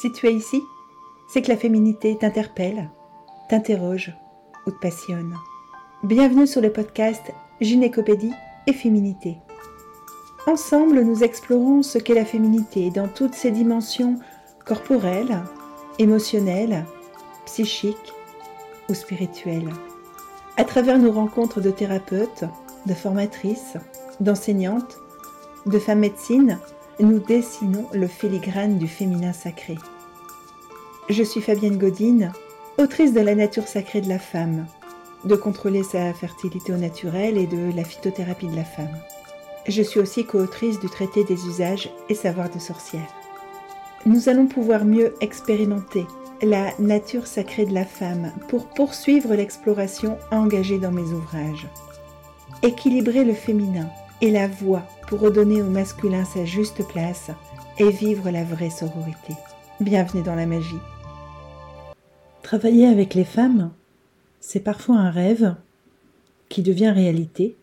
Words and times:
Si 0.00 0.10
tu 0.10 0.28
es 0.28 0.32
ici, 0.32 0.62
c'est 1.28 1.42
que 1.42 1.50
la 1.50 1.58
féminité 1.58 2.16
t'interpelle, 2.16 2.88
t'interroge 3.50 4.16
ou 4.66 4.70
te 4.70 4.78
passionne. 4.78 5.36
Bienvenue 6.02 6.46
sur 6.46 6.62
le 6.62 6.72
podcast 6.72 7.20
Gynécopédie 7.60 8.32
et 8.66 8.72
Féminité. 8.72 9.36
Ensemble, 10.46 11.02
nous 11.02 11.22
explorons 11.22 11.82
ce 11.82 11.98
qu'est 11.98 12.14
la 12.14 12.24
féminité 12.24 12.88
dans 12.88 13.08
toutes 13.08 13.34
ses 13.34 13.50
dimensions 13.50 14.18
corporelles, 14.64 15.42
émotionnelles, 15.98 16.86
psychiques 17.44 18.14
ou 18.88 18.94
spirituelles. 18.94 19.68
À 20.56 20.64
travers 20.64 20.98
nos 20.98 21.12
rencontres 21.12 21.60
de 21.60 21.70
thérapeutes, 21.70 22.44
de 22.86 22.94
formatrices, 22.94 23.76
d'enseignantes, 24.18 24.96
de 25.66 25.78
femmes 25.78 25.98
médecines, 25.98 26.58
nous 27.02 27.18
dessinons 27.18 27.86
le 27.92 28.06
filigrane 28.06 28.78
du 28.78 28.86
féminin 28.86 29.32
sacré. 29.32 29.76
Je 31.08 31.22
suis 31.22 31.40
Fabienne 31.40 31.78
Godine, 31.78 32.32
autrice 32.78 33.12
de 33.12 33.20
La 33.20 33.34
nature 33.34 33.66
sacrée 33.66 34.00
de 34.00 34.08
la 34.08 34.18
femme, 34.18 34.66
de 35.24 35.34
contrôler 35.34 35.82
sa 35.82 36.12
fertilité 36.12 36.72
au 36.72 36.76
naturel 36.76 37.38
et 37.38 37.46
de 37.46 37.74
la 37.74 37.84
phytothérapie 37.84 38.48
de 38.48 38.56
la 38.56 38.64
femme. 38.64 38.96
Je 39.66 39.82
suis 39.82 40.00
aussi 40.00 40.24
co-autrice 40.24 40.80
du 40.80 40.88
traité 40.88 41.24
des 41.24 41.46
usages 41.46 41.90
et 42.08 42.14
savoirs 42.14 42.50
de 42.50 42.58
sorcière. 42.58 43.14
Nous 44.06 44.28
allons 44.28 44.46
pouvoir 44.46 44.84
mieux 44.84 45.14
expérimenter 45.20 46.06
la 46.42 46.72
nature 46.78 47.26
sacrée 47.26 47.66
de 47.66 47.74
la 47.74 47.84
femme 47.84 48.32
pour 48.48 48.66
poursuivre 48.68 49.34
l'exploration 49.34 50.16
engagée 50.30 50.78
dans 50.78 50.92
mes 50.92 51.02
ouvrages. 51.02 51.68
Équilibrer 52.62 53.24
le 53.24 53.34
féminin 53.34 53.88
et 54.22 54.30
la 54.30 54.48
voix 54.48 54.86
pour 55.08 55.20
redonner 55.20 55.62
au 55.62 55.70
masculin 55.70 56.24
sa 56.24 56.44
juste 56.44 56.86
place 56.86 57.30
et 57.78 57.90
vivre 57.90 58.30
la 58.30 58.44
vraie 58.44 58.70
sororité. 58.70 59.34
Bienvenue 59.80 60.22
dans 60.22 60.34
la 60.34 60.46
magie. 60.46 60.78
Travailler 62.42 62.86
avec 62.86 63.14
les 63.14 63.24
femmes, 63.24 63.70
c'est 64.40 64.60
parfois 64.60 64.96
un 64.96 65.10
rêve 65.10 65.54
qui 66.48 66.62
devient 66.62 66.90
réalité. 66.90 67.56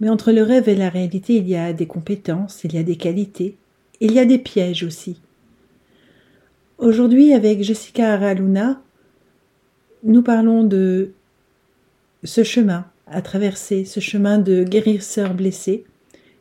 Mais 0.00 0.08
entre 0.08 0.32
le 0.32 0.42
rêve 0.42 0.68
et 0.68 0.74
la 0.74 0.88
réalité, 0.88 1.36
il 1.36 1.48
y 1.48 1.56
a 1.56 1.74
des 1.74 1.86
compétences, 1.86 2.64
il 2.64 2.74
y 2.74 2.78
a 2.78 2.82
des 2.82 2.96
qualités, 2.96 3.56
il 4.00 4.12
y 4.12 4.18
a 4.18 4.24
des 4.24 4.38
pièges 4.38 4.82
aussi. 4.82 5.20
Aujourd'hui, 6.78 7.34
avec 7.34 7.62
Jessica 7.62 8.14
Araluna, 8.14 8.80
nous 10.04 10.22
parlons 10.22 10.64
de 10.64 11.12
ce 12.24 12.42
chemin 12.42 12.89
à 13.10 13.22
traverser, 13.22 13.84
ce 13.84 14.00
chemin 14.00 14.38
de 14.38 14.62
guérisseur 14.62 15.34
blessé, 15.34 15.84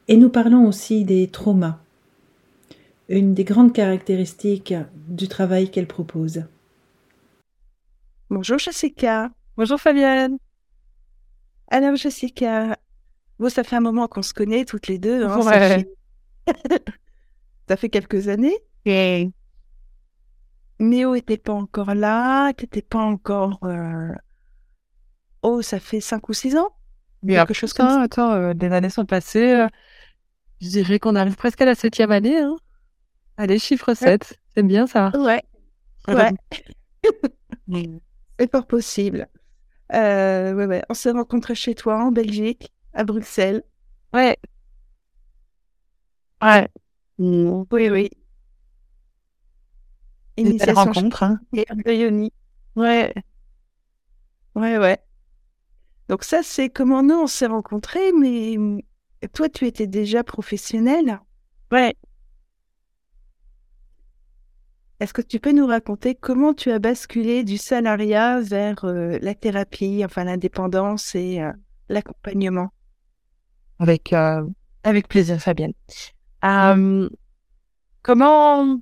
et 0.07 0.17
nous 0.17 0.29
parlons 0.29 0.67
aussi 0.67 1.03
des 1.03 1.27
traumas, 1.27 1.79
une 3.09 3.33
des 3.33 3.43
grandes 3.43 3.73
caractéristiques 3.73 4.73
du 5.07 5.27
travail 5.27 5.69
qu'elle 5.69 5.87
propose. 5.87 6.43
Bonjour 8.29 8.59
Jessica. 8.59 9.31
Bonjour 9.57 9.79
Fabienne. 9.79 10.37
Alors 11.67 11.95
Jessica, 11.95 12.77
bon, 13.39 13.49
ça 13.49 13.63
fait 13.63 13.75
un 13.75 13.81
moment 13.81 14.07
qu'on 14.07 14.21
se 14.21 14.33
connaît 14.33 14.65
toutes 14.65 14.87
les 14.87 14.99
deux. 14.99 15.25
Hein, 15.25 15.41
ça, 15.41 15.51
fait... 15.51 15.89
ça, 17.67 17.75
fait... 17.75 17.89
quelques 17.89 18.27
années. 18.27 18.57
Yeah. 18.85 19.29
Méo 20.79 21.15
était 21.15 21.37
pas 21.37 21.53
encore 21.53 21.93
là, 21.93 22.53
t'étais 22.53 22.81
pas 22.81 22.99
encore. 22.99 23.59
Euh... 23.63 24.13
Oh, 25.41 25.61
ça 25.61 25.79
fait 25.79 26.01
cinq 26.01 26.29
ou 26.29 26.33
six 26.33 26.55
ans? 26.55 26.69
Quelque 27.25 27.53
chose 27.53 27.73
comme 27.73 27.89
ça. 27.89 28.01
Attends, 28.01 28.31
euh, 28.33 28.53
des 28.53 28.71
années 28.71 28.89
sont 28.89 29.05
passées. 29.05 29.53
Euh, 29.53 29.67
je 30.61 30.69
dirais 30.69 30.99
qu'on 30.99 31.15
arrive 31.15 31.35
presque 31.35 31.61
à 31.61 31.65
la 31.65 31.75
septième 31.75 32.11
année. 32.11 32.37
Hein. 32.37 32.55
Allez, 33.37 33.59
chiffre 33.59 33.93
7. 33.93 34.39
C'est 34.53 34.63
bien 34.63 34.87
ça. 34.87 35.11
Ouais. 35.15 35.43
Ouais. 36.07 36.31
C'est 38.39 38.51
fort 38.51 38.67
possible. 38.67 39.27
Euh, 39.93 40.53
ouais, 40.53 40.65
ouais. 40.65 40.83
On 40.89 40.93
s'est 40.93 41.11
rencontrés 41.11 41.55
chez 41.55 41.75
toi 41.75 42.03
en 42.03 42.11
Belgique, 42.11 42.71
à 42.93 43.03
Bruxelles. 43.03 43.63
Ouais. 44.13 44.37
Ouais. 46.41 46.67
Oui, 47.17 47.89
oui. 47.89 48.09
Initiation 50.37 50.75
rencontre. 50.85 51.23
Hein. 51.23 51.39
Yoni. 51.85 52.31
Ouais. 52.75 53.13
Ouais, 54.55 54.77
ouais. 54.77 54.99
Donc 56.09 56.23
ça, 56.23 56.41
c'est 56.41 56.69
comment 56.69 57.03
nous, 57.03 57.15
on 57.15 57.27
s'est 57.27 57.45
rencontrés, 57.45 58.11
mais 58.11 58.57
toi, 59.31 59.47
tu 59.47 59.67
étais 59.67 59.85
déjà 59.85 60.23
professionnelle. 60.23 61.19
Ouais. 61.71 61.95
Est-ce 64.99 65.13
que 65.13 65.21
tu 65.21 65.39
peux 65.39 65.51
nous 65.51 65.67
raconter 65.67 66.15
comment 66.15 66.53
tu 66.55 66.71
as 66.71 66.79
basculé 66.79 67.43
du 67.43 67.57
salariat 67.57 68.41
vers 68.41 68.83
euh, 68.83 69.19
la 69.21 69.35
thérapie, 69.35 70.01
enfin 70.03 70.23
l'indépendance 70.25 71.13
et 71.13 71.41
euh, 71.41 71.53
l'accompagnement? 71.87 72.69
Avec 73.77 74.11
euh, 74.11 74.45
avec 74.83 75.07
plaisir, 75.07 75.39
Fabienne. 75.39 75.73
comment 78.01 78.79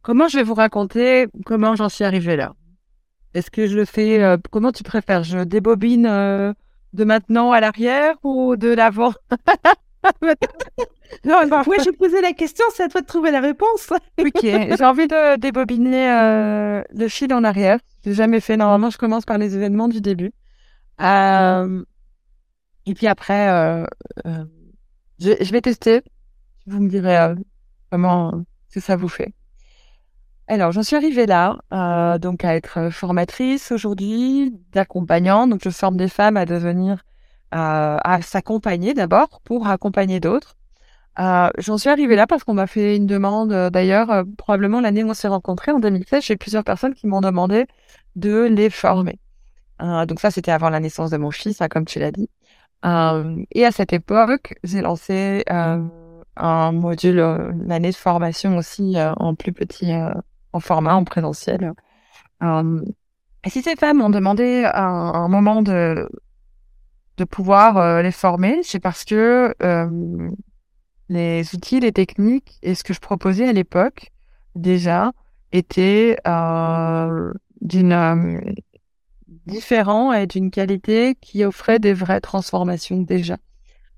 comment 0.00 0.28
je 0.28 0.38
vais 0.38 0.44
vous 0.44 0.54
raconter 0.54 1.26
comment 1.44 1.74
j'en 1.74 1.90
suis 1.90 2.04
arrivée 2.04 2.36
là? 2.36 2.54
Est-ce 3.34 3.50
que 3.50 3.66
je 3.66 3.76
le 3.76 3.84
fais 3.84 4.36
Comment 4.50 4.72
tu 4.72 4.82
préfères? 4.82 5.24
Je 5.24 5.38
débobine 5.44 6.04
de 6.04 7.04
maintenant 7.04 7.52
à 7.52 7.60
l'arrière 7.60 8.14
ou 8.22 8.56
de 8.56 8.68
l'avant? 8.68 9.12
Non, 11.24 11.40
oui, 11.66 11.76
je 11.84 11.90
posais 11.90 12.20
la 12.20 12.32
question, 12.32 12.64
c'est 12.74 12.82
à 12.82 12.88
toi 12.88 13.00
de 13.00 13.06
trouver 13.06 13.30
la 13.30 13.40
réponse. 13.40 13.90
ok, 14.18 14.40
j'ai 14.42 14.84
envie 14.84 15.06
de 15.06 15.36
débobiner 15.36 16.10
euh, 16.10 16.82
le 16.92 17.08
fil 17.08 17.32
en 17.32 17.44
arrière. 17.44 17.78
J'ai 18.04 18.14
jamais 18.14 18.40
fait. 18.40 18.56
Normalement, 18.56 18.90
je 18.90 18.98
commence 18.98 19.24
par 19.24 19.38
les 19.38 19.54
événements 19.54 19.88
du 19.88 20.00
début. 20.00 20.32
Euh, 21.00 21.82
et 22.86 22.94
puis 22.94 23.06
après, 23.06 23.48
euh, 23.48 23.84
euh 24.26 24.44
je, 25.20 25.32
je, 25.40 25.52
vais 25.52 25.60
tester. 25.60 26.02
Vous 26.66 26.80
me 26.80 26.88
direz 26.88 27.16
euh, 27.16 27.34
comment 27.90 28.44
ce 28.68 28.74
que 28.74 28.80
ça 28.80 28.96
vous 28.96 29.08
fait. 29.08 29.32
Alors, 30.46 30.72
j'en 30.72 30.82
suis 30.82 30.96
arrivée 30.96 31.26
là, 31.26 31.58
donc 32.18 32.44
à 32.44 32.54
être 32.54 32.90
formatrice 32.90 33.72
aujourd'hui, 33.72 34.54
d'accompagnante. 34.72 35.50
Donc, 35.50 35.60
je 35.64 35.70
forme 35.70 35.96
des 35.96 36.08
femmes 36.08 36.36
à 36.36 36.44
devenir, 36.44 37.02
à 37.50 38.18
s'accompagner 38.22 38.94
d'abord 38.94 39.40
pour 39.44 39.68
accompagner 39.68 40.20
d'autres. 40.20 40.56
Euh, 41.18 41.48
J'en 41.58 41.78
suis 41.78 41.90
arrivée 41.90 42.16
là 42.16 42.26
parce 42.26 42.44
qu'on 42.44 42.54
m'a 42.54 42.66
fait 42.66 42.96
une 42.96 43.06
demande. 43.06 43.52
Euh, 43.52 43.70
d'ailleurs, 43.70 44.10
euh, 44.10 44.24
probablement 44.36 44.80
l'année 44.80 45.04
où 45.04 45.10
on 45.10 45.14
s'est 45.14 45.28
rencontrés, 45.28 45.72
en 45.72 45.78
2016, 45.78 46.24
j'ai 46.24 46.36
plusieurs 46.36 46.64
personnes 46.64 46.94
qui 46.94 47.06
m'ont 47.06 47.20
demandé 47.20 47.66
de 48.16 48.42
les 48.44 48.70
former. 48.70 49.18
Euh, 49.82 50.06
donc 50.06 50.20
ça, 50.20 50.30
c'était 50.30 50.50
avant 50.52 50.70
la 50.70 50.80
naissance 50.80 51.10
de 51.10 51.16
mon 51.16 51.30
fils, 51.30 51.60
hein, 51.60 51.68
comme 51.68 51.84
tu 51.84 51.98
l'as 51.98 52.12
dit. 52.12 52.28
et 53.52 53.64
à 53.64 53.70
cette 53.72 53.92
époque, 53.92 54.54
j'ai 54.64 54.82
lancé 54.82 55.44
un 56.36 56.72
module, 56.72 57.16
l'année 57.66 57.90
de 57.90 57.96
formation 57.96 58.56
aussi 58.58 58.96
en 58.98 59.34
plus 59.34 59.52
petit, 59.52 59.92
en 60.54 60.60
format, 60.60 60.94
en 60.94 61.04
présentiel. 61.04 61.72
et 62.42 63.50
si 63.50 63.62
ces 63.62 63.76
femmes 63.76 64.00
ont 64.00 64.10
demandé 64.10 64.64
un, 64.72 64.82
un 64.82 65.28
moment 65.28 65.62
de 65.62 66.08
de 67.16 67.24
pouvoir 67.24 68.02
les 68.02 68.10
former, 68.10 68.62
c'est 68.64 68.80
parce 68.80 69.04
que 69.04 69.54
les 71.08 71.54
outils, 71.54 71.80
les 71.80 71.92
techniques 71.92 72.58
et 72.62 72.74
ce 72.74 72.82
que 72.82 72.94
je 72.94 73.00
proposais 73.00 73.48
à 73.48 73.52
l'époque 73.52 74.10
déjà 74.54 75.12
étaient 75.52 76.16
euh, 76.26 77.32
d'une 77.60 77.92
euh, 77.92 78.40
différent 79.46 80.12
et 80.12 80.26
d'une 80.26 80.50
qualité 80.50 81.16
qui 81.20 81.44
offrait 81.44 81.78
des 81.78 81.92
vraies 81.92 82.20
transformations 82.20 83.02
déjà. 83.02 83.36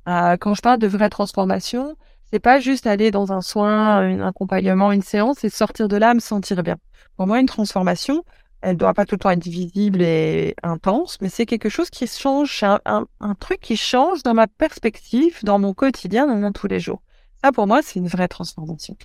Euh, 0.08 0.36
quand 0.38 0.54
je 0.54 0.62
parle 0.62 0.78
de 0.78 0.86
vraies 0.86 1.10
transformations, 1.10 1.96
c'est 2.30 2.40
pas 2.40 2.60
juste 2.60 2.86
aller 2.86 3.10
dans 3.10 3.32
un 3.32 3.40
soin, 3.40 3.98
un 3.98 4.26
accompagnement, 4.26 4.92
une 4.92 5.02
séance 5.02 5.44
et 5.44 5.48
sortir 5.48 5.88
de 5.88 5.96
là 5.96 6.14
me 6.14 6.20
sentir 6.20 6.62
bien. 6.62 6.76
Pour 7.16 7.26
moi, 7.26 7.40
une 7.40 7.46
transformation, 7.46 8.24
elle 8.62 8.76
doit 8.76 8.94
pas 8.94 9.04
tout 9.04 9.14
le 9.14 9.20
temps 9.20 9.30
être 9.30 9.44
visible 9.44 10.02
et 10.02 10.54
intense, 10.62 11.18
mais 11.20 11.28
c'est 11.28 11.46
quelque 11.46 11.68
chose 11.68 11.90
qui 11.90 12.06
change, 12.06 12.62
un, 12.62 13.06
un, 13.20 13.34
truc 13.34 13.60
qui 13.60 13.76
change 13.76 14.22
dans 14.22 14.34
ma 14.34 14.46
perspective, 14.46 15.38
dans 15.44 15.58
mon 15.58 15.72
quotidien, 15.72 16.26
dans 16.26 16.36
mon 16.36 16.52
tous 16.52 16.66
les 16.66 16.80
jours. 16.80 17.00
Ça, 17.44 17.52
pour 17.52 17.66
moi, 17.66 17.80
c'est 17.82 18.00
une 18.00 18.08
vraie 18.08 18.28
transformation. 18.28 18.96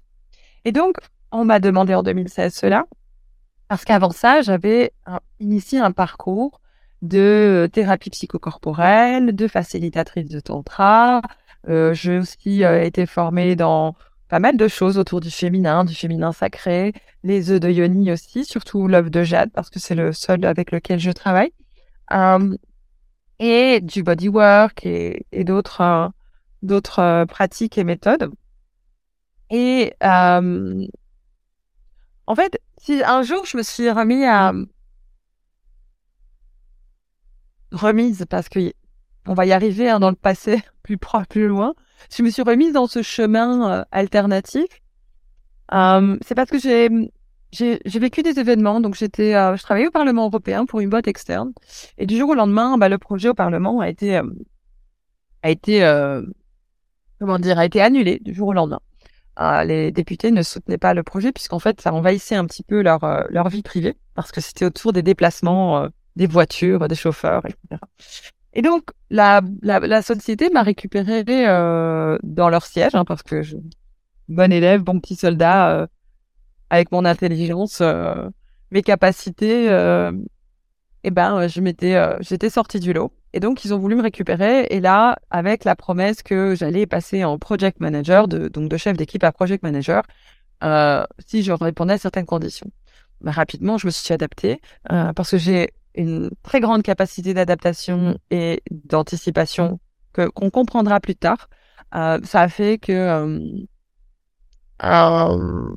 Et 0.66 0.72
donc, 0.72 0.96
on 1.32 1.46
m'a 1.46 1.60
demandé 1.60 1.94
en 1.94 2.04
2016 2.04 2.54
cela, 2.54 2.86
parce 3.68 3.86
qu'avant 3.86 4.12
ça, 4.12 4.42
j'avais 4.42 4.92
initié 5.40 5.80
un 5.80 5.92
parcours 5.92 6.60
de 7.02 7.70
thérapie 7.72 8.10
psychocorporelle, 8.10 9.36
de 9.36 9.48
facilitatrice 9.48 10.30
de 10.30 10.40
tantra. 10.40 11.22
Euh, 11.70 11.94
j'ai 11.94 12.18
aussi 12.18 12.64
euh, 12.64 12.84
été 12.84 13.06
formée 13.06 13.56
dans 13.56 13.96
pas 14.30 14.40
mal 14.40 14.58
de 14.58 14.68
choses 14.68 14.98
autour 14.98 15.20
du 15.20 15.30
féminin, 15.30 15.84
du 15.84 15.94
féminin 15.94 16.32
sacré, 16.32 16.94
les 17.24 17.52
œufs 17.52 17.60
de 17.60 17.70
yoni 17.70 18.12
aussi, 18.12 18.46
surtout 18.46 18.88
l'œuf 18.88 19.12
de 19.12 19.24
jade 19.24 19.52
parce 19.54 19.70
que 19.70 19.80
c'est 19.80 19.96
le 19.96 20.14
seul 20.14 20.46
avec 20.46 20.72
lequel 20.72 21.00
je 21.00 21.12
travaille, 21.12 21.52
euh, 22.14 22.56
et 23.40 23.82
du 23.82 24.04
bodywork 24.04 24.86
et, 24.86 25.26
et 25.32 25.44
d'autres 25.44 25.82
euh, 25.82 26.08
d'autres 26.64 27.26
pratiques 27.26 27.78
et 27.78 27.84
méthodes. 27.84 28.32
Et 29.50 29.94
En 32.28 32.36
fait, 32.36 32.60
si 32.78 33.04
un 33.04 33.24
jour 33.24 33.46
je 33.46 33.58
me 33.58 33.64
suis 33.64 33.90
remis 33.92 34.24
à 34.26 34.54
remise 37.72 38.26
parce 38.30 38.50
que 38.50 38.74
on 39.28 39.34
va 39.34 39.46
y 39.46 39.52
arriver 39.52 39.90
hein, 39.90 40.00
dans 40.00 40.10
le 40.10 40.16
passé 40.16 40.62
plus 40.84 40.98
proche, 40.98 41.28
plus 41.28 41.48
loin. 41.48 41.74
Je 42.16 42.24
me 42.24 42.30
suis 42.30 42.42
remise 42.42 42.74
dans 42.74 42.88
ce 42.88 43.02
chemin 43.02 43.72
euh, 43.72 43.84
alternatif. 43.92 44.66
Euh, 45.74 46.18
c'est 46.26 46.36
parce 46.36 46.50
que 46.50 46.60
j'ai 46.60 46.90
j'ai 47.54 48.00
vécu 48.00 48.24
des 48.24 48.40
événements, 48.40 48.80
donc 48.80 48.96
j'étais, 48.96 49.36
euh, 49.36 49.58
je 49.58 49.64
travaillais 49.64 49.88
au 49.88 49.92
Parlement 49.92 50.28
européen 50.28 50.66
pour 50.66 50.80
une 50.80 50.90
boîte 50.90 51.10
externe, 51.10 51.52
et 51.98 52.06
du 52.06 52.18
jour 52.18 52.30
au 52.30 52.34
lendemain, 52.34 52.78
bah, 52.78 52.88
le 52.88 52.98
projet 52.98 53.28
au 53.28 53.34
Parlement 53.34 53.82
a 53.82 53.90
été 53.90 54.22
a 55.44 55.50
été 55.50 55.82
comment 57.20 57.40
dire 57.40 57.60
a 57.60 57.66
été 57.66 57.82
annulé 57.82 58.20
du 58.20 58.34
jour 58.34 58.50
au 58.50 58.54
lendemain. 58.54 58.80
les 59.66 59.92
députés 59.92 60.32
ne 60.32 60.44
soutenaient 60.44 60.78
pas 60.78 60.94
le 60.94 61.04
projet 61.04 61.34
puisqu'en 61.34 61.60
fait 61.60 61.82
ça 61.82 61.94
envahissait 61.94 62.36
un 62.36 62.46
petit 62.46 62.64
peu 62.64 62.82
leur 62.82 63.02
leur 63.30 63.50
vie 63.50 63.64
privée 63.64 63.98
parce 64.14 64.32
que 64.32 64.40
c'était 64.40 64.66
autour 64.66 64.94
des 64.94 65.04
déplacements 65.04 65.90
des 66.16 66.28
voitures, 66.28 66.88
des 66.88 66.96
chauffeurs, 66.96 67.44
etc. 67.46 67.82
Et 68.54 68.62
donc, 68.62 68.84
la, 69.10 69.42
la, 69.62 69.80
la 69.80 70.02
société 70.02 70.50
m'a 70.50 70.64
récupéré 70.64 71.24
euh, 71.30 72.18
dans 72.24 72.50
leur 72.50 72.66
siège, 72.66 72.96
hein, 72.96 73.06
parce 73.06 73.24
que 73.24 73.42
je, 73.42 73.56
bon 74.28 74.52
élève, 74.52 74.82
bon 74.82 75.00
petit 75.00 75.16
soldat, 75.16 75.72
euh, 75.72 75.88
avec 76.70 76.92
mon 76.92 77.06
intelligence, 77.06 77.80
euh, 77.82 78.30
mes 78.72 78.82
capacités, 78.82 79.70
euh, 79.70 80.12
et 81.04 81.12
ben, 81.12 81.48
je 81.48 81.62
m'étais, 81.62 82.00
j'étais 82.22 82.50
sortie 82.50 82.80
du 82.80 82.94
lot. 82.94 83.12
Et 83.34 83.40
donc, 83.40 83.66
ils 83.66 83.74
ont 83.74 83.80
voulu 83.80 83.96
me 83.96 84.04
récupérer. 84.04 84.68
Et 84.70 84.80
là, 84.80 85.18
avec 85.32 85.64
la 85.64 85.76
promesse 85.76 86.22
que 86.22 86.54
j'allais 86.54 86.86
passer 86.86 87.24
en 87.24 87.40
project 87.40 87.80
manager, 87.80 88.28
de, 88.28 88.50
donc 88.50 88.70
de 88.70 88.78
chef 88.78 88.98
d'équipe 88.98 89.24
à 89.24 89.32
project 89.32 89.64
manager, 89.64 90.04
si 91.26 91.42
je 91.42 91.52
répondais 91.54 91.94
à 91.94 91.98
certaines 91.98 92.28
conditions. 92.28 92.70
Ben, 93.22 93.32
rapidement, 93.32 93.80
je 93.80 93.88
me 93.88 93.92
suis 93.92 94.14
adaptée 94.14 94.62
parce 94.84 95.32
que 95.32 95.38
j'ai 95.40 95.72
une 95.96 96.30
très 96.44 96.60
grande 96.60 96.84
capacité 96.84 97.34
d'adaptation 97.34 98.18
et 98.30 98.62
d'anticipation 98.72 99.80
que 100.14 100.28
qu'on 100.30 100.50
comprendra 100.50 101.00
plus 101.00 101.16
tard. 101.16 101.50
Euh, 101.96 102.20
ça 102.24 102.42
a 102.42 102.48
fait 102.50 102.78
que 102.78 102.92
euh, 102.92 103.40
euh, 104.84 105.76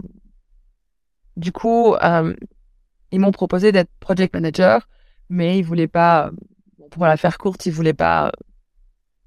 du 1.37 1.50
coup 1.52 1.94
euh, 1.94 2.34
ils 3.11 3.20
m'ont 3.20 3.32
proposé 3.32 3.72
d'être 3.72 3.90
project 4.00 4.34
manager, 4.34 4.88
mais 5.28 5.58
ils 5.58 5.64
voulaient 5.64 5.88
pas, 5.88 6.31
pour 6.90 7.05
la 7.05 7.17
faire 7.17 7.38
courte, 7.38 7.67
ils 7.67 7.72
voulaient 7.72 7.94
pas 7.94 8.32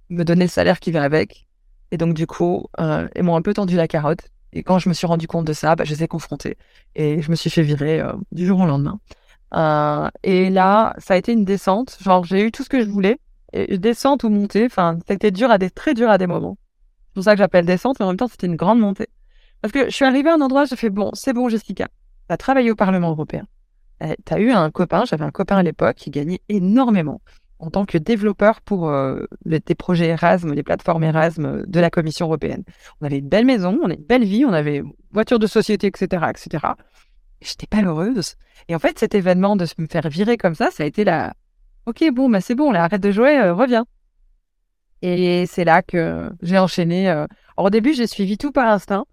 me 0.10 0.24
donner 0.24 0.45
le 0.45 0.50
salaire 0.50 0.80
qui 0.80 0.92
va 0.92 1.04
avec. 1.04 1.48
Et 1.92 1.98
donc 1.98 2.13
du 2.13 2.28
coup, 2.28 2.68
ils 2.78 3.24
m'ont 3.24 3.38
un 3.38 3.42
peu 3.42 3.54
tendu 3.54 3.78
la 3.78 3.88
carotte. 3.88 4.28
Et 4.51 4.62
quand 4.63 4.80
je 4.80 4.90
me 4.90 4.94
suis 4.94 5.07
rendu 5.07 5.28
compte 5.28 5.45
de 5.45 5.54
ça, 5.54 5.75
bah, 5.75 5.86
je 5.86 5.94
les 5.94 6.04
ai 6.04 6.07
confrontés 6.10 6.57
et 6.95 7.22
je 7.22 7.31
me 7.31 7.36
suis 7.36 7.50
fait 7.50 7.62
virer 7.62 8.01
du 8.33 8.45
jour 8.45 8.60
au 8.60 8.66
lendemain. 8.66 9.00
Euh, 9.53 10.09
et 10.23 10.49
là, 10.49 10.94
ça 10.97 11.13
a 11.13 11.17
été 11.17 11.31
une 11.31 11.45
descente. 11.45 11.97
Genre, 12.01 12.23
j'ai 12.23 12.45
eu 12.45 12.51
tout 12.51 12.63
ce 12.63 12.69
que 12.69 12.81
je 12.81 12.89
voulais. 12.89 13.19
Descente 13.53 14.23
ou 14.23 14.29
montée, 14.29 14.65
enfin, 14.65 14.99
c'était 15.07 15.31
dur 15.31 15.49
à 15.49 15.57
des, 15.57 15.69
très 15.69 15.94
dur 15.94 16.09
à 16.09 16.17
des 16.17 16.27
moments. 16.27 16.57
C'est 17.07 17.13
pour 17.13 17.23
ça 17.23 17.31
que 17.33 17.39
j'appelle 17.39 17.65
descente, 17.65 17.97
mais 17.99 18.05
en 18.05 18.09
même 18.09 18.17
temps, 18.17 18.27
c'était 18.27 18.45
une 18.45 18.57
grande 18.57 18.79
montée. 18.79 19.07
Parce 19.61 19.71
que 19.71 19.85
je 19.85 19.95
suis 19.95 20.05
arrivée 20.05 20.29
à 20.29 20.35
un 20.35 20.41
endroit, 20.41 20.65
j'ai 20.65 20.75
fait, 20.75 20.89
bon, 20.89 21.09
c'est 21.13 21.33
bon, 21.33 21.49
Jessica. 21.49 21.88
T'as 22.27 22.38
travaillé 22.38 22.69
au 22.71 22.75
Parlement 22.75 23.09
européen. 23.09 23.47
Eh, 24.01 24.15
t'as 24.25 24.39
eu 24.39 24.51
un 24.51 24.69
copain, 24.69 25.05
j'avais 25.05 25.23
un 25.23 25.31
copain 25.31 25.57
à 25.57 25.63
l'époque 25.63 25.95
qui 25.95 26.11
gagnait 26.11 26.41
énormément 26.49 27.21
en 27.59 27.71
tant 27.71 27.85
que 27.85 27.97
développeur 27.97 28.61
pour 28.61 28.89
euh, 28.89 29.25
les, 29.45 29.59
projets 29.59 30.09
Erasme, 30.09 30.53
les 30.53 30.61
plateformes 30.61 31.03
Erasme 31.03 31.65
de 31.65 31.79
la 31.79 31.89
Commission 31.89 32.27
européenne. 32.27 32.63
On 33.01 33.05
avait 33.05 33.17
une 33.17 33.29
belle 33.29 33.45
maison, 33.45 33.79
on 33.81 33.85
avait 33.85 33.95
une 33.95 34.05
belle 34.05 34.25
vie, 34.25 34.45
on 34.45 34.53
avait 34.53 34.83
voiture 35.11 35.39
de 35.39 35.47
société, 35.47 35.88
etc., 35.88 36.25
etc 36.29 36.59
j'étais 37.42 37.68
pas 37.68 37.81
heureuse. 37.81 38.36
Et 38.68 38.75
en 38.75 38.80
fait, 38.80 39.00
cet 39.00 39.16
événement 39.16 39.56
de 39.56 39.66
me 39.78 39.88
faire 39.88 40.10
virer 40.10 40.38
comme 40.38 40.56
ça, 40.56 40.72
ça 40.72 40.84
a 40.84 40.86
été 40.86 41.04
la, 41.04 41.34
ok, 41.86 42.04
bon, 42.13 42.30
bah 42.30 42.42
c'est 42.42 42.56
bon, 42.56 42.72
là, 42.72 42.84
arrête 42.84 43.01
de 43.01 43.12
jouer, 43.12 43.38
euh, 43.39 43.54
reviens. 43.54 43.86
Et 45.01 45.45
c'est 45.45 45.63
là 45.63 45.81
que 45.81 46.30
j'ai 46.42 46.57
enchaîné. 46.57 47.10
Euh... 47.10 47.25
Alors, 47.56 47.68
au 47.68 47.69
début, 47.69 47.94
j'ai 47.94 48.07
suivi 48.07 48.38
tout 48.38 48.51
par 48.51 48.68
instinct. 48.68 49.06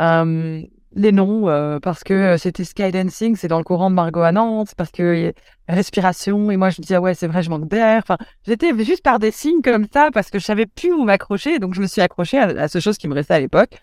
Euh, 0.00 0.62
les 0.94 1.12
noms, 1.12 1.48
euh, 1.48 1.78
parce 1.80 2.04
que 2.04 2.36
c'était 2.36 2.64
Skydancing, 2.64 3.36
c'est 3.36 3.48
dans 3.48 3.58
le 3.58 3.64
courant 3.64 3.90
de 3.90 3.94
Margot 3.94 4.20
à 4.20 4.32
Nantes, 4.32 4.74
parce 4.76 4.90
que 4.90 5.32
respiration, 5.68 6.50
et 6.50 6.56
moi 6.56 6.70
je 6.70 6.80
me 6.80 6.82
disais, 6.82 6.96
ah 6.96 7.00
ouais, 7.00 7.14
c'est 7.14 7.26
vrai, 7.26 7.42
je 7.42 7.50
manque 7.50 7.68
d'air. 7.68 8.02
Enfin, 8.02 8.18
j'étais 8.46 8.72
juste 8.84 9.02
par 9.02 9.18
des 9.18 9.30
signes 9.30 9.62
comme 9.62 9.86
ça, 9.92 10.10
parce 10.12 10.30
que 10.30 10.38
je 10.38 10.44
savais 10.44 10.66
plus 10.66 10.92
où 10.92 11.04
m'accrocher, 11.04 11.58
donc 11.58 11.74
je 11.74 11.80
me 11.80 11.86
suis 11.86 12.02
accrochée 12.02 12.38
à, 12.38 12.48
à 12.48 12.68
ce 12.68 12.78
chose 12.78 12.98
qui 12.98 13.08
me 13.08 13.14
restait 13.14 13.34
à 13.34 13.40
l'époque, 13.40 13.80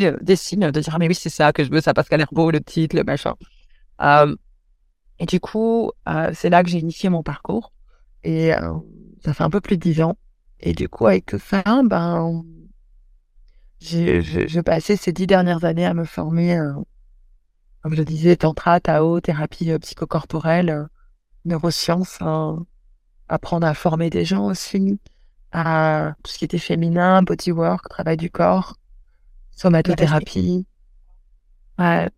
euh, 0.00 0.16
des 0.20 0.36
signes 0.36 0.70
de 0.70 0.80
dire 0.80 0.92
ah 0.94 0.98
mais 0.98 1.08
oui 1.08 1.14
c'est 1.14 1.30
ça 1.30 1.52
que 1.52 1.64
je 1.64 1.70
veux 1.70 1.80
ça 1.80 1.94
parce 1.94 2.08
qu'elle 2.08 2.18
l'air 2.18 2.32
beau 2.32 2.50
le 2.50 2.60
titre 2.60 2.96
le 2.96 3.04
machin. 3.04 3.34
Euh, 4.00 4.34
et 5.18 5.26
du 5.26 5.40
coup 5.40 5.92
euh, 6.08 6.30
c'est 6.34 6.50
là 6.50 6.62
que 6.62 6.70
j'ai 6.70 6.78
initié 6.78 7.08
mon 7.08 7.22
parcours. 7.22 7.72
Et 8.24 8.54
euh, 8.54 8.74
ça 9.24 9.34
fait 9.34 9.44
un 9.44 9.50
peu 9.50 9.60
plus 9.60 9.76
de 9.76 9.82
dix 9.82 10.02
ans. 10.02 10.16
Et 10.60 10.72
du 10.72 10.88
coup 10.88 11.06
avec 11.06 11.30
ça 11.38 11.62
ben 11.84 12.44
j'ai 13.80 14.22
je, 14.22 14.60
passé 14.60 14.96
ces 14.96 15.12
dix 15.12 15.26
dernières 15.26 15.64
années 15.64 15.86
à 15.86 15.94
me 15.94 16.04
former 16.04 16.58
comme 17.82 17.94
je 17.94 18.02
disais 18.02 18.36
tantra 18.36 18.80
Tao 18.80 19.20
thérapie 19.20 19.78
psychocorporelle 19.78 20.88
neurosciences 21.44 22.18
hein, 22.22 22.64
apprendre 23.28 23.66
à 23.66 23.74
former 23.74 24.08
des 24.10 24.24
gens 24.24 24.46
aussi 24.46 24.98
à 25.52 26.14
tout 26.22 26.32
ce 26.32 26.38
qui 26.38 26.46
était 26.46 26.58
féminin 26.58 27.22
bodywork 27.22 27.88
travail 27.88 28.16
du 28.16 28.30
corps 28.30 28.76
somatothérapie. 29.56 30.66
Ouais. 31.78 32.08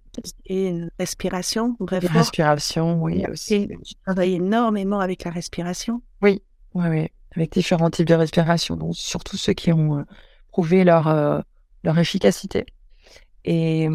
Et 0.47 0.69
une 0.69 0.91
respiration, 0.99 1.77
bref. 1.79 2.05
Respiration, 2.11 3.03
oui, 3.03 3.25
aussi. 3.31 3.69
tu 3.85 3.95
travailles 4.05 4.35
énormément 4.35 5.01
avec 5.01 5.25
la 5.25 5.31
respiration. 5.31 6.03
Oui, 6.23 6.43
oui, 6.75 6.87
oui. 6.89 7.09
Avec 7.35 7.53
différents 7.53 7.91
types 7.91 8.09
de 8.09 8.15
respiration, 8.15 8.77
donc 8.77 8.95
surtout 8.97 9.37
ceux 9.37 9.53
qui 9.53 9.73
ont 9.73 9.99
euh, 9.99 10.03
prouvé 10.49 10.85
leur, 10.85 11.07
euh, 11.09 11.41
leur 11.85 11.99
efficacité. 11.99 12.65
Et, 13.45 13.89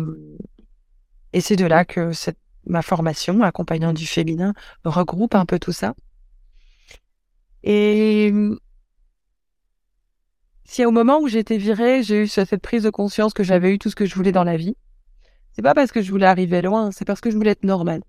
et 1.34 1.42
c'est 1.42 1.56
de 1.56 1.66
là 1.66 1.84
que 1.84 2.12
cette, 2.12 2.38
ma 2.66 2.82
formation, 2.82 3.42
accompagnant 3.42 3.94
du 3.94 4.06
féminin, 4.06 4.54
regroupe 4.86 5.36
un 5.36 5.46
peu 5.46 5.58
tout 5.60 5.72
ça. 5.72 5.96
Et 7.64 8.32
si 10.64 10.86
au 10.86 10.92
moment 10.92 11.20
où 11.20 11.28
j'étais 11.28 11.58
virée, 11.58 12.04
j'ai 12.04 12.24
eu 12.24 12.28
cette 12.28 12.62
prise 12.62 12.84
de 12.84 12.90
conscience 12.90 13.34
que 13.34 13.44
j'avais 13.44 13.74
eu 13.74 13.80
tout 13.80 13.90
ce 13.90 13.96
que 13.96 14.06
je 14.06 14.16
voulais 14.16 14.32
dans 14.32 14.44
la 14.44 14.58
vie, 14.58 14.76
c'est 15.54 15.62
pas 15.62 15.74
parce 15.74 15.92
que 15.92 16.02
je 16.02 16.12
voulais 16.12 16.26
arriver 16.26 16.62
loin, 16.62 16.92
c'est 16.92 17.06
parce 17.06 17.22
que 17.22 17.30
je 17.30 17.36
voulais 17.36 17.52
être 17.52 17.64
normale. 17.64 18.02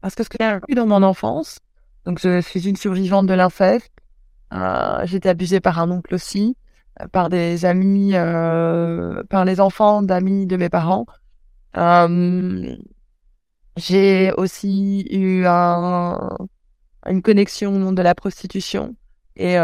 Parce 0.00 0.14
que 0.14 0.24
ce 0.24 0.28
que 0.28 0.36
j'ai 0.40 0.52
vécu 0.52 0.74
dans 0.74 0.86
mon 0.86 1.02
enfance, 1.02 1.58
donc 2.04 2.18
je 2.20 2.40
suis 2.40 2.68
une 2.68 2.76
survivante 2.76 3.26
de 3.26 3.34
l'inceste, 3.34 3.90
euh, 4.52 5.02
j'ai 5.04 5.18
été 5.18 5.28
abusée 5.28 5.60
par 5.60 5.78
un 5.78 5.90
oncle 5.90 6.14
aussi, 6.14 6.56
euh, 7.00 7.06
par 7.08 7.28
des 7.28 7.64
amis, 7.64 8.12
euh, 8.14 9.22
par 9.30 9.44
les 9.44 9.60
enfants 9.60 10.02
d'amis 10.02 10.46
de 10.46 10.56
mes 10.56 10.68
parents. 10.68 11.06
J'ai 13.76 14.32
aussi 14.36 15.06
eu 15.10 15.44
un, 15.46 16.36
une 17.06 17.22
connexion 17.22 17.92
de 17.92 18.02
la 18.02 18.14
prostitution 18.14 18.96
et 19.36 19.56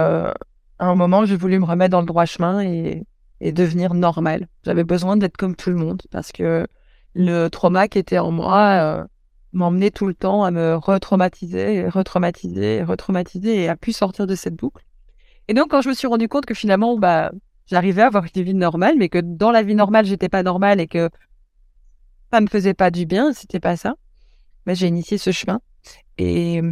à 0.79 0.87
un 0.87 0.95
moment, 0.95 1.25
j'ai 1.25 1.37
voulu 1.37 1.59
me 1.59 1.65
remettre 1.65 1.93
dans 1.93 2.01
le 2.01 2.07
droit 2.07 2.27
chemin 2.27 2.61
et, 2.61 3.05
devenir 3.41 3.95
normal. 3.95 4.49
J'avais 4.65 4.85
besoin 4.85 5.17
d'être 5.17 5.37
comme 5.37 5.57
tout 5.57 5.71
le 5.71 5.77
monde 5.77 6.03
parce 6.11 6.33
que 6.33 6.67
le 7.15 7.49
trauma 7.49 7.87
qui 7.87 7.99
était 7.99 8.19
en 8.19 8.31
moi 8.31 8.79
euh, 8.81 9.05
m'emmenait 9.53 9.91
tout 9.91 10.07
le 10.07 10.15
temps 10.15 10.43
à 10.45 10.51
me 10.51 10.75
retraumatiser, 10.75 11.87
retraumatiser, 11.89 12.83
retraumatiser 12.83 13.65
et 13.65 13.69
à 13.69 13.77
plus 13.77 13.95
sortir 13.95 14.27
de 14.27 14.35
cette 14.35 14.55
boucle. 14.55 14.85
Et 15.49 15.55
donc, 15.55 15.71
quand 15.71 15.83
je 15.83 15.91
me 15.91 15.95
suis 15.95 16.07
rendu 16.07 16.29
compte 16.29 16.47
que 16.47 16.55
finalement, 16.55 16.99
bah, 16.99 17.31
j'arrivais 17.67 18.03
à 18.03 18.07
avoir 18.07 18.25
une 18.35 18.43
vie 18.43 18.55
normale, 18.55 18.97
mais 18.97 19.09
que 19.09 19.19
dans 19.19 19.51
la 19.51 19.63
vie 19.63 19.75
normale, 19.75 20.07
j'étais 20.07 20.29
pas 20.31 20.43
normale 20.43 20.81
et 20.81 20.87
que 20.87 21.11
ça 22.33 22.41
me 22.41 22.47
faisait 22.47 22.75
pas 22.75 22.91
du 22.91 23.07
bien, 23.07 23.33
c'était 23.33 23.61
pas 23.61 23.77
ça. 23.77 23.95
Bah, 24.65 24.75
j'ai 24.75 24.89
initié 24.89 25.19
ce 25.19 25.31
chemin. 25.31 25.61
Et 26.19 26.63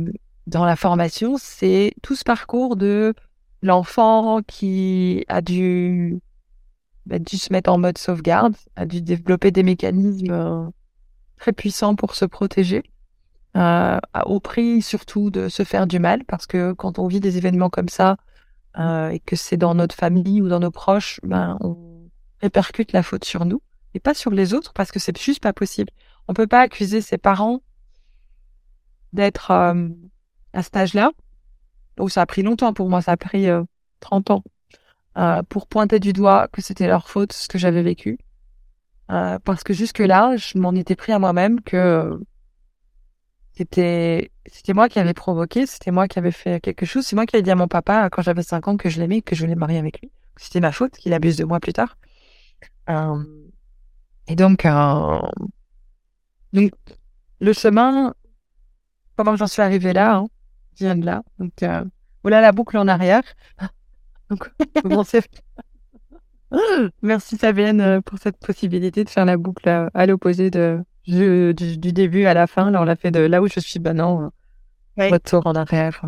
dans 0.46 0.64
la 0.64 0.76
formation, 0.76 1.36
c'est 1.38 1.92
tout 2.02 2.16
ce 2.16 2.24
parcours 2.24 2.76
de 2.76 3.14
l'enfant 3.64 4.42
qui 4.46 5.24
a 5.28 5.40
dû, 5.40 6.20
a 7.10 7.18
dû 7.18 7.38
se 7.38 7.52
mettre 7.52 7.72
en 7.72 7.78
mode 7.78 7.98
sauvegarde, 7.98 8.54
a 8.76 8.84
dû 8.84 9.00
développer 9.00 9.50
des 9.50 9.62
mécanismes 9.62 10.30
euh, 10.30 10.66
très 11.38 11.52
puissants 11.52 11.96
pour 11.96 12.14
se 12.14 12.26
protéger, 12.26 12.82
euh, 13.56 13.98
au 14.26 14.38
prix 14.38 14.82
surtout 14.82 15.30
de 15.30 15.48
se 15.48 15.64
faire 15.64 15.86
du 15.86 15.98
mal, 15.98 16.24
parce 16.26 16.46
que 16.46 16.72
quand 16.72 16.98
on 16.98 17.06
vit 17.06 17.20
des 17.20 17.38
événements 17.38 17.70
comme 17.70 17.88
ça 17.88 18.18
euh, 18.78 19.08
et 19.08 19.20
que 19.20 19.34
c'est 19.34 19.56
dans 19.56 19.74
notre 19.74 19.94
famille 19.94 20.42
ou 20.42 20.48
dans 20.48 20.60
nos 20.60 20.70
proches, 20.70 21.18
ben 21.22 21.56
on 21.60 22.10
répercute 22.42 22.92
la 22.92 23.02
faute 23.02 23.24
sur 23.24 23.46
nous 23.46 23.62
et 23.94 24.00
pas 24.00 24.12
sur 24.12 24.30
les 24.30 24.52
autres, 24.52 24.74
parce 24.74 24.92
que 24.92 24.98
c'est 24.98 25.16
juste 25.18 25.42
pas 25.42 25.54
possible. 25.54 25.90
On 26.28 26.34
peut 26.34 26.46
pas 26.46 26.60
accuser 26.60 27.00
ses 27.00 27.16
parents 27.16 27.62
d'être 29.14 29.52
euh, 29.52 29.88
à 30.52 30.62
cet 30.62 30.76
âge-là 30.76 31.12
donc 31.96 32.10
ça 32.10 32.22
a 32.22 32.26
pris 32.26 32.42
longtemps 32.42 32.72
pour 32.72 32.88
moi, 32.88 33.02
ça 33.02 33.12
a 33.12 33.16
pris 33.16 33.46
30 34.00 34.30
euh, 34.30 34.34
ans 34.34 34.44
euh, 35.16 35.42
pour 35.48 35.66
pointer 35.66 36.00
du 36.00 36.12
doigt 36.12 36.48
que 36.48 36.60
c'était 36.60 36.86
leur 36.86 37.08
faute 37.08 37.32
ce 37.32 37.48
que 37.48 37.58
j'avais 37.58 37.82
vécu. 37.82 38.18
Euh, 39.10 39.38
parce 39.44 39.62
que 39.64 39.74
jusque-là, 39.74 40.36
je 40.36 40.58
m'en 40.58 40.74
étais 40.74 40.96
pris 40.96 41.12
à 41.12 41.18
moi-même 41.18 41.60
que 41.60 42.18
c'était 43.52 44.30
c'était 44.46 44.72
moi 44.72 44.88
qui 44.88 44.98
avais 44.98 45.14
provoqué, 45.14 45.66
c'était 45.66 45.90
moi 45.90 46.08
qui 46.08 46.18
avais 46.18 46.32
fait 46.32 46.60
quelque 46.60 46.86
chose, 46.86 47.06
c'est 47.06 47.16
moi 47.16 47.26
qui 47.26 47.36
avais 47.36 47.42
dit 47.42 47.50
à 47.50 47.54
mon 47.54 47.68
papa 47.68 48.08
quand 48.10 48.22
j'avais 48.22 48.42
5 48.42 48.68
ans 48.68 48.76
que 48.76 48.88
je 48.88 49.00
l'aimais, 49.00 49.22
que 49.22 49.34
je 49.36 49.42
voulais 49.42 49.54
marier 49.54 49.78
avec 49.78 50.00
lui. 50.00 50.10
C'était 50.36 50.60
ma 50.60 50.72
faute 50.72 50.92
qu'il 50.96 51.12
abuse 51.12 51.36
de 51.36 51.44
moi 51.44 51.60
plus 51.60 51.72
tard. 51.72 51.96
Euh, 52.90 53.22
et 54.26 54.36
donc, 54.36 54.64
euh, 54.66 55.20
donc 56.52 56.72
le 57.40 57.52
chemin, 57.52 58.14
comment 59.16 59.36
j'en 59.36 59.46
suis 59.46 59.62
arrivée 59.62 59.92
là, 59.92 60.16
hein, 60.16 60.26
vient 60.78 60.96
de 60.96 61.04
là. 61.04 61.22
Donc 61.38 61.62
euh, 61.62 61.84
voilà 62.22 62.40
la 62.40 62.52
boucle 62.52 62.76
en 62.78 62.88
arrière. 62.88 63.22
Donc, 64.30 64.50
Merci 67.02 67.36
Fabienne 67.36 67.80
euh, 67.80 68.00
pour 68.00 68.18
cette 68.18 68.38
possibilité 68.38 69.04
de 69.04 69.10
faire 69.10 69.24
la 69.24 69.36
boucle 69.36 69.68
à, 69.68 70.06
l'opposé 70.06 70.50
de 70.50 70.80
du, 71.04 71.52
du, 71.54 71.92
début 71.92 72.24
à 72.24 72.34
la 72.34 72.46
fin. 72.46 72.70
Là, 72.70 72.80
on 72.80 72.84
l'a 72.84 72.96
fait 72.96 73.10
de 73.10 73.20
là 73.20 73.42
où 73.42 73.48
je 73.48 73.60
suis 73.60 73.80
maintenant, 73.80 74.30
ouais. 74.96 75.10
retour 75.10 75.46
en 75.46 75.54
arrière. 75.54 76.00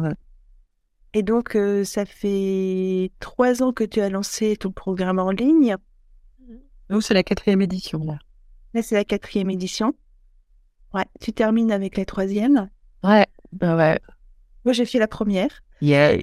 Et 1.13 1.23
donc, 1.23 1.57
euh, 1.57 1.85
ça 1.85 2.05
fait 2.05 3.11
trois 3.21 3.63
ans 3.63 3.73
que 3.73 3.85
tu 3.85 4.01
as 4.01 4.09
lancé 4.09 4.57
ton 4.57 4.71
programme 4.71 5.19
en 5.19 5.31
ligne. 5.31 5.77
Nous, 6.91 7.01
c'est 7.01 7.15
la 7.15 7.23
quatrième 7.23 7.63
édition. 7.63 8.05
Là, 8.05 8.19
là 8.75 8.83
c'est 8.83 8.95
la 8.95 9.05
quatrième 9.05 9.51
édition. 9.51 9.95
Ouais, 10.95 11.05
tu 11.21 11.33
termines 11.33 11.73
avec 11.73 11.97
la 11.97 12.05
troisième. 12.05 12.71
Ouais, 13.03 13.27
ben 13.53 13.77
ouais. 13.77 13.99
Moi, 14.67 14.73
j'ai 14.73 14.85
fait 14.85 14.99
la 14.99 15.07
première. 15.07 15.63
Yeah. 15.81 16.19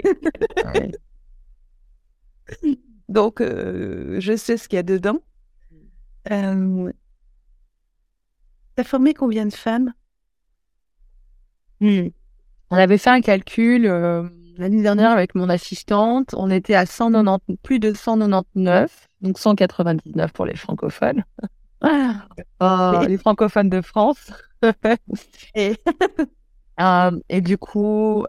Donc, 3.10 3.40
euh, 3.40 4.20
je 4.20 4.36
sais 4.36 4.58
ce 4.58 4.68
qu'il 4.68 4.76
y 4.76 4.80
a 4.80 4.84
dedans. 4.84 5.20
Euh... 6.30 6.92
T'as 8.76 8.84
formé 8.84 9.14
combien 9.14 9.46
de 9.46 9.54
femmes? 9.54 9.94
Hmm. 11.80 12.10
On 12.70 12.76
avait 12.76 12.98
fait 12.98 13.12
un 13.12 13.22
calcul 13.22 13.86
euh, 13.86 14.28
l'année 14.58 14.82
dernière 14.82 15.12
avec 15.12 15.36
mon 15.36 15.48
assistante. 15.48 16.36
On 16.36 16.52
était 16.52 16.76
à 16.76 16.86
190, 16.86 17.56
plus 17.64 17.80
de 17.80 17.94
199, 17.94 19.08
donc 19.22 19.40
199 19.40 20.34
pour 20.34 20.46
les 20.46 20.58
francophones. 20.58 21.24
Ah, 22.60 23.06
les 23.08 23.18
francophones 23.18 23.70
de 23.70 23.80
France. 23.80 24.34
et... 25.56 25.78
Euh, 26.80 27.20
et 27.30 27.42
du 27.42 27.58
coup, 27.58 28.26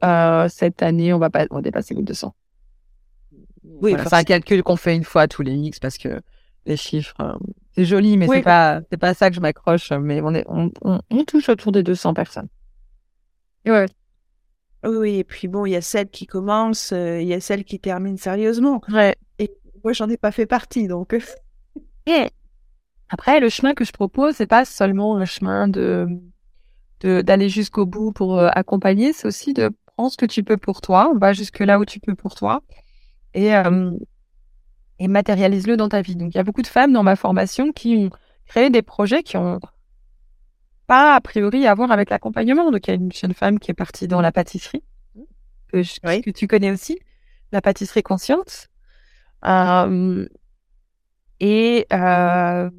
cette 0.48 0.82
année, 0.82 1.12
on 1.12 1.18
va 1.18 1.30
pas 1.30 1.46
on 1.50 1.60
dépasser 1.60 1.94
les 1.94 2.02
200. 2.02 2.34
Oui, 3.64 3.94
c'est 3.98 4.12
un 4.14 4.24
calcul 4.24 4.62
qu'on 4.62 4.76
fait 4.76 4.94
une 4.94 5.04
fois 5.04 5.26
tous 5.26 5.42
les 5.42 5.54
X 5.54 5.78
parce 5.78 5.98
que 5.98 6.20
les 6.66 6.76
chiffres, 6.76 7.14
euh, 7.20 7.34
c'est 7.74 7.84
joli, 7.84 8.16
mais 8.16 8.26
c'est 8.28 8.42
pas, 8.42 8.80
c'est 8.90 8.96
pas 8.96 9.14
ça 9.14 9.30
que 9.30 9.36
je 9.36 9.40
m'accroche. 9.40 9.90
Mais 9.92 10.20
on 10.22 10.34
est, 10.34 10.44
on, 10.48 10.70
on, 10.82 11.24
touche 11.24 11.48
autour 11.48 11.72
des 11.72 11.82
200 11.82 12.14
personnes. 12.14 12.48
ouais. 13.66 13.86
Oui, 14.86 15.16
et 15.16 15.24
puis 15.24 15.48
bon, 15.48 15.64
il 15.64 15.70
y 15.70 15.76
a 15.76 15.80
celles 15.80 16.10
qui 16.10 16.26
commencent, 16.26 16.92
euh, 16.92 17.18
il 17.18 17.26
y 17.26 17.32
a 17.32 17.40
celles 17.40 17.64
qui 17.64 17.80
terminent 17.80 18.18
sérieusement. 18.18 18.82
Ouais. 18.90 19.14
Et 19.38 19.50
moi, 19.82 19.94
j'en 19.94 20.10
ai 20.10 20.18
pas 20.18 20.30
fait 20.30 20.44
partie, 20.44 20.88
donc. 20.88 21.16
et 22.06 22.28
après, 23.08 23.40
le 23.40 23.48
chemin 23.48 23.72
que 23.72 23.84
je 23.84 23.92
propose, 23.92 24.34
c'est 24.36 24.46
pas 24.46 24.66
seulement 24.66 25.16
le 25.16 25.24
chemin 25.24 25.68
de 25.68 26.06
d'aller 27.04 27.48
jusqu'au 27.48 27.86
bout 27.86 28.12
pour 28.12 28.38
euh, 28.38 28.48
accompagner, 28.52 29.12
c'est 29.12 29.26
aussi 29.26 29.52
de 29.52 29.70
prendre 29.96 30.10
ce 30.10 30.16
que 30.16 30.26
tu 30.26 30.42
peux 30.42 30.56
pour 30.56 30.80
toi, 30.80 31.12
va 31.16 31.32
jusque 31.32 31.60
là 31.60 31.78
où 31.78 31.84
tu 31.84 32.00
peux 32.00 32.14
pour 32.14 32.34
toi 32.34 32.62
et, 33.34 33.54
euh, 33.54 33.90
et 34.98 35.08
matérialise-le 35.08 35.76
dans 35.76 35.88
ta 35.88 36.02
vie. 36.02 36.16
Donc, 36.16 36.34
il 36.34 36.36
y 36.36 36.40
a 36.40 36.44
beaucoup 36.44 36.62
de 36.62 36.66
femmes 36.66 36.92
dans 36.92 37.02
ma 37.02 37.16
formation 37.16 37.72
qui 37.72 37.96
ont 37.96 38.10
créé 38.46 38.70
des 38.70 38.82
projets 38.82 39.22
qui 39.22 39.36
ont 39.36 39.60
pas 40.86 41.14
a 41.14 41.20
priori 41.20 41.66
à 41.66 41.74
voir 41.74 41.90
avec 41.92 42.10
l'accompagnement. 42.10 42.70
Donc, 42.70 42.86
il 42.86 42.90
y 42.90 42.92
a 42.92 42.96
une 42.96 43.12
jeune 43.12 43.34
femme 43.34 43.58
qui 43.58 43.70
est 43.70 43.74
partie 43.74 44.08
dans 44.08 44.20
la 44.20 44.32
pâtisserie, 44.32 44.82
que, 45.72 46.20
que 46.20 46.30
tu 46.30 46.46
connais 46.46 46.70
aussi, 46.70 46.98
la 47.52 47.60
pâtisserie 47.60 48.02
consciente. 48.02 48.68
Euh, 49.44 50.26
et 51.40 51.86
euh, 51.92 52.70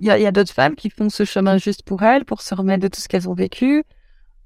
il 0.00 0.06
y 0.06 0.10
a, 0.10 0.28
a 0.28 0.32
d'autres 0.32 0.52
femmes 0.52 0.74
qui 0.74 0.90
font 0.90 1.10
ce 1.10 1.24
chemin 1.24 1.58
juste 1.58 1.82
pour 1.82 2.02
elles, 2.02 2.24
pour 2.24 2.40
se 2.42 2.54
remettre 2.54 2.82
de 2.82 2.88
tout 2.88 3.00
ce 3.00 3.08
qu'elles 3.08 3.28
ont 3.28 3.34
vécu, 3.34 3.84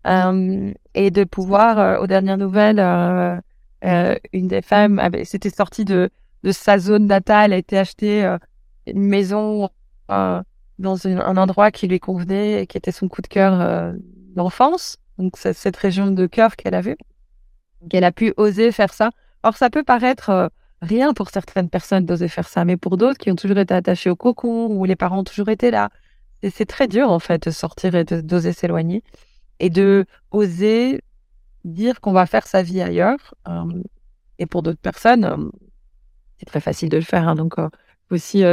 euh, 0.07 0.73
et 0.95 1.11
de 1.11 1.25
pouvoir, 1.25 1.79
euh, 1.79 1.99
aux 1.99 2.07
dernières 2.07 2.37
nouvelles, 2.37 2.79
euh, 2.79 4.15
une 4.33 4.49
des 4.49 4.63
femmes 4.63 5.01
s'était 5.25 5.51
sortie 5.51 5.85
de, 5.85 6.11
de 6.43 6.53
sa 6.53 6.79
zone 6.79 7.07
natale, 7.07 7.53
a 7.53 7.57
été 7.57 7.79
acheter 7.79 8.37
une 8.87 9.03
maison 9.03 9.69
dans 10.09 11.07
un 11.07 11.37
endroit 11.37 11.71
qui 11.71 11.87
lui 11.87 12.01
convenait 12.01 12.63
et 12.63 12.67
qui 12.67 12.77
était 12.77 12.93
son 12.93 13.09
coup 13.09 13.23
de 13.23 13.27
cœur 13.27 13.93
d'enfance. 14.35 14.97
Donc 15.19 15.37
cette 15.37 15.77
région 15.77 16.11
de 16.11 16.27
cœur 16.27 16.57
qu'elle 16.57 16.75
avait. 16.75 16.97
Qu'elle 17.91 18.05
a 18.05 18.13
pu 18.13 18.33
oser 18.39 18.73
faire 18.73 18.93
ça. 18.93 19.11
Or 19.43 19.57
ça 19.57 19.69
peut 19.69 19.85
paraître 19.85 20.51
rien 20.85 21.15
pour 21.15 21.31
certaines 21.31 21.69
personnes 21.69 22.07
d'oser 22.07 22.29
faire 22.29 22.49
ça, 22.49 22.65
mais 22.65 22.77
pour 22.77 22.97
d'autres 22.97 23.19
qui 23.19 23.31
ont 23.31 23.37
toujours 23.37 23.59
été 23.59 23.75
attachés 23.75 24.11
au 24.11 24.17
cocon, 24.17 24.67
où 24.67 24.85
les 24.85 24.97
parents 24.97 25.21
ont 25.21 25.25
toujours 25.25 25.49
été 25.49 25.71
là, 25.71 25.91
c'est 26.51 26.67
très 26.67 26.89
dur 26.89 27.11
en 27.11 27.19
fait 27.19 27.47
de 27.47 27.51
sortir 27.51 27.95
et 27.95 28.05
d'oser 28.05 28.53
s'éloigner 28.53 29.03
et 29.61 29.71
de 29.71 30.05
oser 30.31 31.01
dire 31.65 32.01
qu'on 32.01 32.13
va 32.13 32.27
faire 32.27 32.47
sa 32.47 32.63
vie 32.63 32.83
ailleurs. 32.83 33.35
Euh, 33.49 33.83
et 34.39 34.47
pour 34.47 34.63
d'autres 34.63 34.81
personnes, 34.81 35.25
euh, 35.25 35.51
c'est 36.39 36.47
très 36.47 36.61
facile 36.61 36.89
de 36.89 36.97
le 36.97 37.03
faire. 37.03 37.29
Hein, 37.29 37.35
donc, 37.35 37.59
euh, 37.59 37.69
aussi 38.11 38.45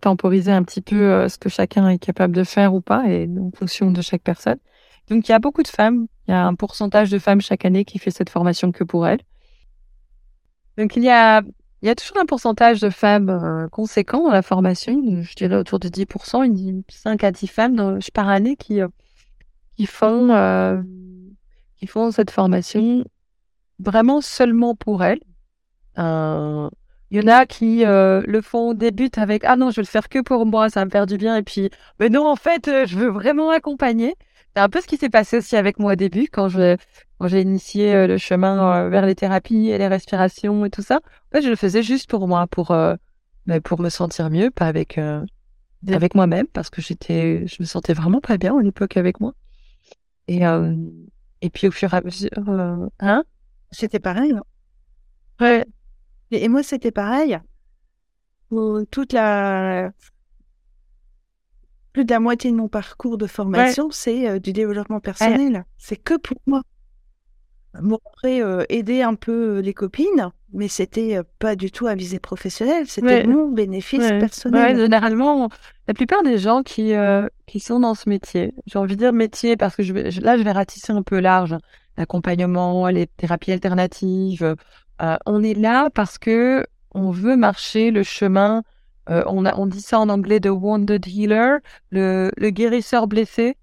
temporiser 0.00 0.52
un 0.52 0.62
petit 0.62 0.80
peu 0.80 1.28
ce 1.28 1.38
que 1.38 1.48
chacun 1.48 1.88
est 1.88 1.98
capable 1.98 2.36
de 2.36 2.44
faire 2.44 2.72
ou 2.72 2.80
pas, 2.80 3.08
et 3.08 3.28
en 3.36 3.50
fonction 3.56 3.90
de 3.90 4.00
chaque 4.00 4.22
personne. 4.22 4.58
Donc, 5.08 5.28
il 5.28 5.32
y 5.32 5.34
a 5.34 5.40
beaucoup 5.40 5.62
de 5.64 5.68
femmes. 5.68 6.06
Il 6.28 6.30
y 6.30 6.34
a 6.34 6.46
un 6.46 6.54
pourcentage 6.54 7.10
de 7.10 7.18
femmes 7.18 7.40
chaque 7.40 7.64
année 7.64 7.84
qui 7.84 7.98
fait 7.98 8.12
cette 8.12 8.30
formation 8.30 8.70
que 8.70 8.84
pour 8.84 9.08
elles. 9.08 9.22
Donc, 10.78 10.94
il 10.94 11.02
y 11.02 11.10
a, 11.10 11.42
il 11.82 11.86
y 11.86 11.90
a 11.90 11.94
toujours 11.94 12.18
un 12.18 12.26
pourcentage 12.26 12.80
de 12.80 12.90
femmes 12.90 13.68
conséquent 13.72 14.24
dans 14.24 14.30
la 14.30 14.42
formation. 14.42 15.02
Je 15.22 15.34
dirais 15.34 15.56
autour 15.56 15.80
de 15.80 15.88
10%, 15.88 16.84
5 16.88 17.24
à 17.24 17.32
10 17.32 17.46
femmes 17.48 17.98
par 18.14 18.28
année 18.28 18.56
qui, 18.56 18.80
qui 19.76 19.86
font 19.86 20.28
qui 21.82 21.88
font 21.88 22.12
cette 22.12 22.30
formation 22.30 23.04
vraiment 23.80 24.20
seulement 24.20 24.76
pour 24.76 25.02
elles. 25.02 25.20
Euh, 25.98 26.70
il 27.12 27.22
y 27.22 27.24
en 27.24 27.32
a 27.32 27.46
qui 27.46 27.84
euh, 27.84 28.22
le 28.26 28.40
font, 28.40 28.74
débutent 28.74 29.18
avec 29.18 29.44
ah 29.44 29.56
non, 29.56 29.70
je 29.70 29.76
vais 29.76 29.82
le 29.82 29.86
faire 29.86 30.08
que 30.08 30.20
pour 30.20 30.46
moi, 30.46 30.68
ça 30.70 30.80
va 30.80 30.86
me 30.86 30.90
faire 30.90 31.06
du 31.06 31.16
bien. 31.16 31.36
Et 31.36 31.42
puis, 31.42 31.70
mais 32.00 32.08
non, 32.08 32.26
en 32.26 32.36
fait, 32.36 32.66
euh, 32.68 32.86
je 32.86 32.98
veux 32.98 33.10
vraiment 33.10 33.50
accompagner. 33.50 34.16
C'est 34.54 34.62
un 34.62 34.68
peu 34.68 34.80
ce 34.80 34.86
qui 34.86 34.96
s'est 34.96 35.10
passé 35.10 35.38
aussi 35.38 35.56
avec 35.56 35.78
moi 35.78 35.92
au 35.92 35.94
début 35.94 36.28
quand 36.28 36.48
je 36.48 36.76
quand 37.18 37.28
j'ai 37.28 37.40
initié 37.40 38.06
le 38.06 38.18
chemin 38.18 38.88
vers 38.88 39.06
les 39.06 39.14
thérapies 39.14 39.68
et 39.68 39.78
les 39.78 39.86
respirations 39.86 40.64
et 40.64 40.70
tout 40.70 40.82
ça. 40.82 40.96
En 40.96 41.36
fait, 41.36 41.42
je 41.42 41.48
le 41.48 41.56
faisais 41.56 41.82
juste 41.82 42.10
pour 42.10 42.26
moi, 42.26 42.46
pour 42.48 42.76
mais 43.46 43.60
pour 43.60 43.80
me 43.80 43.88
sentir 43.88 44.28
mieux, 44.28 44.50
pas 44.50 44.66
avec 44.66 44.98
avec 45.88 46.14
moi-même, 46.14 46.46
parce 46.48 46.68
que 46.68 46.82
j'étais, 46.82 47.46
je 47.46 47.56
me 47.60 47.64
sentais 47.64 47.94
vraiment 47.94 48.20
pas 48.20 48.36
bien 48.36 48.58
à 48.58 48.62
l'époque 48.62 48.96
avec 48.96 49.20
moi. 49.20 49.32
Et 50.28 50.42
et 51.42 51.50
puis 51.50 51.66
au 51.66 51.72
fur 51.72 51.92
et 51.92 51.96
à 51.96 52.00
mesure, 52.00 52.30
euh, 52.48 52.88
hein? 53.00 53.24
C'était 53.72 53.98
pareil. 53.98 54.32
Non? 54.32 54.44
Ouais. 55.40 55.66
Et, 56.32 56.48
moi, 56.48 56.62
c'était 56.62 56.90
pareil. 56.90 57.38
toute 58.90 59.12
la 59.12 59.92
plus 61.92 62.04
de 62.04 62.10
la 62.10 62.20
moitié 62.20 62.50
de 62.50 62.56
mon 62.56 62.68
parcours 62.68 63.18
de 63.18 63.26
formation, 63.26 63.90
c'est 63.90 64.28
euh, 64.28 64.38
du 64.38 64.52
développement 64.52 65.00
personnel. 65.00 65.64
C'est 65.78 65.96
que 65.96 66.16
pour 66.16 66.38
moi. 66.46 66.62
Après, 67.74 68.42
euh, 68.42 68.64
aider 68.68 69.00
un 69.00 69.14
peu 69.14 69.60
les 69.60 69.72
copines, 69.72 70.30
mais 70.52 70.68
c'était 70.68 71.16
euh, 71.16 71.22
pas 71.38 71.56
du 71.56 71.70
tout 71.70 71.86
à 71.86 71.94
visée 71.94 72.18
professionnelle, 72.18 72.86
c'était 72.86 73.26
mon 73.26 73.48
bénéfice 73.48 74.06
personnel. 74.08 74.76
généralement, 74.76 75.48
la 75.88 75.94
plupart 75.94 76.22
des 76.22 76.36
gens 76.36 76.62
qui, 76.62 76.92
qui 77.46 77.60
sont 77.60 77.80
dans 77.80 77.94
ce 77.94 78.10
métier, 78.10 78.52
j'ai 78.66 78.78
envie 78.78 78.96
de 78.96 79.00
dire 79.00 79.12
métier 79.14 79.56
parce 79.56 79.74
que 79.74 79.82
je 79.82 80.20
là, 80.20 80.36
je 80.36 80.42
vais 80.42 80.52
ratisser 80.52 80.92
un 80.92 81.02
peu 81.02 81.18
large, 81.18 81.56
l'accompagnement, 81.96 82.88
les 82.88 83.06
thérapies 83.06 83.52
alternatives. 83.52 84.54
On 85.26 85.42
est 85.42 85.54
là 85.54 85.90
parce 85.90 86.18
que 86.18 86.66
on 86.94 87.10
veut 87.10 87.36
marcher 87.36 87.90
le 87.90 88.02
chemin. 88.02 88.62
on, 89.08 89.44
a, 89.44 89.56
on 89.56 89.66
dit 89.66 89.80
ça 89.80 89.98
en 89.98 90.08
anglais 90.08 90.40
de 90.40 90.50
wounded 90.50 91.06
healer, 91.06 91.58
le, 91.90 92.30
le 92.36 92.50
guérisseur 92.50 93.06
blessé. 93.06 93.56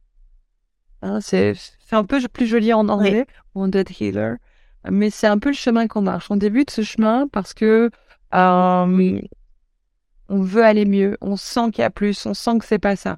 Hein, 1.01 1.21
c'est 1.21 1.55
un 1.91 2.03
peu 2.03 2.19
plus 2.27 2.45
joli 2.45 2.73
en 2.73 2.89
anglais, 2.89 3.25
Wounded 3.55 3.89
Healer. 3.99 4.35
Mais 4.89 5.09
c'est 5.09 5.27
un 5.27 5.39
peu 5.39 5.49
le 5.49 5.55
chemin 5.55 5.87
qu'on 5.87 6.01
marche. 6.01 6.29
On 6.29 6.35
débute 6.35 6.71
ce 6.71 6.81
chemin 6.81 7.27
parce 7.27 7.53
que 7.53 7.89
euh, 8.33 9.21
on 10.29 10.41
veut 10.41 10.63
aller 10.63 10.85
mieux. 10.85 11.17
On 11.21 11.35
sent 11.35 11.71
qu'il 11.71 11.81
y 11.81 11.85
a 11.85 11.89
plus. 11.89 12.25
On 12.25 12.33
sent 12.33 12.59
que 12.59 12.65
c'est 12.65 12.79
pas 12.79 12.95
ça. 12.95 13.17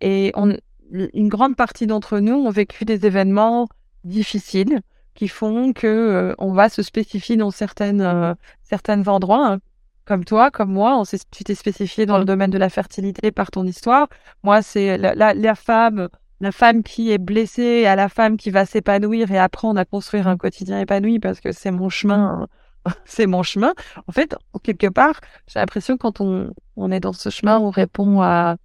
Et 0.00 0.32
on, 0.34 0.56
une 0.90 1.28
grande 1.28 1.56
partie 1.56 1.86
d'entre 1.86 2.18
nous 2.20 2.34
ont 2.34 2.50
vécu 2.50 2.84
des 2.84 3.06
événements 3.06 3.68
difficiles 4.04 4.80
qui 5.14 5.28
font 5.28 5.72
que 5.72 5.86
euh, 5.86 6.34
on 6.38 6.52
va 6.52 6.68
se 6.68 6.82
spécifier 6.82 7.36
dans 7.36 7.50
certaines 7.50 8.00
euh, 8.00 8.34
certains 8.62 9.06
endroits. 9.08 9.52
Hein. 9.52 9.58
comme 10.04 10.24
toi, 10.24 10.50
comme 10.50 10.72
moi, 10.72 10.98
on 10.98 11.04
tu 11.04 11.44
t'es 11.44 11.54
spécifié 11.54 12.06
dans 12.06 12.18
le 12.18 12.24
domaine 12.24 12.50
de 12.50 12.58
la 12.58 12.68
fertilité 12.68 13.30
par 13.30 13.50
ton 13.50 13.64
histoire. 13.64 14.08
Moi, 14.42 14.62
c'est 14.62 14.98
la, 14.98 15.34
la, 15.34 15.54
femme, 15.54 16.08
la 16.40 16.52
femme 16.52 16.82
qui 16.82 17.12
est 17.12 17.18
blessée 17.18 17.86
à 17.86 17.96
la 17.96 18.08
femme 18.08 18.36
qui 18.36 18.50
va 18.50 18.66
s'épanouir 18.66 19.30
et 19.30 19.38
apprendre 19.38 19.78
à 19.78 19.84
construire 19.84 20.26
un 20.26 20.36
quotidien 20.36 20.80
épanoui 20.80 21.20
parce 21.20 21.40
que 21.40 21.52
c'est 21.52 21.70
mon 21.70 21.88
chemin, 21.90 22.48
c'est 23.04 23.26
mon 23.26 23.42
chemin. 23.42 23.72
En 24.08 24.12
fait, 24.12 24.34
quelque 24.62 24.88
part, 24.88 25.20
j'ai 25.46 25.60
l'impression 25.60 25.96
que 25.96 26.02
quand 26.02 26.20
on, 26.20 26.52
on 26.76 26.90
est 26.90 27.00
dans 27.00 27.12
ce 27.12 27.30
chemin, 27.30 27.58
on 27.58 27.70
répond 27.70 28.20
à, 28.22 28.56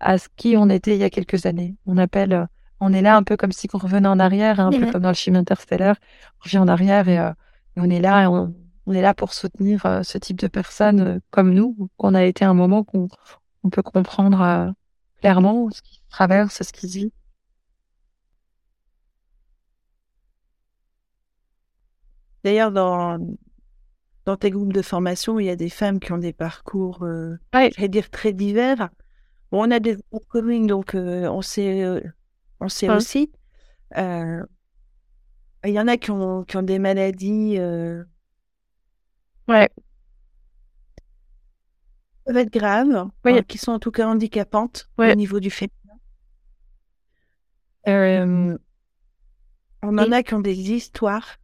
à 0.00 0.18
ce 0.18 0.28
qui 0.36 0.56
on 0.56 0.68
était 0.68 0.94
il 0.94 1.00
y 1.00 1.04
a 1.04 1.10
quelques 1.10 1.46
années. 1.46 1.76
On 1.86 1.96
appelle, 1.96 2.48
on 2.84 2.92
est 2.92 3.00
là 3.00 3.16
un 3.16 3.22
peu 3.22 3.36
comme 3.36 3.52
si 3.52 3.68
on 3.72 3.78
revenait 3.78 4.08
en 4.08 4.18
arrière, 4.18 4.58
un 4.58 4.70
peu 4.70 4.90
comme 4.90 5.02
dans 5.02 5.08
le 5.08 5.14
film 5.14 5.36
interstellaire. 5.36 5.96
On 6.40 6.44
revient 6.44 6.58
en 6.58 6.68
arrière 6.68 7.08
et, 7.08 7.18
euh, 7.18 7.30
et 7.76 7.80
on 7.80 7.88
est 7.88 8.00
là 8.00 8.24
et 8.24 8.26
on, 8.26 8.52
on 8.86 8.92
est 8.92 9.00
là 9.02 9.14
pour 9.14 9.32
soutenir 9.32 9.86
euh, 9.86 10.02
ce 10.02 10.18
type 10.18 10.38
de 10.38 10.48
personnes 10.48 11.00
euh, 11.00 11.18
comme 11.30 11.54
nous, 11.54 11.88
qu'on 11.96 12.14
a 12.14 12.24
été 12.24 12.44
un 12.44 12.54
moment 12.54 12.82
qu'on 12.82 13.08
on 13.62 13.70
peut 13.70 13.82
comprendre 13.82 14.40
euh, 14.40 14.70
clairement 15.20 15.70
ce 15.70 15.80
qui 15.80 16.02
traverse, 16.10 16.60
ce 16.60 16.72
qui 16.72 16.88
vit. 16.88 17.12
D'ailleurs, 22.42 22.72
dans, 22.72 23.18
dans 24.24 24.36
tes 24.36 24.50
groupes 24.50 24.72
de 24.72 24.82
formation, 24.82 25.38
il 25.38 25.46
y 25.46 25.50
a 25.50 25.56
des 25.56 25.70
femmes 25.70 26.00
qui 26.00 26.10
ont 26.10 26.18
des 26.18 26.32
parcours, 26.32 27.04
euh, 27.04 27.38
je 27.54 27.80
vais 27.80 27.88
dire, 27.88 28.10
très 28.10 28.32
divers. 28.32 28.90
Bon, 29.52 29.68
on 29.68 29.70
a 29.70 29.78
des 29.78 29.96
groupes 30.10 30.26
communs, 30.26 30.66
donc 30.66 30.96
on 30.96 31.42
sait, 31.42 32.02
on 32.62 32.68
sait 32.68 32.88
aussi. 32.90 33.30
il 33.96 34.44
y 35.64 35.78
en 35.80 35.88
a 35.88 35.96
qui 35.96 36.10
ont, 36.10 36.44
qui 36.44 36.56
ont 36.56 36.62
des 36.62 36.78
maladies 36.78 37.58
Ouais. 39.48 39.68
Peuvent 42.24 42.36
être 42.36 42.52
graves, 42.52 42.94
hein, 42.94 43.42
qui 43.48 43.58
sont 43.58 43.72
en 43.72 43.78
tout 43.78 43.90
cas 43.90 44.06
handicapantes 44.06 44.88
au 44.96 45.14
niveau 45.14 45.40
du 45.40 45.50
féminin. 45.50 45.72
Euh, 47.88 48.56
on 49.82 49.98
en 49.98 50.12
a 50.12 50.22
qui 50.22 50.34
ont 50.34 50.40
des 50.40 50.70
histoires. 50.72 51.36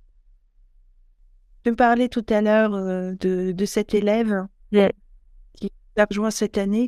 Tu 1.64 1.72
me 1.72 1.76
parlais 1.76 2.08
tout 2.08 2.24
à 2.28 2.40
l'heure 2.40 2.74
euh, 2.74 3.12
de, 3.18 3.50
de 3.50 3.64
cet 3.64 3.92
élève 3.94 4.46
qui 5.54 5.72
a 5.96 6.04
rejoint 6.08 6.30
cette 6.30 6.56
année 6.56 6.86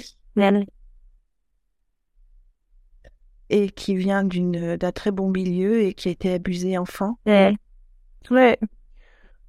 et 3.50 3.68
qui 3.68 3.96
vient 3.96 4.24
d'une 4.24 4.76
d'un 4.76 4.92
très 4.92 5.10
bon 5.10 5.28
milieu 5.30 5.82
et 5.82 5.92
qui 5.92 6.08
a 6.08 6.12
été 6.12 6.32
abusé 6.32 6.78
enfant. 6.78 7.18
Ouais. 7.26 7.54
Ouais. 8.30 8.58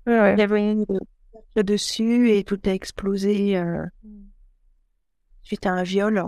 ouais. 0.07 0.33
Il 0.33 0.39
y 0.39 0.41
avait 0.41 0.71
une, 0.71 0.85
dessus 1.55 2.31
et 2.31 2.43
tout 2.43 2.59
a 2.65 2.69
explosé 2.69 3.57
euh, 3.57 3.85
suite 5.43 5.65
à 5.65 5.71
un 5.71 5.83
viol 5.83 6.23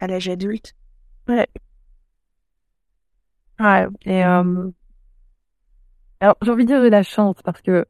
à 0.00 0.06
l'âge 0.06 0.28
adulte. 0.28 0.74
Ouais. 1.28 1.48
Ouais. 3.58 3.86
Et 4.04 4.24
euh... 4.24 4.70
alors 6.20 6.36
j'ai 6.42 6.50
envie 6.50 6.64
de 6.64 6.68
dire 6.68 6.82
de 6.82 6.88
la 6.88 7.02
chance 7.02 7.36
parce 7.44 7.62
que 7.62 7.86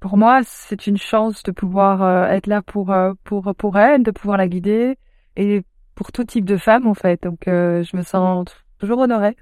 pour 0.00 0.16
moi 0.16 0.40
c'est 0.44 0.86
une 0.86 0.96
chance 0.96 1.42
de 1.44 1.52
pouvoir 1.52 2.02
euh, 2.02 2.24
être 2.24 2.46
là 2.46 2.62
pour 2.62 2.90
euh, 2.90 3.12
pour 3.22 3.54
pour 3.56 3.78
elle, 3.78 4.02
de 4.02 4.10
pouvoir 4.10 4.38
la 4.38 4.48
guider 4.48 4.98
et 5.36 5.62
pour 5.98 6.12
tout 6.12 6.22
type 6.22 6.44
de 6.44 6.56
femme 6.56 6.86
en 6.86 6.94
fait. 6.94 7.24
Donc 7.24 7.40
je 7.46 7.96
me 7.96 8.02
sens 8.02 8.46
toujours 8.78 9.00
honorée. 9.00 9.36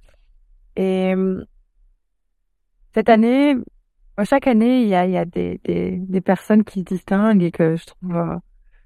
Et 0.76 1.14
cette 2.94 3.10
année, 3.10 3.56
chaque 4.24 4.46
année, 4.46 4.80
il 4.80 4.88
y 4.88 4.94
a, 4.94 5.04
il 5.04 5.12
y 5.12 5.18
a 5.18 5.26
des, 5.26 5.60
des, 5.64 5.98
des, 5.98 6.20
personnes 6.22 6.64
qui 6.64 6.80
se 6.80 6.84
distinguent 6.84 7.42
et 7.42 7.50
que 7.50 7.76
je 7.76 7.84
trouve 7.84 8.16
euh, 8.16 8.36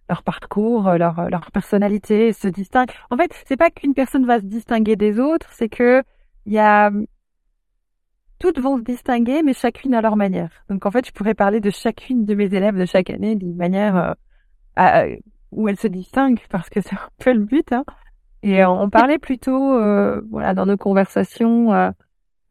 leur 0.09 0.25
parcours, 0.25 0.89
euh, 0.89 0.99
leur, 0.99 1.31
leur 1.31 1.53
personnalité 1.53 2.33
se 2.33 2.49
distingue. 2.49 2.91
En 3.11 3.17
fait, 3.17 3.33
c'est 3.47 3.57
pas 3.57 3.71
qu'une 3.71 3.95
personne 3.95 4.27
va 4.27 4.41
se 4.41 4.47
distinguer 4.47 4.97
des 4.97 5.21
autres, 5.21 5.49
c'est 5.53 5.69
que 5.69 6.03
il 6.47 6.53
y 6.55 6.59
a 6.59 6.91
toutes 8.41 8.59
vont 8.59 8.79
se 8.79 8.83
distinguer, 8.83 9.43
mais 9.45 9.53
chacune 9.53 9.95
à 9.95 10.01
leur 10.01 10.17
manière. 10.17 10.51
Donc 10.69 10.87
en 10.87 10.91
fait, 10.91 11.07
je 11.07 11.13
pourrais 11.13 11.35
parler 11.35 11.61
de 11.61 11.71
chacune 11.71 12.25
de 12.25 12.35
mes 12.35 12.53
élèves 12.53 12.77
de 12.77 12.87
chaque 12.87 13.11
année 13.11 13.37
d'une 13.37 13.55
manière 13.55 14.17
euh, 14.79 15.17
où 15.53 15.69
elles 15.69 15.79
se 15.79 15.89
distinguent, 15.89 16.41
parce 16.49 16.71
que 16.71 16.81
c'est 16.81 16.95
un 16.95 17.09
peu 17.19 17.33
le 17.33 17.45
but. 17.45 17.73
Hein. 17.73 17.85
Et 18.43 18.65
on 18.65 18.89
parlait 18.89 19.19
plutôt, 19.19 19.79
voilà, 20.31 20.55
dans 20.55 20.67
nos 20.67 20.77
conversations 20.77 21.93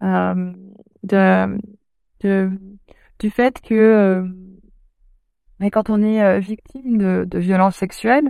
de 0.02 1.60
de, 2.22 2.52
du 3.20 3.30
fait 3.30 3.62
que 3.62 3.76
euh, 3.76 4.28
mais 5.60 5.72
quand 5.72 5.90
on 5.90 6.02
est 6.02 6.24
euh, 6.24 6.40
victime 6.40 6.98
de, 6.98 7.26
de 7.28 7.40
violences 7.40 7.76
sexuelles, 7.76 8.30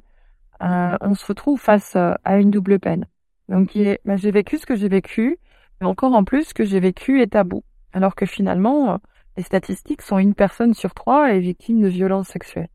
euh, 0.64 0.98
on 1.02 1.14
se 1.14 1.26
retrouve 1.26 1.60
face 1.60 1.96
à 1.96 2.38
une 2.38 2.52
double 2.52 2.80
peine. 2.80 3.06
Donc, 3.50 3.78
bah, 4.06 4.16
j'ai 4.16 4.32
vécu 4.32 4.58
ce 4.58 4.66
que 4.66 4.76
j'ai 4.76 4.90
vécu, 4.90 5.38
mais 5.80 5.88
encore 5.88 6.14
en 6.14 6.24
plus, 6.24 6.46
ce 6.46 6.54
que 6.54 6.66
j'ai 6.66 6.80
vécu 6.80 7.22
est 7.22 7.34
tabou. 7.34 7.64
Alors 7.94 8.16
que 8.16 8.26
finalement, 8.26 9.00
les 9.38 9.44
statistiques 9.44 10.02
sont 10.02 10.18
une 10.18 10.36
personne 10.36 10.74
sur 10.74 10.94
trois 10.94 11.32
est 11.32 11.40
victime 11.40 11.82
de 11.82 11.88
violences 11.88 12.28
sexuelles. 12.28 12.70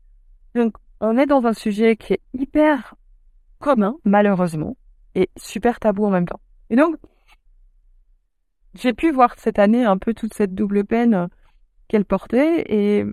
Donc, 0.55 0.73
on 0.99 1.17
est 1.17 1.25
dans 1.25 1.45
un 1.45 1.53
sujet 1.53 1.95
qui 1.95 2.13
est 2.13 2.21
hyper 2.33 2.95
commun, 3.59 3.95
malheureusement, 4.03 4.77
et 5.15 5.29
super 5.37 5.79
tabou 5.79 6.05
en 6.05 6.09
même 6.09 6.27
temps. 6.27 6.39
Et 6.69 6.75
donc, 6.75 6.95
j'ai 8.75 8.93
pu 8.93 9.11
voir 9.11 9.35
cette 9.37 9.59
année 9.59 9.85
un 9.85 9.97
peu 9.97 10.13
toute 10.13 10.33
cette 10.33 10.53
double 10.53 10.85
peine 10.85 11.13
euh, 11.13 11.27
qu'elle 11.87 12.05
portait 12.05 12.65
et 12.67 13.05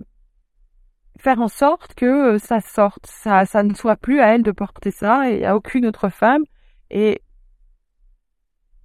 faire 1.17 1.39
en 1.39 1.47
sorte 1.47 1.93
que 1.93 2.35
euh, 2.35 2.37
ça 2.37 2.59
sorte, 2.59 3.05
ça, 3.05 3.45
ne 3.63 3.73
soit 3.73 3.95
plus 3.95 4.19
à 4.19 4.35
elle 4.35 4.43
de 4.43 4.51
porter 4.51 4.91
ça 4.91 5.29
et 5.29 5.45
à 5.45 5.55
aucune 5.55 5.85
autre 5.85 6.09
femme 6.09 6.43
et 6.89 7.21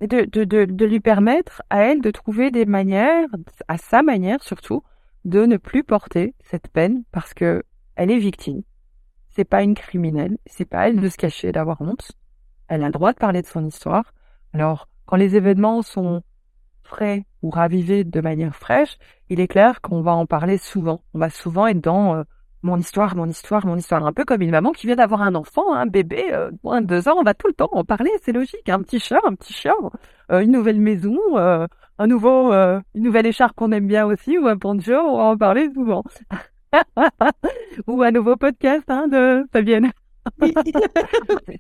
de, 0.00 0.24
de 0.24 0.84
lui 0.84 1.00
permettre 1.00 1.62
à 1.70 1.82
elle 1.82 2.00
de 2.00 2.12
trouver 2.12 2.52
des 2.52 2.66
manières, 2.66 3.26
à 3.66 3.78
sa 3.78 4.02
manière 4.02 4.42
surtout, 4.44 4.84
de 5.24 5.44
ne 5.44 5.56
plus 5.56 5.82
porter 5.82 6.34
cette 6.40 6.68
peine 6.68 7.02
parce 7.10 7.34
que 7.34 7.64
elle 7.96 8.12
est 8.12 8.18
victime. 8.18 8.62
C'est 9.38 9.44
pas 9.44 9.62
une 9.62 9.76
criminelle, 9.76 10.36
c'est 10.46 10.64
pas 10.64 10.88
elle 10.88 11.00
de 11.00 11.08
se 11.08 11.16
cacher, 11.16 11.52
d'avoir 11.52 11.80
honte. 11.80 12.10
Elle 12.66 12.82
a 12.82 12.86
le 12.86 12.92
droit 12.92 13.12
de 13.12 13.18
parler 13.18 13.40
de 13.40 13.46
son 13.46 13.64
histoire. 13.64 14.12
Alors, 14.52 14.88
quand 15.06 15.14
les 15.14 15.36
événements 15.36 15.82
sont 15.82 16.24
frais 16.82 17.24
ou 17.42 17.50
ravivé 17.50 18.02
de 18.02 18.20
manière 18.20 18.56
fraîche, 18.56 18.98
il 19.28 19.38
est 19.38 19.46
clair 19.46 19.80
qu'on 19.80 20.02
va 20.02 20.12
en 20.12 20.26
parler 20.26 20.58
souvent. 20.58 21.02
On 21.14 21.20
va 21.20 21.30
souvent 21.30 21.68
être 21.68 21.80
dans 21.80 22.16
euh, 22.16 22.24
mon 22.64 22.78
histoire, 22.78 23.14
mon 23.14 23.26
histoire, 23.26 23.64
mon 23.64 23.76
histoire. 23.76 24.04
Un 24.04 24.12
peu 24.12 24.24
comme 24.24 24.42
une 24.42 24.50
maman 24.50 24.72
qui 24.72 24.88
vient 24.88 24.96
d'avoir 24.96 25.22
un 25.22 25.36
enfant, 25.36 25.72
un 25.72 25.86
bébé, 25.86 26.32
euh, 26.32 26.50
moins 26.64 26.80
de 26.80 26.88
deux 26.88 27.08
ans, 27.08 27.14
on 27.16 27.22
va 27.22 27.34
tout 27.34 27.46
le 27.46 27.54
temps 27.54 27.70
en 27.70 27.84
parler, 27.84 28.10
c'est 28.24 28.32
logique. 28.32 28.68
Un 28.68 28.82
petit 28.82 28.98
chat, 28.98 29.20
un 29.24 29.36
petit 29.36 29.52
chat, 29.52 29.76
euh, 30.32 30.40
une 30.40 30.50
nouvelle 30.50 30.80
maison, 30.80 31.16
euh, 31.36 31.64
un 31.98 32.06
nouveau, 32.08 32.52
une 32.52 32.82
nouvelle 33.04 33.26
écharpe 33.26 33.54
qu'on 33.54 33.70
aime 33.70 33.86
bien 33.86 34.04
aussi, 34.04 34.36
ou 34.36 34.48
un 34.48 34.58
poncho, 34.58 34.94
on 34.94 35.16
va 35.16 35.24
en 35.26 35.36
parler 35.36 35.70
souvent. 35.72 36.02
ou 37.86 38.02
un 38.02 38.10
nouveau 38.10 38.36
podcast 38.36 38.84
hein, 38.88 39.08
de 39.08 39.46
Fabienne. 39.52 39.90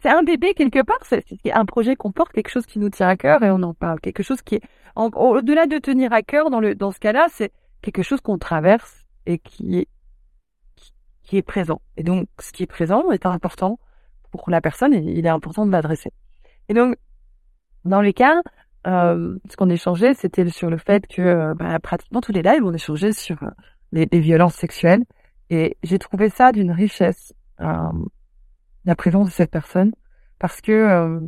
c'est 0.02 0.10
un 0.10 0.22
bébé 0.22 0.54
quelque 0.54 0.82
part, 0.82 0.98
c'est 1.02 1.24
un 1.52 1.64
projet 1.64 1.96
qu'on 1.96 2.12
porte, 2.12 2.32
quelque 2.32 2.50
chose 2.50 2.66
qui 2.66 2.78
nous 2.78 2.90
tient 2.90 3.08
à 3.08 3.16
cœur 3.16 3.42
et 3.42 3.50
on 3.50 3.62
en 3.62 3.72
parle, 3.74 4.00
quelque 4.00 4.22
chose 4.22 4.42
qui 4.42 4.56
est 4.56 4.62
au-delà 4.96 5.66
de 5.66 5.78
tenir 5.78 6.12
à 6.12 6.22
cœur 6.22 6.50
dans 6.50 6.60
le 6.60 6.74
dans 6.74 6.90
ce 6.90 6.98
cas-là, 6.98 7.28
c'est 7.30 7.52
quelque 7.82 8.02
chose 8.02 8.20
qu'on 8.20 8.38
traverse 8.38 9.06
et 9.26 9.38
qui 9.38 9.78
est 9.78 9.88
qui 11.22 11.36
est 11.36 11.42
présent. 11.42 11.80
Et 11.96 12.02
donc 12.02 12.28
ce 12.40 12.52
qui 12.52 12.62
est 12.64 12.66
présent 12.66 13.10
est 13.10 13.26
important 13.26 13.78
pour 14.30 14.50
la 14.50 14.60
personne 14.60 14.92
et 14.92 14.98
il 14.98 15.24
est 15.24 15.30
important 15.30 15.64
de 15.66 15.72
l'adresser. 15.72 16.10
Et 16.68 16.74
donc 16.74 16.96
dans 17.84 18.00
les 18.00 18.12
cas, 18.12 18.42
euh, 18.86 19.38
ce 19.50 19.56
qu'on 19.56 19.70
échangeait, 19.70 20.14
c'était 20.14 20.48
sur 20.50 20.70
le 20.70 20.78
fait 20.78 21.06
que 21.06 21.22
euh, 21.22 21.54
bah, 21.54 21.78
pratiquement 21.78 22.20
tous 22.20 22.32
les 22.32 22.42
lives, 22.42 22.64
on 22.64 22.72
échangeait 22.72 23.12
sur 23.12 23.42
euh, 23.42 23.50
les, 23.92 24.06
violences 24.20 24.54
sexuelles. 24.54 25.04
Et 25.50 25.76
j'ai 25.82 25.98
trouvé 25.98 26.28
ça 26.28 26.52
d'une 26.52 26.72
richesse. 26.72 27.32
Euh, 27.60 27.92
la 28.84 28.94
présence 28.94 29.26
de 29.26 29.32
cette 29.32 29.50
personne 29.50 29.92
parce 30.38 30.60
que 30.60 30.72
euh, 30.72 31.20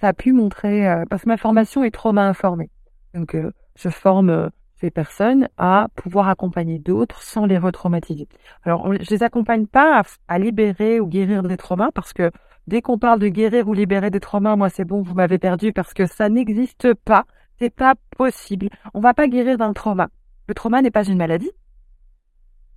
ça 0.00 0.08
a 0.08 0.12
pu 0.12 0.32
montrer 0.32 0.88
euh, 0.88 1.04
parce 1.08 1.22
que 1.22 1.28
ma 1.28 1.36
formation 1.36 1.84
est 1.84 1.90
trauma 1.90 2.26
informée. 2.26 2.70
Donc 3.14 3.36
je 3.76 3.88
forme 3.88 4.50
ces 4.80 4.90
personnes 4.90 5.48
à 5.56 5.88
pouvoir 5.94 6.28
accompagner 6.28 6.78
d'autres 6.78 7.22
sans 7.22 7.46
les 7.46 7.58
retraumatiser. 7.58 8.28
Alors 8.64 8.92
je 8.92 9.10
les 9.10 9.22
accompagne 9.22 9.66
pas 9.66 10.02
à, 10.28 10.38
libérer 10.38 11.00
ou 11.00 11.06
guérir 11.06 11.42
des 11.42 11.56
traumas 11.56 11.90
parce 11.92 12.12
que 12.12 12.30
dès 12.66 12.82
qu'on 12.82 12.98
parle 12.98 13.18
de 13.18 13.28
guérir 13.28 13.68
ou 13.68 13.72
libérer 13.72 14.10
des 14.10 14.20
traumas, 14.20 14.56
moi 14.56 14.68
c'est 14.68 14.84
bon, 14.84 15.00
vous 15.02 15.14
m'avez 15.14 15.38
perdu 15.38 15.72
parce 15.72 15.94
que 15.94 16.06
ça 16.06 16.28
n'existe 16.28 16.94
pas, 16.94 17.24
c'est 17.58 17.74
pas 17.74 17.94
possible. 18.16 18.68
On 18.94 19.00
va 19.00 19.14
pas 19.14 19.28
guérir 19.28 19.58
d'un 19.58 19.72
trauma. 19.72 20.08
Le 20.46 20.54
trauma 20.54 20.82
n'est 20.82 20.90
pas 20.90 21.04
une 21.04 21.18
maladie, 21.18 21.50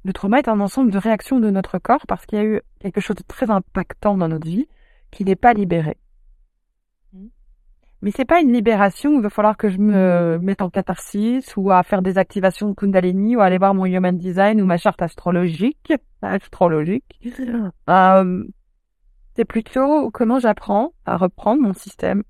le 0.03 0.13
trauma 0.13 0.39
est 0.39 0.47
un 0.47 0.59
ensemble 0.59 0.91
de 0.91 0.97
réactions 0.97 1.39
de 1.39 1.49
notre 1.49 1.77
corps 1.77 2.05
parce 2.07 2.25
qu'il 2.25 2.37
y 2.39 2.41
a 2.41 2.45
eu 2.45 2.61
quelque 2.79 3.01
chose 3.01 3.15
de 3.15 3.23
très 3.23 3.51
impactant 3.51 4.17
dans 4.17 4.27
notre 4.27 4.47
vie 4.47 4.67
qui 5.11 5.25
n'est 5.25 5.35
pas 5.35 5.53
libéré. 5.53 5.97
mais 8.01 8.11
c'est 8.11 8.25
pas 8.25 8.41
une 8.41 8.51
libération. 8.51 9.13
Il 9.13 9.21
va 9.21 9.29
falloir 9.29 9.57
que 9.57 9.69
je 9.69 9.77
me 9.77 10.39
mette 10.41 10.61
en 10.61 10.69
catharsis 10.69 11.55
ou 11.55 11.71
à 11.71 11.83
faire 11.83 12.01
des 12.01 12.17
activations 12.17 12.69
de 12.69 12.73
Kundalini 12.73 13.35
ou 13.35 13.41
à 13.41 13.45
aller 13.45 13.59
voir 13.59 13.75
mon 13.75 13.85
Human 13.85 14.17
Design 14.17 14.61
ou 14.61 14.65
ma 14.65 14.77
charte 14.77 15.01
astrologique. 15.01 15.93
Astrologique. 16.21 17.19
Euh, 17.89 18.43
c'est 19.35 19.45
plutôt 19.45 20.11
comment 20.11 20.39
j'apprends 20.39 20.93
à 21.05 21.17
reprendre 21.17 21.61
mon 21.61 21.73
système, 21.73 22.23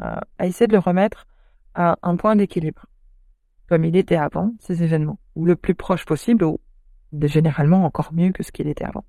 euh, 0.00 0.16
à 0.38 0.46
essayer 0.46 0.66
de 0.66 0.72
le 0.72 0.78
remettre 0.78 1.26
à 1.74 1.98
un 2.02 2.16
point 2.16 2.36
d'équilibre, 2.36 2.86
comme 3.68 3.84
il 3.84 3.96
était 3.96 4.16
avant 4.16 4.52
ces 4.60 4.82
événements, 4.82 5.18
ou 5.34 5.46
le 5.46 5.56
plus 5.56 5.74
proche 5.74 6.04
possible, 6.04 6.44
ou 6.44 6.60
généralement 7.22 7.84
encore 7.84 8.12
mieux 8.12 8.32
que 8.32 8.42
ce 8.42 8.52
qu'il 8.52 8.68
était 8.68 8.84
avant. 8.84 9.04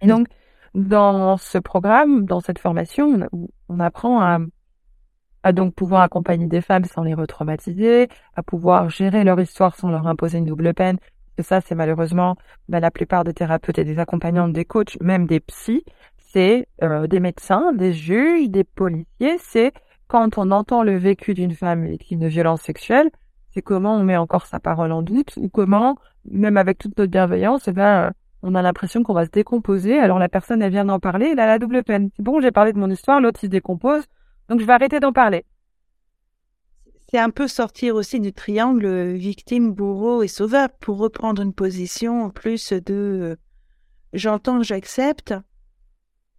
Et 0.00 0.06
donc, 0.06 0.26
dans 0.74 1.36
ce 1.36 1.58
programme, 1.58 2.26
dans 2.26 2.40
cette 2.40 2.58
formation, 2.58 3.28
on, 3.68 3.80
apprend 3.80 4.20
à, 4.20 4.38
à 5.42 5.52
donc 5.52 5.74
pouvoir 5.74 6.02
accompagner 6.02 6.46
des 6.46 6.60
femmes 6.60 6.84
sans 6.84 7.02
les 7.02 7.14
retraumatiser, 7.14 8.08
à 8.34 8.42
pouvoir 8.42 8.90
gérer 8.90 9.24
leur 9.24 9.40
histoire 9.40 9.76
sans 9.76 9.90
leur 9.90 10.06
imposer 10.06 10.38
une 10.38 10.46
double 10.46 10.74
peine. 10.74 10.98
Et 11.38 11.42
ça, 11.42 11.60
c'est 11.60 11.74
malheureusement 11.74 12.36
ben, 12.68 12.80
la 12.80 12.90
plupart 12.90 13.24
des 13.24 13.34
thérapeutes 13.34 13.78
et 13.78 13.84
des 13.84 13.98
accompagnantes, 13.98 14.52
des 14.52 14.64
coachs, 14.64 14.96
même 15.00 15.26
des 15.26 15.40
psys, 15.40 15.84
c'est 16.16 16.68
euh, 16.82 17.06
des 17.06 17.20
médecins, 17.20 17.72
des 17.72 17.92
juges, 17.92 18.50
des 18.50 18.64
policiers. 18.64 19.36
C'est 19.38 19.72
quand 20.08 20.38
on 20.38 20.50
entend 20.50 20.82
le 20.82 20.96
vécu 20.96 21.34
d'une 21.34 21.52
femme 21.52 21.86
victime 21.86 22.20
de 22.20 22.26
violence 22.26 22.62
sexuelle, 22.62 23.10
c'est 23.50 23.62
comment 23.62 23.94
on 23.94 24.02
met 24.02 24.16
encore 24.16 24.46
sa 24.46 24.58
parole 24.58 24.90
en 24.92 25.02
doute 25.02 25.36
ou 25.36 25.48
comment, 25.48 25.96
même 26.30 26.56
avec 26.56 26.78
toute 26.78 26.96
notre 26.98 27.10
bienveillance, 27.10 27.68
eh 27.68 27.72
ben, 27.72 28.12
on 28.42 28.54
a 28.54 28.62
l'impression 28.62 29.02
qu'on 29.02 29.14
va 29.14 29.24
se 29.24 29.30
décomposer. 29.30 29.98
Alors 29.98 30.18
la 30.18 30.28
personne, 30.28 30.62
elle 30.62 30.72
vient 30.72 30.84
d'en 30.84 31.00
parler, 31.00 31.30
elle 31.32 31.40
a 31.40 31.46
la 31.46 31.58
double 31.58 31.82
peine. 31.82 32.10
Bon, 32.18 32.40
j'ai 32.40 32.52
parlé 32.52 32.72
de 32.72 32.78
mon 32.78 32.90
histoire, 32.90 33.20
l'autre 33.20 33.40
il 33.42 33.46
se 33.46 33.50
décompose, 33.50 34.04
donc 34.48 34.60
je 34.60 34.64
vais 34.64 34.72
arrêter 34.72 35.00
d'en 35.00 35.12
parler. 35.12 35.44
C'est 37.10 37.18
un 37.18 37.30
peu 37.30 37.48
sortir 37.48 37.94
aussi 37.94 38.18
du 38.20 38.32
triangle 38.32 39.12
victime, 39.12 39.72
bourreau 39.72 40.22
et 40.22 40.28
sauveur 40.28 40.68
pour 40.80 40.98
reprendre 40.98 41.42
une 41.42 41.52
position 41.52 42.30
plus 42.30 42.72
de 42.72 42.94
euh, 42.94 43.36
j'entends, 44.14 44.62
j'accepte, 44.62 45.34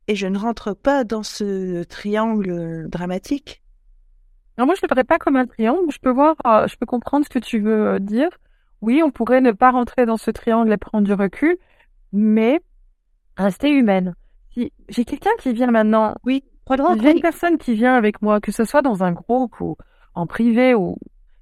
et 0.08 0.16
je 0.16 0.28
ne 0.28 0.38
rentre 0.38 0.74
pas 0.74 1.04
dans 1.04 1.24
ce 1.24 1.84
triangle 1.84 2.88
dramatique. 2.90 3.62
Non, 4.58 4.66
moi, 4.66 4.76
je 4.76 4.80
ne 4.80 4.88
le 4.88 4.90
ferais 4.90 5.04
pas 5.04 5.18
comme 5.18 5.36
un 5.36 5.46
triangle. 5.46 5.92
Je 5.92 6.00
peux 6.00 6.12
voir, 6.12 6.36
euh, 6.46 6.68
je 6.68 6.76
peux 6.78 6.86
comprendre 6.86 7.26
ce 7.26 7.30
que 7.30 7.40
tu 7.40 7.60
veux 7.60 7.88
euh, 7.88 8.00
dire. 8.00 8.30
Oui, 8.86 9.02
on 9.04 9.12
pourrait 9.12 9.42
ne 9.42 9.52
pas 9.52 9.72
rentrer 9.72 10.06
dans 10.06 10.18
ce 10.18 10.32
triangle 10.32 10.72
et 10.72 10.78
prendre 10.78 11.06
du 11.06 11.14
recul, 11.14 11.58
mais 12.14 12.62
rester 13.36 13.70
humaine. 13.70 14.14
Si 14.54 14.72
j'ai 14.90 15.06
quelqu'un 15.06 15.32
qui 15.40 15.54
vient 15.54 15.72
maintenant, 15.72 16.16
oui, 16.24 16.44
a 16.70 17.12
une 17.12 17.22
personne 17.22 17.58
qui 17.58 17.74
vient 17.74 17.96
avec 17.96 18.22
moi, 18.22 18.40
que 18.40 18.52
ce 18.52 18.64
soit 18.64 18.82
dans 18.82 19.04
un 19.04 19.12
groupe 19.12 19.60
ou 19.60 19.76
en 20.14 20.28
privé 20.28 20.76
ou 20.76 20.98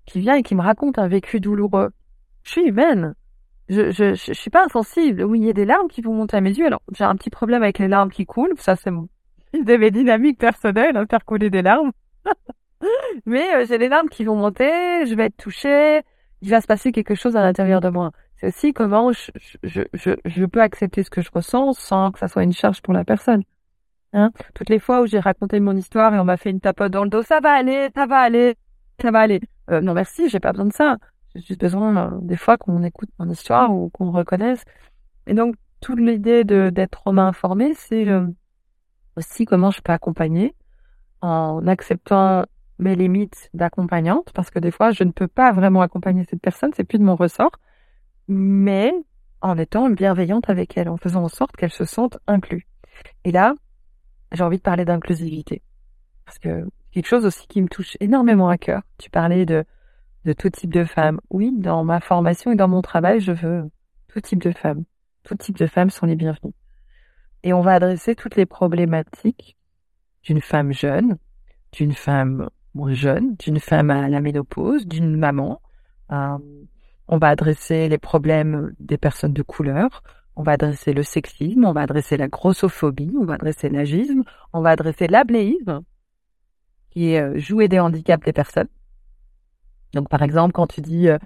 qui 0.06 0.20
vient 0.20 0.36
et 0.36 0.44
qui 0.44 0.56
me 0.56 0.62
raconte 0.62 0.98
un 0.98 1.08
vécu 1.08 1.40
douloureux. 1.40 1.92
Je 2.44 2.52
suis 2.52 2.68
humaine 2.68 3.14
je, 3.70 3.92
je, 3.92 4.14
je, 4.14 4.34
suis 4.34 4.50
pas 4.50 4.66
insensible. 4.66 5.24
Oui, 5.24 5.40
il 5.40 5.46
y 5.46 5.50
a 5.50 5.54
des 5.54 5.66
larmes 5.66 5.88
qui 5.88 6.02
vont 6.02 6.14
monter 6.14 6.38
à 6.38 6.42
mes 6.42 6.52
yeux. 6.52 6.66
Alors, 6.66 6.82
j'ai 6.94 7.04
un 7.04 7.16
petit 7.16 7.30
problème 7.30 7.64
avec 7.64 7.80
les 7.80 7.88
larmes 7.88 8.12
qui 8.12 8.26
coulent. 8.26 8.54
Ça, 8.58 8.76
c'est 8.76 8.92
mon, 8.92 9.08
de 9.54 9.78
mes 9.78 9.92
dynamiques 9.92 10.38
personnelles, 10.38 10.98
hein, 10.98 11.06
faire 11.10 11.26
couler 11.26 11.50
des 11.50 11.62
larmes. 11.62 11.92
Mais 13.26 13.54
euh, 13.56 13.66
j'ai 13.68 13.78
les 13.78 13.90
larmes 13.90 14.10
qui 14.10 14.26
vont 14.26 14.36
monter, 14.36 15.06
je 15.06 15.16
vais 15.16 15.26
être 15.26 15.38
touchée, 15.38 16.02
il 16.44 16.50
va 16.50 16.60
se 16.60 16.68
passer 16.68 16.92
quelque 16.92 17.16
chose 17.16 17.38
à 17.38 17.42
l'intérieur 17.42 17.80
de 17.80 17.88
moi. 17.88 18.12
C'est 18.36 18.48
aussi 18.48 18.74
comment 18.74 19.14
je, 19.14 19.32
je, 19.64 19.82
je, 19.94 20.12
je, 20.26 20.46
peux 20.46 20.62
accepter 20.62 21.02
ce 21.02 21.10
que 21.10 21.22
je 21.22 21.30
ressens 21.34 21.72
sans 21.72 22.12
que 22.12 22.20
ça 22.20 22.28
soit 22.28 22.44
une 22.44 22.52
charge 22.52 22.82
pour 22.82 22.94
la 22.94 23.06
personne. 23.06 23.44
Hein? 24.12 24.32
Toutes 24.54 24.70
les 24.70 24.80
fois 24.80 25.02
où 25.02 25.06
j'ai 25.06 25.22
raconté 25.22 25.62
mon 25.62 25.76
histoire 25.76 26.14
et 26.14 26.20
on 26.20 26.26
m'a 26.26 26.36
fait 26.36 26.50
une 26.50 26.60
tapote 26.60 26.92
dans 26.92 27.06
le 27.06 27.10
dos, 27.10 27.24
ça 27.24 27.40
va 27.40 27.54
aller, 27.54 27.88
ça 27.96 28.06
va 28.08 28.20
aller, 28.20 28.56
ça 29.02 29.10
va 29.10 29.22
aller. 29.22 29.40
Euh, 29.72 29.80
non 29.80 29.94
merci, 29.94 30.28
j'ai 30.28 30.42
pas 30.42 30.52
besoin 30.52 30.66
de 30.66 30.74
ça. 30.74 30.98
J'ai 31.34 31.42
juste 31.42 31.62
besoin 31.62 31.96
euh, 31.96 32.18
des 32.22 32.36
fois 32.36 32.58
qu'on 32.58 32.84
écoute 32.84 33.10
mon 33.20 33.30
histoire 33.30 33.74
ou 33.74 33.90
qu'on 33.90 34.12
reconnaisse. 34.12 34.66
Et 35.28 35.34
donc, 35.34 35.56
toute 35.80 36.00
l'idée 36.00 36.44
de 36.44 36.70
d'être 36.70 37.04
romain 37.06 37.28
informé, 37.28 37.74
c'est 37.74 38.10
euh, 38.10 38.28
aussi 39.16 39.46
comment 39.46 39.72
je 39.72 39.80
peux 39.82 39.94
accompagner 39.94 40.54
en 41.22 41.66
acceptant 41.68 42.44
mes 42.80 42.96
limites 42.96 43.50
d'accompagnante, 43.54 44.32
parce 44.34 44.50
que 44.50 44.60
des 44.60 44.72
fois, 44.72 44.92
je 44.92 45.04
ne 45.04 45.12
peux 45.12 45.28
pas 45.28 45.52
vraiment 45.52 45.82
accompagner 45.82 46.26
cette 46.30 46.42
personne, 46.42 46.72
c'est 46.76 46.84
plus 46.84 47.00
de 47.00 47.04
mon 47.04 47.16
ressort, 47.16 47.52
mais 48.28 48.94
en 49.42 49.58
étant 49.58 49.90
bienveillante 49.90 50.50
avec 50.50 50.78
elle, 50.78 50.90
en 50.90 50.98
faisant 50.98 51.24
en 51.24 51.30
sorte 51.30 51.56
qu'elle 51.56 51.72
se 51.72 51.86
sente 51.86 52.18
inclue. 52.28 52.68
Et 53.24 53.32
là, 53.32 53.54
j'ai 54.32 54.44
envie 54.44 54.58
de 54.58 54.64
parler 54.64 54.86
d'inclusivité, 54.86 55.62
parce 56.26 56.40
que 56.40 56.68
quelque 56.92 57.08
chose 57.08 57.26
aussi 57.26 57.48
qui 57.48 57.62
me 57.62 57.68
touche 57.68 57.98
énormément 58.00 58.50
à 58.50 58.58
cœur. 58.58 58.82
Tu 58.98 59.10
parlais 59.10 59.46
de 59.46 59.66
de 60.26 60.34
tout 60.34 60.50
type 60.50 60.74
de 60.74 60.86
femmes. 60.86 61.20
Oui, 61.30 61.52
dans 61.54 61.84
ma 61.84 62.00
formation 62.00 62.52
et 62.52 62.56
dans 62.56 62.68
mon 62.68 62.82
travail, 62.82 63.20
je 63.20 63.32
veux 63.32 63.70
tout 64.08 64.22
type 64.22 64.42
de 64.42 64.52
femmes. 64.52 64.84
Tout 65.24 65.36
type 65.36 65.58
de 65.58 65.68
femmes 65.68 65.90
sont 65.90 66.06
les 66.06 66.16
bienvenues. 66.16 66.54
Et 67.44 67.54
on 67.54 67.62
va 67.62 67.74
adresser 67.74 68.16
toutes 68.16 68.36
les 68.36 68.46
problématiques 68.46 69.58
d'une 70.24 70.42
femme 70.42 70.72
jeune, 70.72 71.18
d'une 71.74 71.94
femme 71.94 72.50
jeune, 72.92 73.36
d'une 73.36 73.60
femme 73.60 73.90
à 73.90 74.10
la 74.10 74.20
ménopause, 74.22 74.88
d'une 74.88 75.16
maman. 75.16 75.62
Euh, 76.12 76.38
on 77.08 77.18
va 77.18 77.28
adresser 77.28 77.90
les 77.90 77.98
problèmes 77.98 78.74
des 78.80 78.98
personnes 78.98 79.34
de 79.34 79.44
couleur. 79.44 80.04
On 80.36 80.44
va 80.44 80.54
adresser 80.54 80.94
le 80.94 81.04
sexisme, 81.04 81.66
on 81.66 81.74
va 81.74 81.82
adresser 81.82 82.18
la 82.18 82.28
grossophobie, 82.28 83.14
on 83.20 83.26
va 83.26 83.36
adresser 83.36 83.70
l'agisme, 83.70 84.24
on 84.52 84.62
va 84.62 84.72
adresser 84.72 85.08
l'abléisme, 85.08 85.82
qui 86.90 87.12
est 87.12 87.22
euh, 87.22 87.38
jouer 87.38 87.68
des 87.68 87.80
handicaps 87.80 88.26
des 88.26 88.34
personnes. 88.34 88.70
Donc, 89.94 90.10
par 90.10 90.24
exemple, 90.24 90.54
quand 90.54 90.66
tu 90.66 90.82
dis 90.82 91.10
euh, 91.10 91.20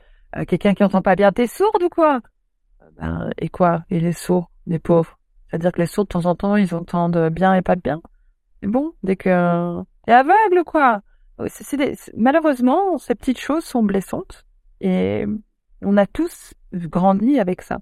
quelqu'un 0.46 0.74
qui 0.74 0.84
entend 0.84 1.02
pas 1.02 1.16
bien, 1.16 1.32
t'es 1.32 1.48
sourde 1.48 1.84
ou 1.84 1.90
quoi? 1.90 2.20
Ben, 2.98 3.30
Et 3.38 3.48
quoi? 3.48 3.86
Et 3.90 4.02
les 4.02 4.12
sourds, 4.12 4.52
les 4.66 4.80
pauvres. 4.80 5.18
C'est-à-dire 5.48 5.72
que 5.72 5.80
les 5.80 5.88
sourds, 5.88 6.04
de 6.04 6.10
temps 6.10 6.26
en 6.26 6.36
temps, 6.36 6.58
ils 6.58 6.76
entendent 6.76 7.30
bien 7.30 7.54
et 7.54 7.62
pas 7.62 7.78
bien. 7.78 8.02
C'est 8.62 8.68
bon, 8.68 8.92
dès 9.04 9.16
que 9.16 9.82
t'es 10.06 10.12
aveugle, 10.12 10.66
quoi? 10.66 11.02
Malheureusement, 12.15 12.97
ces 12.97 13.15
petites 13.15 13.39
choses 13.39 13.63
sont 13.63 13.84
blessantes 13.84 14.45
et 14.82 15.26
on 15.82 15.97
a 15.97 16.06
tous 16.06 16.54
grandi 16.73 17.39
avec 17.39 17.62
ça. 17.62 17.80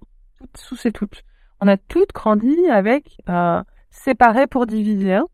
Tous 0.68 0.86
et 0.86 0.92
toutes. 0.92 1.24
On 1.62 1.68
a 1.68 1.78
toutes 1.78 2.12
grandi 2.12 2.68
avec 2.70 3.18
euh, 3.30 3.64
séparer 3.90 4.48
pour 4.48 4.66
diviser. 4.66 5.14
Hein 5.14 5.28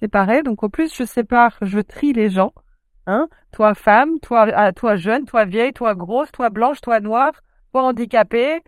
séparer. 0.00 0.42
Donc, 0.42 0.62
au 0.62 0.68
plus, 0.68 0.92
je 0.94 1.04
sépare, 1.04 1.56
je 1.62 1.78
trie 1.78 2.12
les 2.12 2.30
gens. 2.30 2.52
Hein 3.06 3.28
toi 3.50 3.74
femme, 3.74 4.20
toi, 4.20 4.46
ah, 4.54 4.72
toi 4.72 4.96
jeune, 4.96 5.24
toi 5.24 5.44
vieille, 5.44 5.72
toi 5.72 5.94
grosse, 5.94 6.30
toi 6.32 6.50
blanche, 6.50 6.80
toi 6.80 7.00
noire, 7.00 7.32
toi 7.72 7.82
handicapée. 7.84 8.60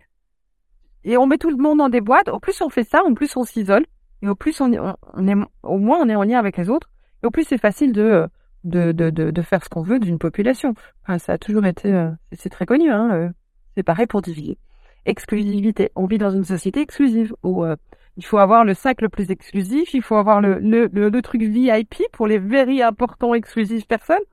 Et 1.03 1.17
on 1.17 1.27
met 1.27 1.37
tout 1.37 1.49
le 1.49 1.57
monde 1.57 1.77
dans 1.77 1.89
des 1.89 2.01
boîtes. 2.01 2.29
Au 2.29 2.39
plus 2.39 2.61
on 2.61 2.69
fait 2.69 2.83
ça, 2.83 3.03
au 3.03 3.13
plus 3.13 3.35
on 3.37 3.43
s'isole. 3.43 3.85
Et 4.21 4.27
au 4.27 4.35
plus 4.35 4.59
on, 4.59 4.71
on 5.13 5.27
est, 5.27 5.35
au 5.63 5.77
moins 5.77 5.99
on 6.01 6.09
est 6.09 6.15
en 6.15 6.23
lien 6.23 6.39
avec 6.39 6.57
les 6.57 6.69
autres. 6.69 6.89
Et 7.21 7.27
au 7.27 7.31
plus 7.31 7.43
c'est 7.43 7.57
facile 7.57 7.93
de, 7.93 8.27
de, 8.63 8.91
de, 8.91 9.09
de, 9.09 9.41
faire 9.41 9.63
ce 9.63 9.69
qu'on 9.69 9.81
veut 9.81 9.99
d'une 9.99 10.19
population. 10.19 10.73
Enfin, 11.03 11.17
ça 11.19 11.33
a 11.33 11.37
toujours 11.37 11.65
été, 11.65 11.91
euh, 11.91 12.09
c'est 12.31 12.49
très 12.49 12.65
connu, 12.65 12.91
hein. 12.91 13.11
Euh, 13.13 13.29
c'est 13.75 13.83
pareil 13.83 14.07
pour 14.07 14.21
diviser. 14.21 14.57
Exclusivité. 15.05 15.91
On 15.95 16.05
vit 16.05 16.17
dans 16.17 16.31
une 16.31 16.43
société 16.45 16.81
exclusive 16.81 17.33
où 17.43 17.65
euh, 17.65 17.75
il 18.17 18.25
faut 18.25 18.37
avoir 18.37 18.63
le 18.63 18.73
sac 18.73 19.01
le 19.01 19.09
plus 19.09 19.31
exclusif, 19.31 19.93
il 19.93 20.01
faut 20.01 20.15
avoir 20.15 20.39
le, 20.39 20.59
le, 20.59 20.87
le, 20.87 21.21
truc 21.21 21.41
VIP 21.41 22.03
pour 22.11 22.27
les 22.27 22.37
very 22.37 22.81
importants 22.81 23.33
exclusifs 23.33 23.87
personnes. 23.87 24.23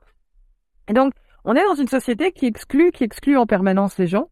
Et 0.87 0.93
donc, 0.93 1.13
on 1.43 1.55
est 1.55 1.63
dans 1.63 1.75
une 1.75 1.87
société 1.87 2.31
qui 2.31 2.45
exclut, 2.45 2.91
qui 2.91 3.03
exclut 3.03 3.37
en 3.37 3.47
permanence 3.47 3.97
les 3.97 4.07
gens. 4.07 4.29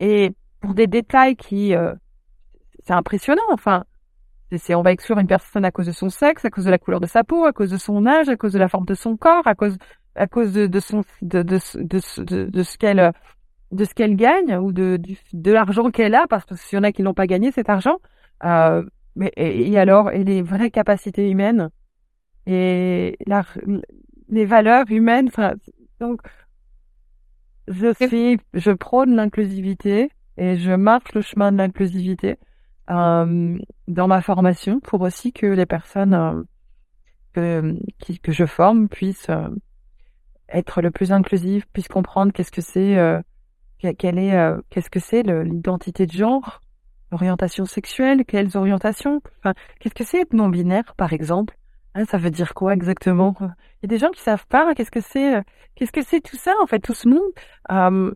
Et 0.00 0.32
pour 0.60 0.74
des 0.74 0.86
détails 0.86 1.36
qui, 1.36 1.74
euh, 1.74 1.94
c'est 2.84 2.92
impressionnant. 2.92 3.42
Enfin, 3.50 3.84
on 4.70 4.82
va 4.82 4.92
exclure 4.92 5.18
une 5.18 5.26
personne 5.26 5.64
à 5.64 5.70
cause 5.70 5.86
de 5.86 5.92
son 5.92 6.08
sexe, 6.08 6.44
à 6.44 6.50
cause 6.50 6.64
de 6.64 6.70
la 6.70 6.78
couleur 6.78 7.00
de 7.00 7.06
sa 7.06 7.24
peau, 7.24 7.44
à 7.44 7.52
cause 7.52 7.70
de 7.70 7.76
son 7.76 8.06
âge, 8.06 8.28
à 8.28 8.36
cause 8.36 8.52
de 8.52 8.58
la 8.58 8.68
forme 8.68 8.86
de 8.86 8.94
son 8.94 9.16
corps, 9.16 9.46
à 9.46 9.54
cause, 9.54 9.76
à 10.14 10.26
cause 10.26 10.52
de, 10.52 10.80
son, 10.80 11.02
de, 11.22 11.42
de, 11.42 11.58
de, 11.76 12.62
ce 12.62 12.78
qu'elle, 12.78 13.12
de 13.72 13.84
ce 13.84 13.94
qu'elle 13.94 14.16
gagne 14.16 14.56
ou 14.56 14.72
de, 14.72 14.98
de, 15.32 15.52
l'argent 15.52 15.90
qu'elle 15.90 16.14
a, 16.14 16.26
parce 16.26 16.44
que 16.44 16.56
s'il 16.56 16.76
y 16.76 16.80
en 16.80 16.84
a 16.84 16.92
qui 16.92 17.02
n'ont 17.02 17.14
pas 17.14 17.26
gagné 17.26 17.52
cet 17.52 17.68
argent. 17.68 17.98
Euh, 18.44 18.82
et, 19.36 19.70
et, 19.70 19.78
alors, 19.78 20.10
et 20.12 20.24
les 20.24 20.42
vraies 20.42 20.70
capacités 20.70 21.28
humaines 21.28 21.70
et 22.46 23.16
la, 23.26 23.44
les 24.28 24.44
valeurs 24.44 24.90
humaines. 24.90 25.28
donc, 26.00 26.20
je 27.66 27.92
suis, 28.06 28.38
je 28.54 28.70
prône 28.70 29.14
l'inclusivité 29.14 30.10
et 30.38 30.56
je 30.56 30.72
marche 30.72 31.12
le 31.14 31.20
chemin 31.20 31.52
de 31.52 31.58
l'inclusivité 31.58 32.38
dans 32.88 34.08
ma 34.08 34.22
formation 34.22 34.80
pour 34.80 35.02
aussi 35.02 35.32
que 35.32 35.46
les 35.46 35.66
personnes 35.66 36.14
euh, 36.14 37.74
que, 38.22 38.32
je 38.32 38.46
forme 38.46 38.88
puissent 38.88 39.30
euh, 39.30 39.48
être 40.48 40.80
le 40.82 40.90
plus 40.90 41.12
inclusives, 41.12 41.66
puissent 41.72 41.88
comprendre 41.88 42.32
qu'est-ce 42.32 42.50
que 42.50 42.60
c'est, 42.60 42.98
euh, 42.98 43.20
quelle 43.98 44.18
est, 44.18 44.34
euh, 44.34 44.58
qu'est-ce 44.70 44.90
que 44.90 45.00
c'est 45.00 45.22
l'identité 45.22 46.06
de 46.06 46.12
genre, 46.12 46.60
l'orientation 47.12 47.64
sexuelle, 47.64 48.24
quelles 48.24 48.56
orientations, 48.56 49.20
qu'est-ce 49.80 49.94
que 49.94 50.04
c'est 50.04 50.20
être 50.20 50.32
non 50.32 50.48
binaire, 50.48 50.94
par 50.96 51.12
exemple, 51.12 51.56
ah, 51.94 52.04
ça 52.04 52.18
veut 52.18 52.30
dire 52.30 52.54
quoi 52.54 52.74
exactement? 52.74 53.34
Il 53.40 53.46
y 53.82 53.86
a 53.86 53.88
des 53.88 53.98
gens 53.98 54.10
qui 54.10 54.20
savent 54.20 54.46
pas 54.46 54.74
qu'est-ce 54.74 54.90
que 54.90 55.00
c'est, 55.00 55.42
qu'est-ce 55.74 55.92
que 55.92 56.02
c'est 56.02 56.20
tout 56.20 56.36
ça 56.36 56.52
en 56.62 56.66
fait, 56.66 56.80
tout 56.80 56.94
ce 56.94 57.08
monde. 57.08 57.20
Euh, 57.70 58.12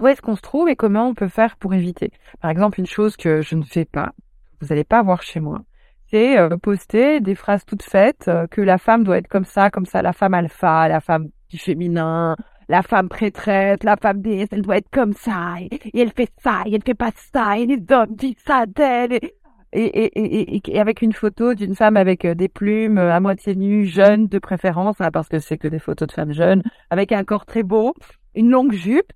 où 0.00 0.06
est-ce 0.06 0.22
qu'on 0.22 0.36
se 0.36 0.42
trouve 0.42 0.68
et 0.68 0.76
comment 0.76 1.08
on 1.08 1.14
peut 1.14 1.28
faire 1.28 1.56
pour 1.56 1.74
éviter. 1.74 2.12
Par 2.40 2.50
exemple, 2.50 2.80
une 2.80 2.86
chose 2.86 3.16
que 3.16 3.42
je 3.42 3.54
ne 3.54 3.62
fais 3.62 3.84
pas, 3.84 4.12
vous 4.60 4.68
n'allez 4.68 4.84
pas 4.84 5.02
voir 5.02 5.22
chez 5.22 5.40
moi, 5.40 5.62
c'est 6.10 6.38
euh, 6.38 6.56
poster 6.56 7.20
des 7.20 7.34
phrases 7.34 7.64
toutes 7.64 7.82
faites 7.82 8.28
euh, 8.28 8.46
que 8.46 8.60
la 8.60 8.78
femme 8.78 9.04
doit 9.04 9.18
être 9.18 9.28
comme 9.28 9.44
ça, 9.44 9.70
comme 9.70 9.86
ça, 9.86 10.02
la 10.02 10.12
femme 10.12 10.34
alpha, 10.34 10.88
la 10.88 11.00
femme 11.00 11.28
du 11.48 11.58
féminin, 11.58 12.36
la 12.68 12.82
femme 12.82 13.08
prêtresse, 13.08 13.82
la 13.82 13.96
femme 13.96 14.20
déesse, 14.22 14.48
elle 14.52 14.62
doit 14.62 14.78
être 14.78 14.90
comme 14.90 15.12
ça, 15.12 15.54
et, 15.60 16.00
elle 16.00 16.12
fait 16.12 16.30
ça, 16.42 16.62
et 16.66 16.74
elle 16.74 16.82
fait 16.82 16.94
pas 16.94 17.12
ça, 17.32 17.58
et 17.58 17.66
les 17.66 17.82
hommes 17.90 18.14
disent 18.14 18.36
ça 18.44 18.66
d'elle, 18.66 19.12
et, 19.12 19.30
et, 19.72 20.60
et, 20.70 20.80
avec 20.80 21.02
une 21.02 21.12
photo 21.12 21.54
d'une 21.54 21.74
femme 21.74 21.96
avec 21.96 22.24
euh, 22.24 22.34
des 22.34 22.48
plumes, 22.48 22.98
à 22.98 23.20
moitié 23.20 23.54
nue, 23.54 23.86
jeune 23.86 24.26
de 24.26 24.38
préférence, 24.38 25.00
hein, 25.00 25.10
parce 25.12 25.28
que 25.28 25.38
c'est 25.38 25.58
que 25.58 25.68
des 25.68 25.78
photos 25.78 26.08
de 26.08 26.12
femmes 26.12 26.32
jeunes, 26.32 26.62
avec 26.90 27.12
un 27.12 27.24
corps 27.24 27.46
très 27.46 27.62
beau, 27.62 27.94
une 28.34 28.50
longue 28.50 28.72
jupe, 28.72 29.12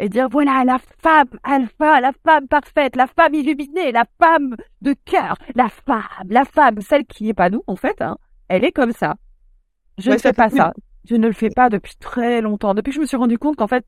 et 0.00 0.08
dire 0.08 0.28
voilà 0.30 0.64
la 0.64 0.78
femme 1.02 1.28
alpha, 1.42 2.00
la 2.00 2.12
femme 2.24 2.48
parfaite, 2.48 2.96
la 2.96 3.06
femme 3.06 3.34
illuminée, 3.34 3.92
la 3.92 4.06
femme 4.18 4.56
de 4.80 4.94
cœur, 5.04 5.36
la 5.54 5.68
femme, 5.68 6.28
la 6.28 6.44
femme, 6.44 6.80
celle 6.80 7.04
qui 7.04 7.24
n'est 7.24 7.34
pas 7.34 7.50
nous 7.50 7.62
en 7.66 7.76
fait, 7.76 8.00
hein, 8.00 8.16
elle 8.48 8.64
est 8.64 8.72
comme 8.72 8.92
ça. 8.92 9.16
Je 9.98 10.10
ne 10.10 10.18
fais 10.18 10.32
pas 10.32 10.48
ça. 10.48 10.72
Je 11.04 11.16
ne 11.16 11.26
le 11.26 11.34
fais 11.34 11.50
pas 11.50 11.68
depuis 11.68 11.96
très 11.96 12.40
longtemps. 12.40 12.72
Depuis 12.72 12.90
que 12.90 12.96
je 12.96 13.00
me 13.00 13.06
suis 13.06 13.18
rendu 13.18 13.38
compte 13.38 13.56
qu'en 13.56 13.66
fait 13.66 13.84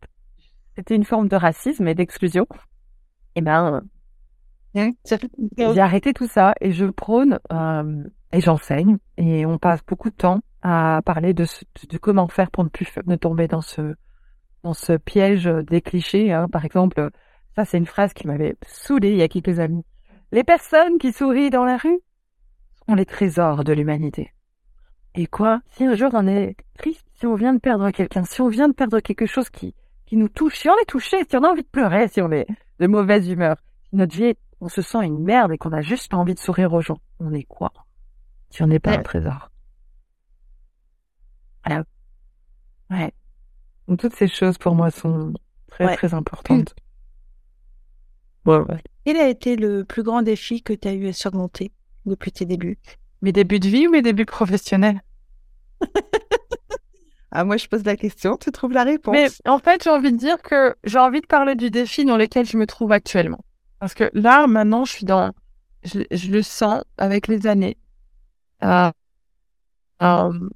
c'était 0.76 0.94
une 0.94 1.04
forme 1.04 1.28
de 1.28 1.36
racisme 1.36 1.88
et 1.88 1.94
d'exclusion, 1.94 2.46
et 2.50 3.40
eh 3.40 3.40
ben 3.40 3.80
hein, 4.74 4.92
j'ai 5.56 5.80
arrêté 5.80 6.12
tout 6.12 6.26
ça 6.26 6.54
et 6.60 6.72
je 6.72 6.84
prône 6.84 7.38
euh, 7.52 8.04
et 8.32 8.40
j'enseigne 8.40 8.98
et 9.16 9.46
on 9.46 9.58
passe 9.58 9.80
beaucoup 9.86 10.10
de 10.10 10.14
temps 10.14 10.40
à 10.62 11.00
parler 11.04 11.32
de, 11.32 11.46
de 11.88 11.98
comment 11.98 12.28
faire 12.28 12.50
pour 12.50 12.64
ne 12.64 12.68
plus 12.68 12.86
ne 13.06 13.16
tomber 13.16 13.48
dans 13.48 13.60
ce 13.60 13.94
dans 14.66 14.74
ce 14.74 14.94
piège 14.94 15.44
des 15.44 15.80
clichés. 15.80 16.32
Hein. 16.32 16.48
Par 16.48 16.64
exemple, 16.64 17.10
ça 17.54 17.64
c'est 17.64 17.78
une 17.78 17.86
phrase 17.86 18.12
qui 18.12 18.26
m'avait 18.26 18.56
saoulée 18.66 19.12
il 19.12 19.18
y 19.18 19.22
a 19.22 19.28
quelques 19.28 19.60
années. 19.60 19.84
Les 20.32 20.42
personnes 20.42 20.98
qui 20.98 21.12
sourient 21.12 21.50
dans 21.50 21.64
la 21.64 21.76
rue 21.76 22.00
sont 22.84 22.96
les 22.96 23.06
trésors 23.06 23.62
de 23.62 23.72
l'humanité. 23.72 24.32
Et 25.14 25.28
quoi? 25.28 25.60
Si 25.70 25.84
un 25.84 25.94
jour 25.94 26.10
on 26.14 26.26
est 26.26 26.56
triste, 26.78 27.06
si 27.14 27.26
on 27.26 27.36
vient 27.36 27.54
de 27.54 27.60
perdre 27.60 27.88
quelqu'un, 27.92 28.24
si 28.24 28.40
on 28.40 28.48
vient 28.48 28.68
de 28.68 28.74
perdre 28.74 28.98
quelque 28.98 29.26
chose 29.26 29.50
qui, 29.50 29.72
qui 30.04 30.16
nous 30.16 30.28
touche, 30.28 30.58
si 30.58 30.68
on 30.68 30.76
est 30.82 30.88
touché, 30.88 31.18
si 31.30 31.36
on 31.36 31.44
a 31.44 31.48
envie 31.48 31.62
de 31.62 31.68
pleurer, 31.68 32.08
si 32.08 32.20
on 32.20 32.32
est 32.32 32.46
de 32.80 32.86
mauvaise 32.88 33.28
humeur, 33.28 33.56
si 33.88 33.94
notre 33.94 34.16
vie, 34.16 34.34
on 34.60 34.68
se 34.68 34.82
sent 34.82 35.04
une 35.04 35.22
merde 35.22 35.52
et 35.52 35.58
qu'on 35.58 35.72
a 35.72 35.80
juste 35.80 36.10
pas 36.10 36.16
envie 36.16 36.34
de 36.34 36.40
sourire 36.40 36.72
aux 36.72 36.80
gens, 36.80 36.98
on 37.20 37.32
est 37.32 37.44
quoi? 37.44 37.72
Si 38.50 38.64
on 38.64 38.66
n'est 38.66 38.80
pas 38.80 38.98
un 38.98 39.02
trésor. 39.02 39.48
Ouais. 42.90 43.12
Donc, 43.88 44.00
toutes 44.00 44.14
ces 44.14 44.28
choses 44.28 44.58
pour 44.58 44.74
moi 44.74 44.90
sont 44.90 45.32
très 45.68 45.96
très 45.96 46.14
importantes. 46.14 46.74
Quel 49.04 49.16
a 49.16 49.28
été 49.28 49.56
le 49.56 49.84
plus 49.84 50.02
grand 50.02 50.22
défi 50.22 50.62
que 50.62 50.72
tu 50.72 50.88
as 50.88 50.94
eu 50.94 51.08
à 51.08 51.12
surmonter 51.12 51.72
depuis 52.04 52.32
tes 52.32 52.44
débuts? 52.44 52.78
Mes 53.22 53.32
débuts 53.32 53.60
de 53.60 53.68
vie 53.68 53.86
ou 53.86 53.90
mes 53.90 54.02
débuts 54.02 54.26
professionnels? 54.26 55.02
Ah, 57.32 57.44
moi, 57.44 57.58
je 57.58 57.66
pose 57.66 57.84
la 57.84 57.96
question, 57.96 58.38
tu 58.38 58.50
trouves 58.50 58.72
la 58.72 58.84
réponse. 58.84 59.12
Mais 59.12 59.28
en 59.46 59.58
fait, 59.58 59.84
j'ai 59.84 59.90
envie 59.90 60.10
de 60.10 60.16
dire 60.16 60.40
que 60.40 60.74
j'ai 60.84 60.98
envie 60.98 61.20
de 61.20 61.26
parler 61.26 61.54
du 61.54 61.70
défi 61.70 62.06
dans 62.06 62.16
lequel 62.16 62.46
je 62.46 62.56
me 62.56 62.66
trouve 62.66 62.92
actuellement. 62.92 63.44
Parce 63.78 63.92
que 63.92 64.08
là, 64.14 64.46
maintenant, 64.46 64.86
je 64.86 64.92
suis 64.92 65.04
dans. 65.04 65.32
Je, 65.82 66.30
le 66.30 66.40
sens 66.40 66.82
avec 66.96 67.28
les 67.28 67.46
années. 67.46 67.76
Euh, 68.64 68.90
euh, 70.00 70.48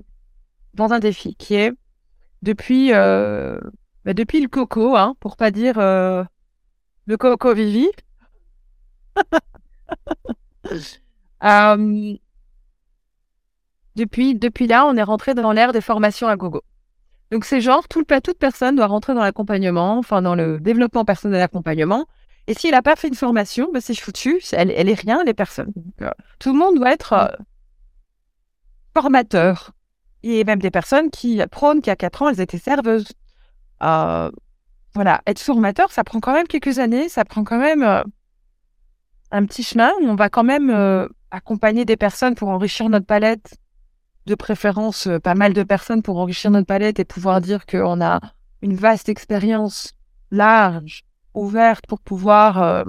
dans 0.72 0.92
un 0.92 1.00
défi 1.00 1.34
qui 1.34 1.54
est 1.54 1.72
depuis, 2.42 2.92
euh, 2.92 3.58
bah 4.04 4.14
depuis 4.14 4.40
le 4.40 4.48
coco, 4.48 4.96
hein, 4.96 5.14
pour 5.20 5.36
pas 5.36 5.50
dire 5.50 5.78
euh, 5.78 6.24
le 7.06 7.16
coco 7.16 7.54
Vivi. 7.54 7.88
euh, 11.44 12.14
depuis, 13.96 14.34
depuis 14.34 14.66
là, 14.66 14.86
on 14.86 14.96
est 14.96 15.02
rentré 15.02 15.34
dans 15.34 15.52
l'ère 15.52 15.72
des 15.72 15.80
formations 15.80 16.28
à 16.28 16.36
gogo. 16.36 16.62
Donc 17.30 17.44
c'est 17.44 17.60
genre, 17.60 17.86
tout, 17.88 18.04
toute 18.04 18.38
personne 18.38 18.76
doit 18.76 18.86
rentrer 18.86 19.14
dans 19.14 19.22
l'accompagnement, 19.22 19.98
enfin 19.98 20.22
dans 20.22 20.34
le 20.34 20.58
développement 20.58 21.04
personnel 21.04 21.40
d'accompagnement. 21.40 22.06
Et 22.46 22.54
s'il 22.54 22.72
n'a 22.72 22.82
pas 22.82 22.96
fait 22.96 23.08
une 23.08 23.14
formation, 23.14 23.70
bah, 23.72 23.80
c'est 23.80 23.94
foutu, 23.94 24.40
elle, 24.52 24.72
elle 24.72 24.88
est 24.88 25.00
rien, 25.00 25.22
les 25.24 25.34
personnes. 25.34 25.72
Euh, 26.02 26.10
tout 26.38 26.52
le 26.52 26.58
monde 26.58 26.76
doit 26.76 26.92
être 26.92 27.12
euh, 27.12 27.28
formateur, 28.94 29.72
et 30.22 30.44
même 30.44 30.58
des 30.58 30.70
personnes 30.70 31.10
qui 31.10 31.40
prônent 31.50 31.80
qu'à 31.80 31.96
4 31.96 32.22
ans, 32.22 32.28
elles 32.28 32.40
étaient 32.40 32.58
serveuses. 32.58 33.08
Euh, 33.82 34.30
voilà, 34.94 35.22
être 35.26 35.38
formateur, 35.38 35.90
ça 35.92 36.04
prend 36.04 36.20
quand 36.20 36.32
même 36.32 36.46
quelques 36.46 36.78
années, 36.78 37.08
ça 37.08 37.24
prend 37.24 37.44
quand 37.44 37.58
même 37.58 37.82
euh, 37.82 38.02
un 39.30 39.46
petit 39.46 39.62
chemin. 39.62 39.90
On 40.02 40.14
va 40.14 40.28
quand 40.28 40.44
même 40.44 40.70
euh, 40.70 41.06
accompagner 41.30 41.84
des 41.84 41.96
personnes 41.96 42.34
pour 42.34 42.48
enrichir 42.48 42.88
notre 42.88 43.06
palette, 43.06 43.56
de 44.26 44.34
préférence 44.34 45.08
pas 45.22 45.34
mal 45.34 45.52
de 45.52 45.62
personnes 45.62 46.02
pour 46.02 46.18
enrichir 46.18 46.50
notre 46.50 46.66
palette 46.66 47.00
et 47.00 47.04
pouvoir 47.04 47.40
dire 47.40 47.64
qu'on 47.66 48.00
a 48.00 48.20
une 48.62 48.74
vaste 48.74 49.08
expérience 49.08 49.94
large, 50.30 51.04
ouverte 51.32 51.86
pour 51.86 52.00
pouvoir 52.00 52.84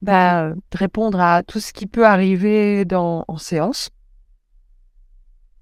bah, 0.00 0.52
répondre 0.72 1.20
à 1.20 1.42
tout 1.42 1.60
ce 1.60 1.72
qui 1.72 1.86
peut 1.86 2.06
arriver 2.06 2.84
dans, 2.84 3.24
en 3.28 3.36
séance. 3.36 3.90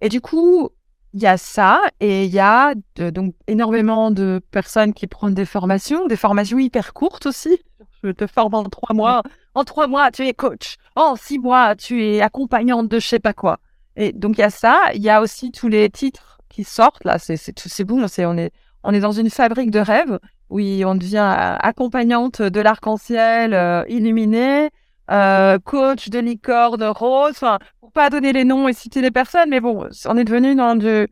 Et 0.05 0.11
du 0.11 0.21
coup, 0.21 0.69
il 1.15 1.23
y 1.23 1.27
a 1.27 1.39
ça 1.39 1.81
et 1.99 2.27
il 2.27 2.31
y 2.31 2.39
a 2.39 2.75
donc 2.99 3.35
énormément 3.47 4.11
de 4.11 4.43
personnes 4.51 4.93
qui 4.93 5.07
prennent 5.07 5.33
des 5.33 5.47
formations, 5.47 6.07
des 6.07 6.17
formations 6.17 6.59
hyper 6.59 6.93
courtes 6.93 7.25
aussi. 7.25 7.59
Je 8.03 8.11
te 8.11 8.27
forme 8.27 8.53
en 8.53 8.65
trois 8.65 8.95
mois. 8.95 9.23
En 9.55 9.65
trois 9.65 9.87
mois, 9.87 10.11
tu 10.11 10.27
es 10.27 10.35
coach. 10.35 10.77
En 10.95 11.17
six 11.17 11.39
mois, 11.39 11.75
tu 11.75 12.05
es 12.05 12.21
accompagnante 12.21 12.87
de 12.87 12.99
je 12.99 13.09
sais 13.09 13.19
pas 13.19 13.33
quoi. 13.33 13.61
Et 13.97 14.13
donc 14.13 14.37
il 14.37 14.43
y 14.43 14.45
a 14.45 14.51
ça. 14.51 14.91
Il 14.95 15.01
y 15.01 15.09
a 15.09 15.23
aussi 15.23 15.51
tous 15.53 15.69
les 15.69 15.89
titres 15.89 16.39
qui 16.51 16.65
sortent 16.65 17.05
là. 17.05 17.19
C'est 17.19 17.39
c'est 17.39 17.59
c'est 17.59 17.85
bon. 17.85 18.07
C'est 18.07 18.27
on 18.27 18.37
est 18.37 18.53
on 18.83 18.93
est 18.93 19.01
dans 19.01 19.13
une 19.13 19.31
fabrique 19.31 19.71
de 19.71 19.81
rêves 19.81 20.19
où 20.51 20.61
on 20.61 20.95
devient 20.97 21.57
accompagnante 21.61 22.43
de 22.43 22.61
l'arc-en-ciel 22.61 23.55
euh, 23.55 23.85
illuminé, 23.89 24.69
euh, 25.11 25.59
coach 25.59 26.09
de 26.09 26.19
licorne 26.19 26.83
rose. 26.85 27.33
Enfin, 27.33 27.59
pour 27.81 27.93
pas 27.93 28.11
donner 28.11 28.33
les 28.33 28.45
noms 28.45 28.69
et 28.69 28.73
citer 28.73 29.01
les 29.01 29.11
personnes, 29.11 29.51
mais 29.51 29.61
bon, 29.61 29.89
on 30.07 30.17
est 30.17 30.25
devenu 30.25 30.55
dans 30.55 30.77
du, 30.77 31.07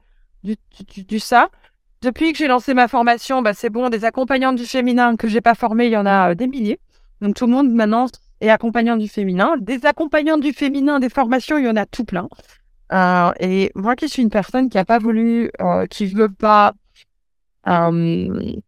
du, 0.44 0.56
du, 1.04 1.18
ça. 1.18 1.48
Depuis 2.02 2.32
que 2.32 2.38
j'ai 2.38 2.48
lancé 2.48 2.74
ma 2.74 2.88
formation, 2.88 3.42
bah, 3.42 3.54
c'est 3.54 3.70
bon, 3.70 3.88
des 3.88 4.04
accompagnantes 4.04 4.56
du 4.56 4.66
féminin 4.66 5.16
que 5.16 5.28
j'ai 5.28 5.40
pas 5.40 5.54
formées, 5.54 5.86
il 5.86 5.92
y 5.92 5.96
en 5.96 6.06
a 6.06 6.30
euh, 6.30 6.34
des 6.34 6.46
milliers. 6.46 6.80
Donc 7.20 7.36
tout 7.36 7.46
le 7.46 7.52
monde 7.52 7.70
maintenant 7.70 8.06
est 8.40 8.48
accompagnant 8.48 8.96
du 8.96 9.08
féminin. 9.08 9.56
Des 9.60 9.86
accompagnantes 9.86 10.40
du 10.40 10.52
féminin, 10.52 10.98
des 10.98 11.08
formations, 11.08 11.58
il 11.58 11.66
y 11.66 11.68
en 11.68 11.76
a 11.76 11.86
tout 11.86 12.04
plein. 12.04 12.28
Euh, 12.92 13.32
et 13.40 13.70
moi 13.74 13.96
qui 13.96 14.08
suis 14.08 14.22
une 14.22 14.30
personne 14.30 14.68
qui 14.68 14.78
a 14.78 14.84
pas 14.84 14.98
voulu, 14.98 15.50
euh, 15.60 15.86
qui 15.86 16.06
veut 16.06 16.28
pas, 16.28 16.74
il 17.66 18.60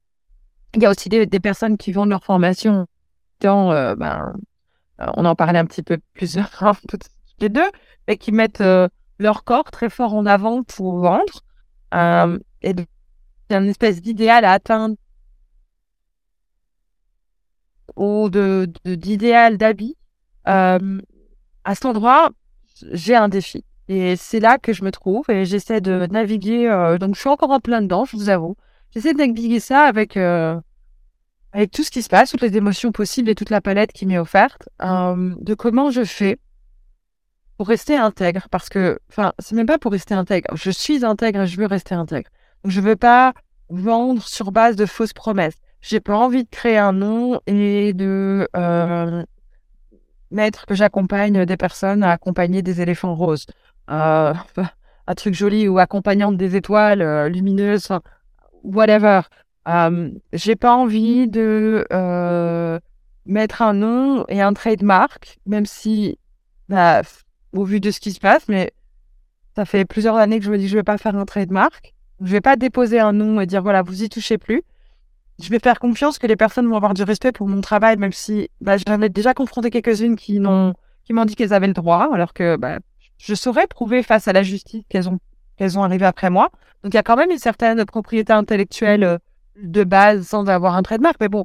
y 0.77 0.87
a 0.87 0.91
aussi 0.91 1.09
des, 1.09 1.27
des, 1.27 1.41
personnes 1.41 1.77
qui 1.77 1.93
vendent 1.93 2.11
leur 2.11 2.25
formation 2.25 2.87
dans 3.41 3.71
ben, 3.97 4.33
euh, 4.35 4.39
on 4.99 5.25
en 5.25 5.35
parlait 5.35 5.59
un 5.59 5.67
petit 5.67 5.83
peu 5.83 5.99
plus 6.15 6.39
les 7.41 7.49
deux, 7.49 7.71
mais 8.07 8.17
qui 8.17 8.33
mettent 8.33 8.61
euh, 8.61 8.89
leur 9.19 9.45
corps 9.45 9.71
très 9.71 9.91
fort 9.91 10.15
en 10.15 10.27
avant 10.27 10.63
pour 10.63 10.99
vendre. 10.99 11.43
Euh, 11.95 12.39
et 12.63 12.75
c'est 13.51 13.57
une 13.57 13.69
espèce 13.69 14.01
d'idéal 14.01 14.45
à 14.45 14.53
atteindre 14.53 14.97
ou 17.97 18.29
de, 18.29 18.71
d'idéal 18.85 19.57
d'habit. 19.57 19.97
à 20.45 20.79
cet 21.73 21.85
endroit, 21.85 22.31
j'ai 22.93 23.15
un 23.15 23.29
défi. 23.29 23.65
Et 23.89 24.17
c'est 24.17 24.41
là 24.41 24.59
que 24.59 24.73
je 24.73 24.83
me 24.83 24.91
trouve 24.91 25.29
et 25.29 25.45
j'essaie 25.45 25.81
de 25.81 26.07
naviguer. 26.07 26.97
donc, 26.99 27.15
je 27.15 27.21
suis 27.21 27.29
encore 27.29 27.51
en 27.51 27.61
plein 27.61 27.83
dedans, 27.83 28.05
je 28.05 28.17
vous 28.17 28.31
avoue. 28.31 28.57
J'essaie 28.93 29.13
de 29.13 29.19
naviguer 29.19 29.61
ça 29.61 29.83
avec 29.83 30.17
avec 31.55 31.71
tout 31.71 31.85
ce 31.85 31.91
qui 31.91 32.03
se 32.03 32.09
passe, 32.09 32.33
toutes 32.33 32.43
les 32.43 32.57
émotions 32.57 32.91
possibles 32.91 33.31
et 33.31 33.37
toute 33.37 33.49
la 33.49 33.61
palette 33.61 33.93
qui 33.93 34.07
m'est 34.07 34.19
offerte, 34.19 34.69
euh, 34.83 35.35
de 35.39 35.55
comment 35.55 35.93
je 35.93 36.05
fais 36.05 36.39
pour 37.57 37.69
rester 37.69 37.97
intègre. 37.97 38.49
Parce 38.51 38.69
que, 38.69 38.99
enfin, 39.09 39.33
c'est 39.39 39.55
même 39.55 39.67
pas 39.67 39.79
pour 39.79 39.93
rester 39.93 40.15
intègre. 40.15 40.55
Je 40.57 40.71
suis 40.71 41.05
intègre 41.05 41.43
et 41.43 41.47
je 41.47 41.57
veux 41.57 41.67
rester 41.67 41.95
intègre. 41.95 42.29
Donc, 42.65 42.73
je 42.73 42.81
veux 42.81 42.97
pas 42.97 43.35
vendre 43.69 44.21
sur 44.23 44.51
base 44.51 44.75
de 44.75 44.85
fausses 44.85 45.13
promesses. 45.13 45.55
J'ai 45.81 46.01
pas 46.01 46.17
envie 46.17 46.43
de 46.43 46.51
créer 46.51 46.77
un 46.77 46.93
nom 46.93 47.41
et 47.47 47.93
de 47.93 48.49
euh, 48.57 49.23
mettre 50.33 50.67
que 50.67 50.75
j'accompagne 50.75 51.47
des 51.47 51.57
personnes 51.57 52.03
à 52.03 52.11
accompagner 52.11 52.63
des 52.63 52.81
éléphants 52.81 53.15
roses. 53.15 53.47
Euh, 53.91 54.35
un 55.07 55.15
truc 55.15 55.35
joli 55.35 55.69
ou 55.69 55.79
accompagnante 55.79 56.37
des 56.37 56.57
étoiles 56.57 57.01
euh, 57.01 57.29
lumineuses, 57.29 57.91
whatever. 58.65 59.21
Euh, 59.69 60.11
j'ai 60.33 60.57
pas 60.57 60.75
envie 60.75 61.29
de 61.29 61.87
euh, 61.93 62.79
mettre 63.27 63.63
un 63.63 63.73
nom 63.75 64.25
et 64.29 64.43
un 64.43 64.53
trademark, 64.53 65.39
même 65.47 65.67
si, 65.67 66.19
bah, 66.69 67.03
au 67.53 67.65
vu 67.65 67.81
de 67.81 67.91
ce 67.91 68.01
qui 68.01 68.13
se 68.13 68.21
passe, 68.21 68.49
mais 68.49 68.73
Ça 69.57 69.65
fait 69.65 69.85
plusieurs 69.85 70.17
années 70.17 70.39
que 70.41 70.45
je 70.45 70.51
me 70.51 70.59
dis 70.59 70.69
je 70.69 70.77
vais 70.77 70.83
pas 70.83 70.99
faire 70.99 71.17
un 71.17 71.25
trademark. 71.25 71.95
Je 72.21 72.31
vais 72.33 72.41
pas 72.41 72.57
déposer 72.57 72.99
un 73.01 73.13
nom 73.13 73.41
et 73.41 73.47
dire 73.47 73.63
voilà, 73.63 73.83
vous 73.83 74.03
y 74.03 74.09
touchez 74.09 74.39
plus. 74.39 74.63
Je 75.41 75.49
vais 75.51 75.59
faire 75.61 75.79
confiance 75.81 76.19
que 76.19 76.27
les 76.27 76.37
personnes 76.37 76.67
vont 76.69 76.77
avoir 76.77 76.95
du 76.95 77.03
respect 77.03 77.33
pour 77.33 77.49
mon 77.49 77.61
travail, 77.61 77.97
même 77.97 78.13
si 78.13 78.51
bah, 78.61 78.77
j'en 78.79 79.01
ai 79.03 79.09
déjà 79.09 79.35
confronté 79.35 79.71
quelques-unes 79.71 80.17
qui 80.17 80.41
n'ont 80.41 80.75
qui 81.05 81.13
m'ont 81.13 81.25
dit 81.25 81.37
qu'elles 81.37 81.53
avaient 81.53 81.67
le 81.69 81.75
droit, 81.75 82.09
alors 82.13 82.33
que 82.33 82.57
bah, 82.57 82.79
je 83.19 83.35
saurais 83.35 83.67
prouver 83.67 84.03
face 84.03 84.29
à 84.29 84.33
la 84.33 84.43
justice 84.43 84.83
qu'elles 84.89 85.09
ont 85.09 85.19
qu'elles 85.57 85.79
ont 85.79 85.85
arrivé 85.85 86.07
après 86.07 86.31
moi. 86.31 86.51
Donc 86.83 86.95
il 86.95 86.97
y 86.97 87.01
a 87.01 87.03
quand 87.03 87.17
même 87.17 87.31
une 87.31 87.39
certaine 87.39 87.85
propriété 87.85 88.33
intellectuelle 88.33 89.05
euh, 89.05 89.19
de 89.57 89.85
base 89.85 90.27
sans 90.27 90.49
avoir 90.49 90.77
un 90.77 90.83
trademark. 90.83 91.17
Mais 91.21 91.29
bon, 91.29 91.45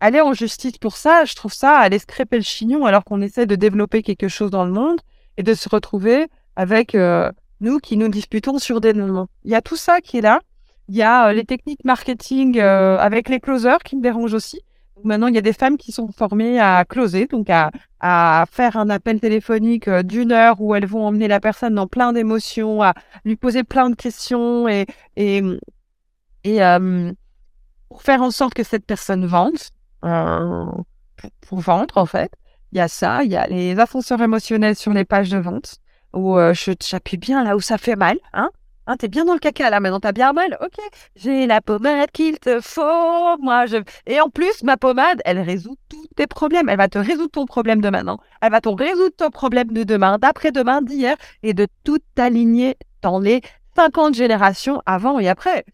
aller 0.00 0.20
en 0.20 0.32
justice 0.32 0.78
pour 0.78 0.96
ça, 0.96 1.24
je 1.24 1.34
trouve 1.34 1.52
ça 1.52 1.78
aller 1.78 1.98
scraper 1.98 2.36
le 2.36 2.42
chignon 2.42 2.84
alors 2.84 3.04
qu'on 3.04 3.22
essaie 3.22 3.46
de 3.46 3.54
développer 3.54 4.02
quelque 4.02 4.28
chose 4.28 4.50
dans 4.50 4.64
le 4.64 4.72
monde 4.72 5.00
et 5.36 5.42
de 5.42 5.54
se 5.54 5.68
retrouver 5.68 6.28
avec 6.56 6.94
euh, 6.94 7.30
nous 7.60 7.78
qui 7.78 7.96
nous 7.96 8.08
disputons 8.08 8.58
sur 8.58 8.80
des 8.80 8.92
noms. 8.92 9.26
Il 9.44 9.50
y 9.50 9.54
a 9.54 9.62
tout 9.62 9.76
ça 9.76 10.00
qui 10.00 10.18
est 10.18 10.20
là. 10.20 10.40
Il 10.88 10.94
y 10.94 11.02
a 11.02 11.28
euh, 11.28 11.32
les 11.32 11.44
techniques 11.44 11.84
marketing 11.84 12.58
euh, 12.58 12.98
avec 12.98 13.28
les 13.28 13.40
closers 13.40 13.78
qui 13.82 13.96
me 13.96 14.02
dérangent 14.02 14.34
aussi. 14.34 14.60
maintenant, 15.02 15.28
il 15.28 15.34
y 15.34 15.38
a 15.38 15.42
des 15.42 15.52
femmes 15.52 15.78
qui 15.78 15.90
sont 15.90 16.12
formées 16.12 16.60
à 16.60 16.84
closer, 16.84 17.26
donc 17.26 17.48
à, 17.48 17.70
à 18.00 18.44
faire 18.50 18.76
un 18.76 18.90
appel 18.90 19.20
téléphonique 19.20 19.88
d'une 19.88 20.32
heure 20.32 20.60
où 20.60 20.74
elles 20.74 20.86
vont 20.86 21.06
emmener 21.06 21.28
la 21.28 21.40
personne 21.40 21.74
dans 21.74 21.86
plein 21.86 22.12
d'émotions, 22.12 22.82
à 22.82 22.94
lui 23.24 23.36
poser 23.36 23.64
plein 23.64 23.88
de 23.90 23.96
questions 23.96 24.68
et, 24.68 24.86
et, 25.16 25.42
et 26.44 26.60
pour 27.88 28.02
faire 28.02 28.22
en 28.22 28.30
sorte 28.30 28.54
que 28.54 28.62
cette 28.62 28.86
personne 28.86 29.26
vende, 29.26 29.58
pour 30.00 31.60
vendre 31.60 31.96
en 31.96 32.06
fait. 32.06 32.30
Il 32.72 32.78
y 32.78 32.80
a 32.80 32.88
ça, 32.88 33.22
il 33.22 33.30
y 33.30 33.36
a 33.36 33.46
les 33.46 33.78
ascenseurs 33.78 34.20
émotionnels 34.20 34.74
sur 34.74 34.92
les 34.92 35.04
pages 35.04 35.30
de 35.30 35.38
vente 35.38 35.78
où 36.14 36.38
euh, 36.38 36.54
je 36.54 36.72
j'appuie 36.82 37.18
bien 37.18 37.44
là 37.44 37.56
où 37.56 37.60
ça 37.60 37.78
fait 37.78 37.96
mal, 37.96 38.18
hein. 38.32 38.50
Hein, 38.86 38.96
t'es 38.98 39.08
bien 39.08 39.24
dans 39.24 39.32
le 39.32 39.38
caca 39.38 39.70
là, 39.70 39.80
maintenant 39.80 40.00
t'as 40.00 40.12
bien 40.12 40.34
mal. 40.34 40.58
Ok, 40.60 40.76
j'ai 41.16 41.46
la 41.46 41.62
pommade 41.62 42.10
qu'il 42.10 42.38
te 42.38 42.60
faut. 42.60 43.38
Moi, 43.40 43.64
je 43.64 43.78
et 44.06 44.20
en 44.20 44.28
plus 44.28 44.62
ma 44.62 44.76
pommade, 44.76 45.22
elle 45.24 45.40
résout 45.40 45.76
tous 45.88 46.06
tes 46.16 46.26
problèmes. 46.26 46.68
Elle 46.68 46.76
va 46.76 46.88
te 46.88 46.98
résoudre 46.98 47.30
ton 47.30 47.46
problème 47.46 47.80
de 47.80 47.88
maintenant. 47.88 48.18
Elle 48.42 48.50
va 48.50 48.60
te 48.60 48.68
résoudre 48.68 49.16
ton 49.16 49.30
problème 49.30 49.68
de 49.68 49.84
demain, 49.84 50.18
d'après-demain, 50.18 50.82
d'hier 50.82 51.16
et 51.42 51.54
de 51.54 51.66
tout 51.84 52.02
aligner 52.18 52.76
dans 53.00 53.18
les 53.18 53.40
50 53.74 54.14
générations 54.14 54.82
avant 54.84 55.18
et 55.18 55.30
après. 55.30 55.64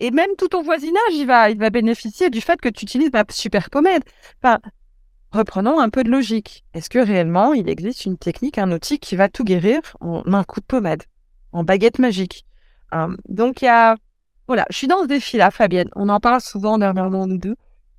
Et 0.00 0.10
même 0.10 0.30
tout 0.38 0.48
ton 0.48 0.62
voisinage, 0.62 1.12
il 1.12 1.26
va, 1.26 1.50
il 1.50 1.58
va 1.58 1.70
bénéficier 1.70 2.30
du 2.30 2.40
fait 2.40 2.60
que 2.60 2.68
tu 2.68 2.84
utilises 2.84 3.12
ma 3.12 3.24
super 3.30 3.68
pommade. 3.70 4.02
Enfin, 4.42 4.58
reprenons 5.30 5.78
un 5.78 5.90
peu 5.90 6.02
de 6.02 6.10
logique. 6.10 6.64
Est-ce 6.74 6.88
que 6.90 6.98
réellement 6.98 7.52
il 7.52 7.68
existe 7.68 8.06
une 8.06 8.16
technique, 8.16 8.58
un 8.58 8.72
outil 8.72 8.98
qui 8.98 9.14
va 9.14 9.28
tout 9.28 9.44
guérir 9.44 9.80
en 10.00 10.22
un 10.32 10.44
coup 10.44 10.60
de 10.60 10.64
pommade, 10.66 11.02
en 11.52 11.64
baguette 11.64 11.98
magique? 11.98 12.44
Euh, 12.94 13.14
Donc 13.28 13.62
il 13.62 13.66
y 13.66 13.68
a, 13.68 13.96
voilà, 14.46 14.66
je 14.70 14.76
suis 14.76 14.88
dans 14.88 15.02
ce 15.02 15.06
défi-là, 15.06 15.50
Fabienne. 15.50 15.90
On 15.94 16.08
en 16.08 16.18
parle 16.18 16.40
souvent 16.40 16.78
dernièrement 16.78 17.26
nous 17.26 17.38
deux. 17.38 17.56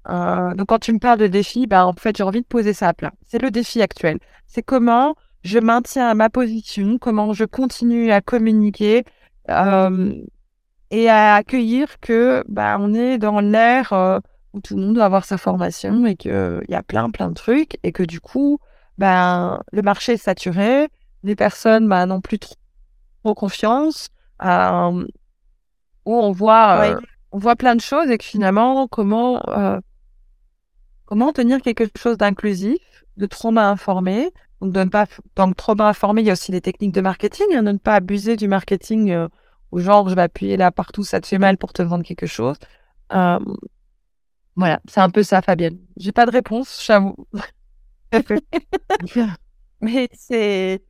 Euh, 0.09 0.55
donc 0.55 0.67
quand 0.67 0.79
tu 0.79 0.93
me 0.93 0.99
parles 0.99 1.19
de 1.19 1.27
défi, 1.27 1.67
bah 1.67 1.85
en 1.85 1.93
fait 1.93 2.17
j'ai 2.17 2.23
envie 2.23 2.41
de 2.41 2.47
poser 2.47 2.73
ça 2.73 2.87
à 2.89 2.93
plat. 2.93 3.11
C'est 3.27 3.41
le 3.41 3.51
défi 3.51 3.81
actuel. 3.81 4.17
C'est 4.47 4.63
comment 4.63 5.15
je 5.43 5.59
maintiens 5.59 6.13
ma 6.15 6.29
position, 6.29 6.97
comment 6.97 7.33
je 7.33 7.45
continue 7.45 8.11
à 8.11 8.21
communiquer 8.21 9.03
euh, 9.49 10.13
et 10.91 11.09
à 11.09 11.35
accueillir 11.35 11.99
que 11.99 12.43
bah 12.47 12.77
on 12.79 12.93
est 12.93 13.17
dans 13.17 13.39
l'ère 13.39 14.21
où 14.53 14.59
tout 14.61 14.75
le 14.75 14.83
monde 14.83 14.95
doit 14.95 15.05
avoir 15.05 15.25
sa 15.25 15.37
formation 15.37 16.05
et 16.05 16.15
qu'il 16.15 16.61
y 16.67 16.75
a 16.75 16.83
plein, 16.83 17.09
plein 17.09 17.29
de 17.29 17.33
trucs 17.33 17.77
et 17.83 17.91
que 17.91 18.03
du 18.03 18.19
coup, 18.19 18.59
ben, 18.97 19.61
le 19.71 19.81
marché 19.81 20.13
est 20.13 20.17
saturé, 20.17 20.89
les 21.23 21.35
personnes 21.35 21.87
ben, 21.87 22.05
n'ont 22.07 22.21
plus 22.21 22.39
trop, 22.39 23.35
confiance, 23.35 24.09
euh, 24.43 25.05
où 26.05 26.15
on 26.15 26.31
voit, 26.31 26.81
euh, 26.81 26.99
on 27.31 27.37
voit 27.37 27.55
plein 27.55 27.75
de 27.75 27.81
choses 27.81 28.09
et 28.09 28.17
que 28.17 28.25
finalement, 28.25 28.87
comment, 28.87 29.41
euh, 29.49 29.79
comment 31.05 31.31
tenir 31.31 31.61
quelque 31.61 31.87
chose 31.97 32.17
d'inclusif, 32.17 32.79
de 33.17 33.25
trauma 33.27 33.69
informé. 33.69 34.31
Donc, 34.59 34.73
de 34.73 34.79
ne 34.83 34.89
pas, 34.89 35.05
donc, 35.35 35.55
trauma 35.55 35.87
informé, 35.87 36.21
il 36.21 36.27
y 36.27 36.29
a 36.29 36.33
aussi 36.33 36.51
des 36.51 36.61
techniques 36.61 36.93
de 36.93 37.01
marketing, 37.01 37.47
hein, 37.53 37.63
de 37.63 37.71
ne 37.71 37.77
pas 37.77 37.95
abuser 37.95 38.35
du 38.35 38.47
marketing 38.47 39.27
euh, 39.73 39.77
au 39.77 39.79
genre, 39.79 40.09
je 40.09 40.15
vais 40.15 40.21
appuyer 40.21 40.57
là 40.57 40.71
partout, 40.71 41.03
ça 41.03 41.21
te 41.21 41.27
fait 41.27 41.37
mal 41.37 41.57
pour 41.57 41.73
te 41.73 41.81
vendre 41.81 42.03
quelque 42.03 42.27
chose. 42.27 42.57
Euh, 43.13 43.39
voilà, 44.55 44.81
c'est 44.87 44.99
un 45.01 45.09
peu 45.09 45.23
ça, 45.23 45.41
Fabienne. 45.41 45.79
J'ai 45.97 46.11
pas 46.11 46.25
de 46.25 46.31
réponse, 46.31 46.83
j'avoue. 46.85 47.15
Mais 49.81 50.09
c'est 50.13 50.81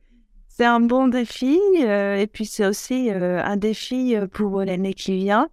c'est 0.54 0.66
un 0.66 0.80
bon 0.80 1.08
défi 1.08 1.58
euh, 1.80 2.16
et 2.16 2.26
puis 2.26 2.44
c'est 2.44 2.66
aussi 2.66 3.10
euh, 3.10 3.42
un 3.42 3.56
défi 3.56 4.14
euh, 4.14 4.26
pour 4.26 4.62
l'année 4.62 4.92
qui 4.92 5.16
vient. 5.16 5.48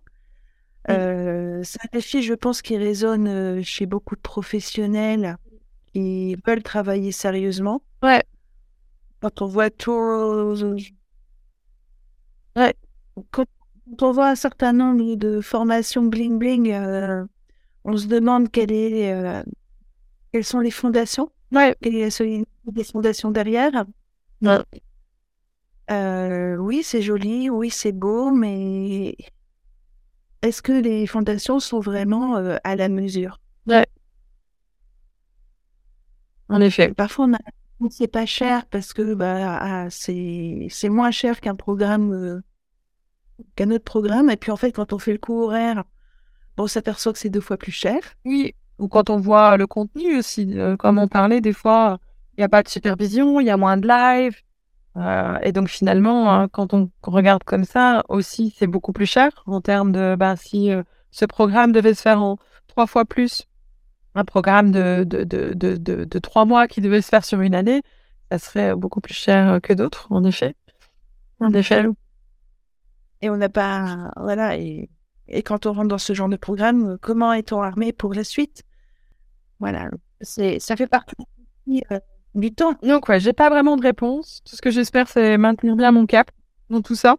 c'est 0.88 0.94
un 0.94 1.90
défi, 1.94 2.22
je 2.22 2.34
pense, 2.34 2.62
qui 2.62 2.78
résonne 2.78 3.64
chez 3.64 3.86
beaucoup 3.86 4.16
de 4.16 4.22
professionnels 4.22 5.38
qui 5.94 6.36
veulent 6.46 6.64
travailler 6.64 7.14
sérieusement. 7.14 7.82
Ouais. 8.04 8.24
Quand 9.22 9.42
on 9.42 9.46
voit 9.46 9.70
tout, 9.70 9.92
ouais. 12.56 12.76
Quand 13.32 13.46
on 14.02 14.12
voit 14.12 14.30
un 14.30 14.36
certain 14.36 14.74
nombre 14.74 15.16
de 15.16 15.42
formations 15.42 16.04
bling 16.04 16.38
bling 16.38 16.74
on 17.86 17.98
se 17.98 18.08
demande 18.08 18.52
quelle 18.52 18.72
est, 18.72 19.12
euh, 19.14 19.44
quelles 20.32 20.44
sont 20.44 20.60
les 20.60 20.72
fondations. 20.72 21.32
Ouais. 21.52 21.76
Quelles 21.82 22.12
sont 22.12 22.24
les 22.24 22.84
fondations 22.84 23.32
derrière. 23.32 23.86
Euh, 25.92 26.56
oui, 26.58 26.84
c'est 26.84 27.02
joli, 27.02 27.50
oui, 27.50 27.72
c'est 27.72 27.92
beau, 27.92 28.30
mais 28.30 29.16
est-ce 30.44 30.62
que 30.62 30.72
les 30.72 31.08
fondations 31.08 31.60
sont 31.60 31.80
vraiment 31.80 32.38
euh, 32.38 32.58
à 32.64 32.76
la 32.76 32.90
mesure? 32.90 33.40
Ouais. 33.66 33.88
En 36.48 36.62
effet. 36.62 36.94
Parfois, 36.94 37.26
on 37.26 37.34
a 37.34 37.40
c'est 37.90 38.12
pas 38.12 38.26
cher 38.26 38.66
parce 38.66 38.92
que 38.92 39.14
bah, 39.14 39.58
ah, 39.62 39.90
c'est 39.90 40.68
c'est 40.70 40.90
moins 40.90 41.12
cher 41.12 41.40
qu'un 41.40 41.56
programme 41.56 42.42
qu'un 43.56 43.72
autre 43.72 43.84
programme 43.84 44.30
et 44.30 44.38
puis 44.38 44.52
en 44.52 44.58
fait 44.58 44.72
quand 44.72 44.94
on 44.94 45.00
fait 45.00 45.12
le 45.12 45.18
coût 45.18 45.44
horaire 45.44 45.84
on 46.64 46.68
s'aperçoit 46.68 47.14
que 47.14 47.20
c'est 47.20 47.30
deux 47.30 47.42
fois 47.42 47.58
plus 47.58 47.72
cher. 47.72 48.00
Oui, 48.26 48.56
ou 48.78 48.88
quand 48.88 49.10
on 49.10 49.18
voit 49.18 49.58
le 49.58 49.68
contenu 49.68 50.18
aussi, 50.18 50.58
euh, 50.58 50.78
comme 50.78 50.98
on 50.98 51.08
parlait, 51.08 51.42
des 51.42 51.54
fois, 51.54 52.00
il 52.38 52.42
n'y 52.42 52.44
a 52.44 52.50
pas 52.50 52.64
de 52.64 52.70
supervision, 52.70 53.40
il 53.40 53.48
y 53.48 53.50
a 53.50 53.58
moins 53.58 53.78
de 53.78 53.88
live. 53.88 54.36
Euh, 54.98 55.38
et 55.44 55.52
donc 55.52 55.70
finalement, 55.70 56.34
hein, 56.34 56.48
quand 56.48 56.74
on 56.74 56.90
regarde 57.04 57.44
comme 57.44 57.64
ça, 57.64 58.04
aussi, 58.10 58.54
c'est 58.58 58.68
beaucoup 58.68 58.92
plus 58.92 59.06
cher 59.06 59.30
en 59.46 59.62
termes 59.62 59.92
de, 59.92 60.16
ben, 60.18 60.36
si 60.36 60.72
euh, 60.72 60.84
ce 61.12 61.26
programme 61.26 61.72
devait 61.72 61.94
se 61.94 62.02
faire 62.02 62.22
en 62.22 62.38
trois 62.68 62.88
fois 62.88 63.06
plus, 63.06 63.46
un 64.16 64.26
programme 64.26 64.72
de, 64.72 65.04
de, 65.04 65.24
de, 65.24 65.54
de, 65.54 65.76
de, 65.76 66.20
trois 66.20 66.46
mois 66.46 66.68
qui 66.68 66.82
devait 66.82 67.02
se 67.02 67.10
faire 67.10 67.24
sur 67.24 67.42
une 67.42 67.56
année, 67.56 67.82
ça 68.32 68.40
serait 68.40 68.76
beaucoup 68.76 69.00
plus 69.00 69.14
cher 69.14 69.60
que 69.62 69.74
d'autres, 69.74 70.08
en 70.10 70.24
effet. 70.24 70.56
En 71.40 71.54
effet. 71.54 71.86
Et 73.22 73.30
on 73.30 73.38
n'a 73.38 73.50
pas, 73.50 74.12
voilà, 74.18 74.58
et 74.58 74.90
et 75.30 75.44
quand 75.44 75.66
on 75.66 75.74
rentre 75.74 75.90
dans 75.90 75.98
ce 75.98 76.14
genre 76.14 76.28
de 76.30 76.36
programme, 76.36 76.98
comment 77.02 77.34
est-on 77.34 77.62
armé 77.62 77.94
pour 77.94 78.14
la 78.14 78.24
suite? 78.24 78.64
Voilà, 79.60 79.90
c'est 80.22 80.60
ça 80.60 80.76
fait 80.76 80.88
partie 80.88 81.16
euh, 81.92 82.00
du 82.34 82.52
temps. 82.54 82.74
Donc 82.82 83.08
ouais, 83.10 83.20
j'ai 83.20 83.34
pas 83.34 83.50
vraiment 83.50 83.78
de 83.78 83.84
réponse. 83.84 84.42
Tout 84.44 84.56
ce 84.56 84.62
que 84.62 84.72
j'espère, 84.72 85.08
c'est 85.08 85.38
maintenir 85.38 85.76
bien 85.76 85.92
mon 85.92 86.06
cap 86.08 86.32
dans 86.70 86.82
tout 86.82 86.96
ça. 86.96 87.18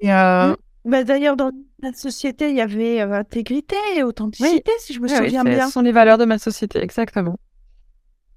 Et 0.00 0.12
euh... 0.12 0.52
Mmh. 0.52 0.56
bah, 0.86 1.04
D'ailleurs, 1.04 1.36
dans 1.36 1.50
la 1.82 1.92
société, 1.92 2.48
il 2.48 2.56
y 2.56 2.60
avait 2.62 3.02
euh, 3.02 3.12
intégrité 3.12 3.76
et 3.96 4.02
authenticité, 4.02 4.72
si 4.78 4.94
je 4.94 5.00
me 5.00 5.08
souviens 5.08 5.44
bien. 5.44 5.66
Ce 5.66 5.72
sont 5.72 5.82
les 5.82 5.92
valeurs 5.92 6.18
de 6.18 6.24
ma 6.24 6.38
société, 6.38 6.78
exactement. 6.78 7.38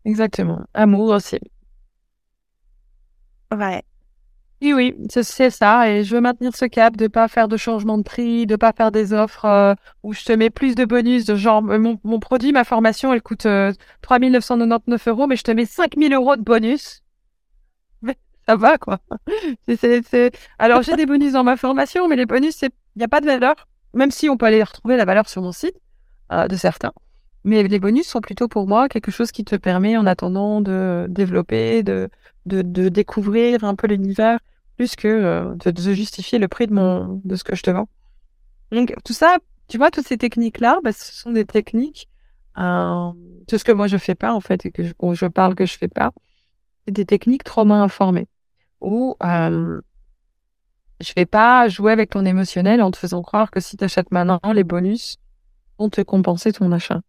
Exactement. 0.03 0.65
Amour 0.73 1.09
aussi. 1.11 1.39
Ouais. 3.51 3.83
Oui, 4.61 4.73
oui, 4.73 4.95
c'est 5.09 5.49
ça. 5.49 5.89
Et 5.89 6.03
je 6.03 6.13
veux 6.13 6.21
maintenir 6.21 6.55
ce 6.55 6.65
cap 6.65 6.95
de 6.95 7.07
pas 7.07 7.27
faire 7.27 7.47
de 7.47 7.57
changement 7.57 7.97
de 7.97 8.03
prix, 8.03 8.45
de 8.45 8.55
pas 8.55 8.73
faire 8.73 8.91
des 8.91 9.11
offres 9.11 9.45
euh, 9.45 9.73
où 10.03 10.13
je 10.13 10.23
te 10.23 10.31
mets 10.31 10.51
plus 10.51 10.75
de 10.75 10.85
bonus. 10.85 11.25
De 11.25 11.35
genre, 11.35 11.63
euh, 11.67 11.79
mon, 11.79 12.19
produit, 12.19 12.51
ma 12.51 12.63
formation, 12.63 13.11
elle 13.11 13.23
coûte 13.23 13.47
euh, 13.47 13.73
3999 14.03 15.07
euros, 15.07 15.25
mais 15.25 15.35
je 15.35 15.43
te 15.43 15.51
mets 15.51 15.65
5000 15.65 16.13
euros 16.13 16.35
de 16.35 16.43
bonus. 16.43 17.01
Mais 18.03 18.15
ça 18.47 18.55
va, 18.55 18.77
quoi. 18.77 18.99
Alors, 20.59 20.83
j'ai 20.83 20.95
des 20.95 21.07
bonus 21.07 21.33
dans 21.33 21.43
ma 21.43 21.57
formation, 21.57 22.07
mais 22.07 22.15
les 22.15 22.27
bonus, 22.27 22.61
il 22.61 22.69
n'y 22.97 23.03
a 23.03 23.07
pas 23.07 23.21
de 23.21 23.25
valeur. 23.25 23.67
Même 23.95 24.11
si 24.11 24.29
on 24.29 24.37
peut 24.37 24.45
aller 24.45 24.61
retrouver 24.61 24.95
la 24.95 25.05
valeur 25.05 25.27
sur 25.27 25.41
mon 25.41 25.51
site, 25.51 25.75
euh, 26.31 26.47
de 26.47 26.55
certains. 26.55 26.93
Mais 27.43 27.63
les 27.63 27.79
bonus 27.79 28.07
sont 28.07 28.21
plutôt 28.21 28.47
pour 28.47 28.67
moi 28.67 28.87
quelque 28.87 29.11
chose 29.11 29.31
qui 29.31 29.43
te 29.43 29.55
permet 29.55 29.97
en 29.97 30.05
attendant 30.05 30.61
de 30.61 31.07
développer, 31.09 31.81
de, 31.81 32.09
de, 32.45 32.61
de 32.61 32.89
découvrir 32.89 33.63
un 33.63 33.75
peu 33.75 33.87
l'univers 33.87 34.39
plus 34.77 34.95
que 34.95 35.07
euh, 35.07 35.55
de, 35.55 35.93
justifier 35.93 36.39
le 36.39 36.47
prix 36.47 36.67
de 36.67 36.73
mon 36.73 37.21
de 37.23 37.35
ce 37.35 37.43
que 37.43 37.55
je 37.55 37.63
te 37.63 37.71
vends. 37.71 37.89
Donc 38.71 38.93
tout 39.03 39.13
ça, 39.13 39.37
tu 39.67 39.77
vois, 39.77 39.91
toutes 39.91 40.07
ces 40.07 40.17
techniques-là, 40.17 40.79
bah, 40.83 40.93
ce 40.93 41.13
sont 41.13 41.31
des 41.31 41.45
techniques, 41.45 42.09
euh, 42.57 43.11
tout 43.47 43.57
ce 43.57 43.63
que 43.63 43.71
moi 43.71 43.87
je 43.87 43.97
fais 43.97 44.15
pas 44.15 44.33
en 44.33 44.41
fait 44.41 44.65
et 44.65 44.71
que 44.71 44.83
je, 44.83 44.93
je 45.13 45.25
parle 45.25 45.55
que 45.55 45.65
je 45.65 45.77
fais 45.77 45.87
pas, 45.87 46.11
c'est 46.85 46.93
des 46.93 47.05
techniques 47.05 47.43
trauma 47.43 47.75
informées. 47.81 48.27
où 48.81 49.15
euh, 49.23 49.81
je 50.99 51.13
vais 51.15 51.25
pas 51.25 51.67
jouer 51.67 51.91
avec 51.91 52.11
ton 52.11 52.25
émotionnel 52.25 52.81
en 52.81 52.91
te 52.91 52.97
faisant 52.97 53.21
croire 53.21 53.51
que 53.51 53.59
si 53.59 53.77
tu 53.77 53.83
achètes 53.83 54.11
maintenant, 54.11 54.39
les 54.53 54.63
bonus 54.63 55.17
vont 55.79 55.89
te 55.89 56.01
compenser 56.01 56.53
ton 56.53 56.71
achat. 56.71 57.01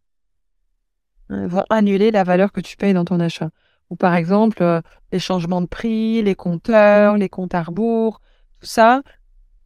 Euh, 1.32 1.46
vont 1.46 1.64
annuler 1.70 2.10
la 2.10 2.24
valeur 2.24 2.52
que 2.52 2.60
tu 2.60 2.76
payes 2.76 2.94
dans 2.94 3.04
ton 3.04 3.20
achat. 3.20 3.50
Ou 3.90 3.96
par 3.96 4.14
exemple, 4.14 4.62
euh, 4.62 4.80
les 5.12 5.18
changements 5.18 5.60
de 5.60 5.66
prix, 5.66 6.22
les 6.22 6.34
compteurs, 6.34 7.16
les 7.16 7.28
comptes 7.28 7.54
à 7.54 7.62
rebours, 7.62 8.20
tout 8.60 8.66
ça, 8.66 9.02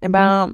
eh 0.02 0.08
ben, 0.08 0.52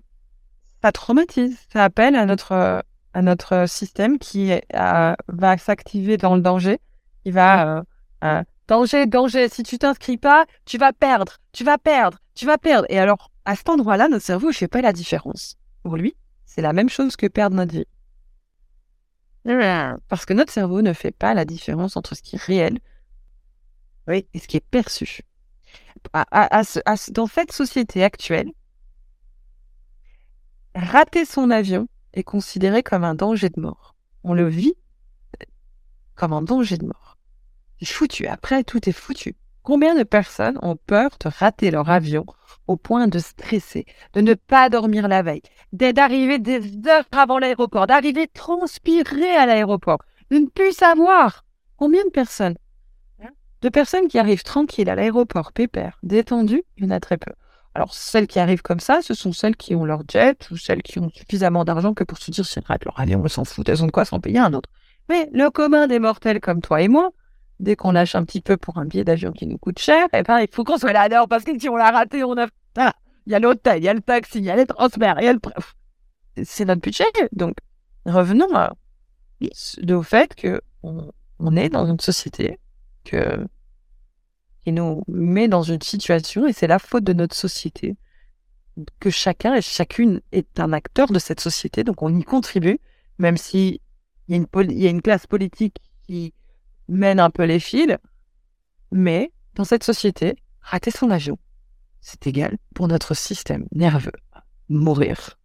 ça 0.83 0.93
traumatise. 0.93 1.59
Ça 1.73 1.85
appelle 1.85 2.17
à 2.17 2.27
notre, 2.27 2.83
à 3.15 3.23
notre 3.23 3.69
système 3.69 4.19
qui 4.19 4.53
euh, 4.53 5.15
va 5.29 5.59
s'activer 5.59 6.17
dans 6.17 6.35
le 6.35 6.43
danger. 6.43 6.79
Il 7.25 7.33
va, 7.33 7.85
danger, 8.67 9.07
danger, 9.07 9.49
si 9.49 9.63
tu 9.63 9.79
t'inscris 9.79 10.17
pas, 10.17 10.45
tu 10.65 10.77
vas 10.77 10.93
perdre, 10.93 11.39
tu 11.53 11.63
vas 11.63 11.79
perdre, 11.79 12.19
tu 12.35 12.47
vas 12.47 12.59
perdre. 12.59 12.87
Et 12.89 12.99
alors, 12.99 13.31
à 13.45 13.55
cet 13.55 13.69
endroit-là, 13.69 14.09
notre 14.09 14.25
cerveau 14.25 14.49
ne 14.49 14.53
fait 14.53 14.69
pas 14.69 14.81
la 14.81 14.93
différence. 14.93 15.57
Pour 15.85 15.97
lui, 15.97 16.17
c'est 16.47 16.63
la 16.63 16.73
même 16.73 16.89
chose 16.89 17.15
que 17.15 17.27
perdre 17.27 17.55
notre 17.55 17.73
vie. 17.73 17.87
Parce 19.45 20.24
que 20.24 20.32
notre 20.34 20.53
cerveau 20.53 20.82
ne 20.82 20.93
fait 20.93 21.11
pas 21.11 21.34
la 21.34 21.45
différence 21.45 21.97
entre 21.97 22.14
ce 22.14 22.22
qui 22.22 22.36
est 22.36 22.43
réel 22.43 22.78
et 24.09 24.38
ce 24.38 24.47
qui 24.47 24.57
est 24.57 24.66
perçu. 24.70 25.22
dans 26.12 27.26
cette 27.26 27.53
société 27.53 28.05
actuelle, 28.05 28.51
rater 30.74 31.24
son 31.24 31.51
avion 31.51 31.88
est 32.14 32.22
considéré 32.22 32.82
comme 32.82 33.05
un 33.05 33.14
danger 33.14 33.49
de 33.49 33.61
mort. 33.61 33.95
On 34.24 34.34
le 34.34 34.49
vit 34.49 34.74
comme 36.14 36.32
un 36.32 36.43
danger 36.43 36.76
de 36.76 36.86
mort. 36.86 37.18
C'est 37.80 37.86
foutu. 37.86 38.26
Après, 38.26 38.62
tout 38.62 38.88
est 38.88 38.93
foutu. 38.93 39.34
Combien 39.63 39.95
de 39.95 40.03
personnes 40.03 40.59
ont 40.63 40.77
peur 40.77 41.11
de 41.21 41.29
rater 41.29 41.71
leur 41.71 41.89
avion 41.89 42.27
au 42.67 42.77
point 42.77 43.07
de 43.07 43.19
stresser, 43.19 43.87
de 44.13 44.21
ne 44.21 44.35
pas 44.35 44.69
dormir 44.69 45.09
la 45.09 45.23
veille, 45.23 45.43
d'arriver 45.73 46.39
des 46.39 46.61
heures 46.89 47.05
avant 47.13 47.39
l'aéroport, 47.39 47.87
d'arriver 47.87 48.29
transpirer 48.29 49.37
à 49.37 49.47
l'aéroport, 49.47 49.99
de 50.31 50.39
ne 50.39 50.47
plus 50.47 50.73
savoir? 50.73 51.45
Combien 51.77 52.05
de 52.05 52.11
personnes? 52.11 52.57
De 53.61 53.69
personnes 53.69 54.09
qui 54.09 54.19
arrivent 54.19 54.43
tranquilles 54.43 54.91
à 54.91 54.97
l'aéroport, 54.97 55.53
pépère, 55.53 55.99
détendues, 56.03 56.65
il 56.77 56.85
y 56.85 56.87
en 56.89 56.91
a 56.91 56.99
très 56.99 57.17
peu. 57.17 57.33
Alors, 57.75 57.95
celles 57.95 58.27
qui 58.27 58.41
arrivent 58.41 58.63
comme 58.63 58.81
ça, 58.81 59.01
ce 59.03 59.15
sont 59.15 59.33
celles 59.33 59.57
qui 59.57 59.77
ont 59.77 59.85
leur 59.85 60.03
jet 60.11 60.51
ou 60.51 60.57
celles 60.57 60.83
qui 60.83 60.99
ont 60.99 61.11
suffisamment 61.11 61.65
d'argent 61.65 61.95
que 61.95 62.05
pour 62.05 62.19
se 62.19 62.33
dire 62.33 62.45
si 62.45 62.59
elles 62.59 62.65
ratent 62.67 62.85
leur 62.85 62.99
avion, 62.99 63.23
elles 63.23 63.31
s'en 63.31 63.45
foutent, 63.45 63.69
elles 63.69 63.83
ont 63.83 63.87
de 63.87 63.93
quoi 63.93 64.05
s'en 64.05 64.19
payer 64.19 64.41
un 64.41 64.53
autre. 64.53 64.69
Mais 65.09 65.31
le 65.33 65.49
commun 65.51 65.87
des 65.87 66.01
mortels 66.01 66.41
comme 66.41 66.61
toi 66.61 66.83
et 66.83 66.89
moi, 66.89 67.13
dès 67.61 67.76
qu'on 67.76 67.92
lâche 67.92 68.14
un 68.14 68.24
petit 68.24 68.40
peu 68.40 68.57
pour 68.57 68.78
un 68.78 68.84
billet 68.84 69.05
d'avion 69.05 69.32
qui 69.32 69.46
nous 69.46 69.59
coûte 69.59 69.78
cher, 69.78 70.07
et 70.12 70.18
eh 70.18 70.22
ben, 70.22 70.40
il 70.40 70.48
faut 70.50 70.64
qu'on 70.64 70.78
soit 70.78 70.92
là 70.92 71.09
l'heure 71.09 71.28
parce 71.28 71.44
que 71.44 71.59
si 71.59 71.68
on 71.68 71.76
l'a 71.76 71.90
raté, 71.90 72.24
on 72.24 72.36
a, 72.36 72.46
ah, 72.76 72.94
il 73.26 73.32
y 73.32 73.34
a 73.34 73.38
l'hôtel, 73.38 73.78
il 73.78 73.84
y 73.84 73.88
a 73.88 73.94
le 73.94 74.00
taxi, 74.00 74.38
il 74.38 74.44
y 74.44 74.50
a 74.50 74.57
les 74.57 74.66
transferts, 74.66 75.16
il 75.18 75.24
y 75.24 75.28
a 75.28 75.32
le, 75.32 75.40
c'est 76.44 76.64
notre 76.64 76.80
budget. 76.80 77.05
Donc, 77.32 77.55
revenons 78.07 78.48
au 79.90 80.03
fait 80.03 80.34
que 80.34 80.61
on, 80.82 81.57
est 81.57 81.68
dans 81.68 81.86
une 81.86 82.00
société 82.00 82.59
que, 83.05 83.46
qui 84.64 84.72
nous 84.72 85.03
met 85.09 85.48
dans 85.48 85.62
une 85.62 85.82
situation 85.82 86.46
et 86.46 86.53
c'est 86.53 86.66
la 86.66 86.78
faute 86.78 87.05
de 87.05 87.12
notre 87.12 87.34
société 87.34 87.96
que 89.00 89.11
chacun 89.11 89.55
et 89.55 89.62
chacune 89.62 90.20
est 90.32 90.59
un 90.59 90.72
acteur 90.72 91.09
de 91.09 91.18
cette 91.18 91.40
société, 91.40 91.84
donc 91.84 92.03
on 92.03 92.16
y 92.16 92.24
contribue, 92.24 92.78
même 93.18 93.36
si 93.36 93.80
il 94.28 94.34
y 94.34 94.34
a 94.34 94.36
une, 94.38 94.70
il 94.70 94.78
y 94.78 94.86
a 94.86 94.90
une 94.90 95.03
classe 95.03 95.26
politique 95.26 95.76
qui 96.07 96.32
mène 96.93 97.20
un 97.20 97.30
peu 97.30 97.45
les 97.45 97.61
fils, 97.61 97.97
mais 98.90 99.32
dans 99.55 99.64
cette 99.64 99.84
société, 99.84 100.36
rater 100.61 100.90
son 100.90 101.11
avion, 101.11 101.38
c'est 102.01 102.26
égal 102.26 102.59
pour 102.74 102.88
notre 102.88 103.14
système 103.14 103.66
nerveux. 103.72 104.12
Mourir. 104.68 105.38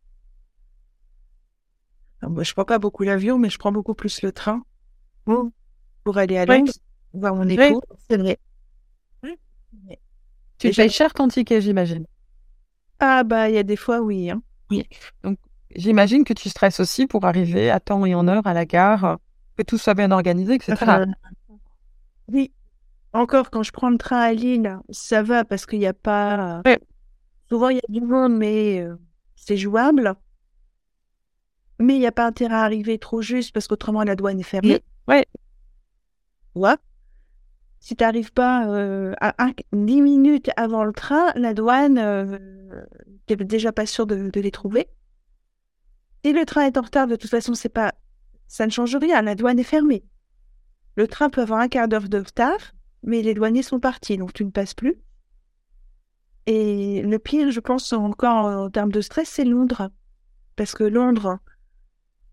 moi, 2.21 2.43
je 2.43 2.53
prends 2.53 2.65
pas 2.65 2.79
beaucoup 2.79 3.03
l'avion, 3.03 3.37
mais 3.37 3.49
je 3.49 3.57
prends 3.57 3.71
beaucoup 3.71 3.93
plus 3.93 4.21
le 4.21 4.31
train 4.31 4.61
pour 6.03 6.17
aller 6.17 6.37
à 6.37 6.45
Londres, 6.45 6.71
voir 7.13 7.35
mon 7.35 7.47
époux. 7.47 7.81
c'est 8.09 8.17
vrai. 8.17 8.37
Tu 10.57 10.71
payes 10.71 10.89
cher 10.89 11.13
ton 11.13 11.27
ticket, 11.27 11.61
j'imagine. 11.61 12.05
Ah 12.99 13.23
bah, 13.23 13.49
il 13.49 13.55
y 13.55 13.59
a 13.59 13.63
des 13.63 13.75
fois, 13.75 14.01
oui. 14.01 14.31
Hein. 14.31 14.41
Oui. 14.71 14.87
Donc, 15.23 15.37
j'imagine 15.75 16.23
que 16.23 16.33
tu 16.33 16.49
stresses 16.49 16.79
aussi 16.79 17.05
pour 17.05 17.25
arriver 17.25 17.69
à 17.69 17.79
temps 17.79 18.05
et 18.05 18.15
en 18.15 18.27
heure 18.27 18.47
à 18.47 18.53
la 18.53 18.65
gare, 18.65 19.19
que 19.55 19.63
tout 19.63 19.77
soit 19.77 19.93
bien 19.93 20.11
organisé, 20.11 20.55
etc. 20.55 21.03
Oui. 22.31 22.51
Encore 23.13 23.49
quand 23.49 23.63
je 23.63 23.71
prends 23.71 23.89
le 23.89 23.97
train 23.97 24.19
à 24.19 24.33
Lille, 24.33 24.79
ça 24.89 25.23
va 25.23 25.45
parce 25.45 25.65
qu'il 25.65 25.79
n'y 25.79 25.87
a 25.87 25.93
pas. 25.93 26.61
Souvent, 27.49 27.69
il 27.69 27.77
y 27.77 27.79
a 27.79 27.89
du 27.89 28.01
monde, 28.01 28.35
mais 28.37 28.81
euh, 28.81 28.95
c'est 29.35 29.57
jouable. 29.57 30.15
Mais 31.79 31.95
il 31.95 31.99
n'y 31.99 32.07
a 32.07 32.11
pas 32.11 32.25
intérêt 32.25 32.55
à 32.55 32.63
arriver 32.63 32.99
trop 32.99 33.21
juste 33.21 33.53
parce 33.53 33.67
qu'autrement, 33.67 34.03
la 34.03 34.15
douane 34.15 34.39
est 34.39 34.43
fermée. 34.43 34.83
Ouais. 35.07 35.25
Ouais. 36.55 36.75
Si 37.79 37.95
tu 37.95 38.03
n'arrives 38.03 38.33
pas 38.33 38.67
euh, 38.67 39.13
à 39.21 39.33
10 39.71 40.01
minutes 40.01 40.49
avant 40.57 40.83
le 40.83 40.91
train, 40.91 41.31
la 41.35 41.53
douane, 41.53 41.97
euh, 41.97 42.37
tu 43.27 43.37
n'es 43.37 43.45
déjà 43.45 43.71
pas 43.71 43.85
sûr 43.85 44.07
de, 44.07 44.29
de, 44.29 44.41
les 44.41 44.51
trouver. 44.51 44.89
Si 46.25 46.33
le 46.33 46.43
train 46.45 46.65
est 46.65 46.77
en 46.77 46.81
retard, 46.81 47.07
de 47.07 47.15
toute 47.15 47.29
façon, 47.29 47.53
c'est 47.53 47.69
pas, 47.69 47.93
ça 48.47 48.65
ne 48.65 48.71
change 48.71 48.95
rien. 48.95 49.21
La 49.21 49.35
douane 49.35 49.59
est 49.59 49.63
fermée. 49.63 50.03
Le 50.97 51.07
train 51.07 51.29
peut 51.29 51.41
avoir 51.41 51.59
un 51.59 51.67
quart 51.67 51.87
d'heure 51.87 52.09
de 52.09 52.17
retard, 52.17 52.73
mais 53.03 53.21
les 53.21 53.35
douaniers 53.35 53.61
sont 53.61 53.79
partis, 53.79 54.17
donc 54.17 54.33
tu 54.33 54.43
ne 54.43 54.49
passes 54.49 54.73
plus. 54.73 54.95
Et 56.47 57.03
le 57.03 57.19
pire, 57.19 57.51
je 57.51 57.59
pense, 57.59 57.93
encore 57.93 58.45
en 58.45 58.69
termes 58.71 58.91
de 58.91 59.01
stress, 59.01 59.29
c'est 59.29 59.45
Londres. 59.45 59.91
Parce 60.55 60.73
que 60.73 60.83
Londres, 60.83 61.37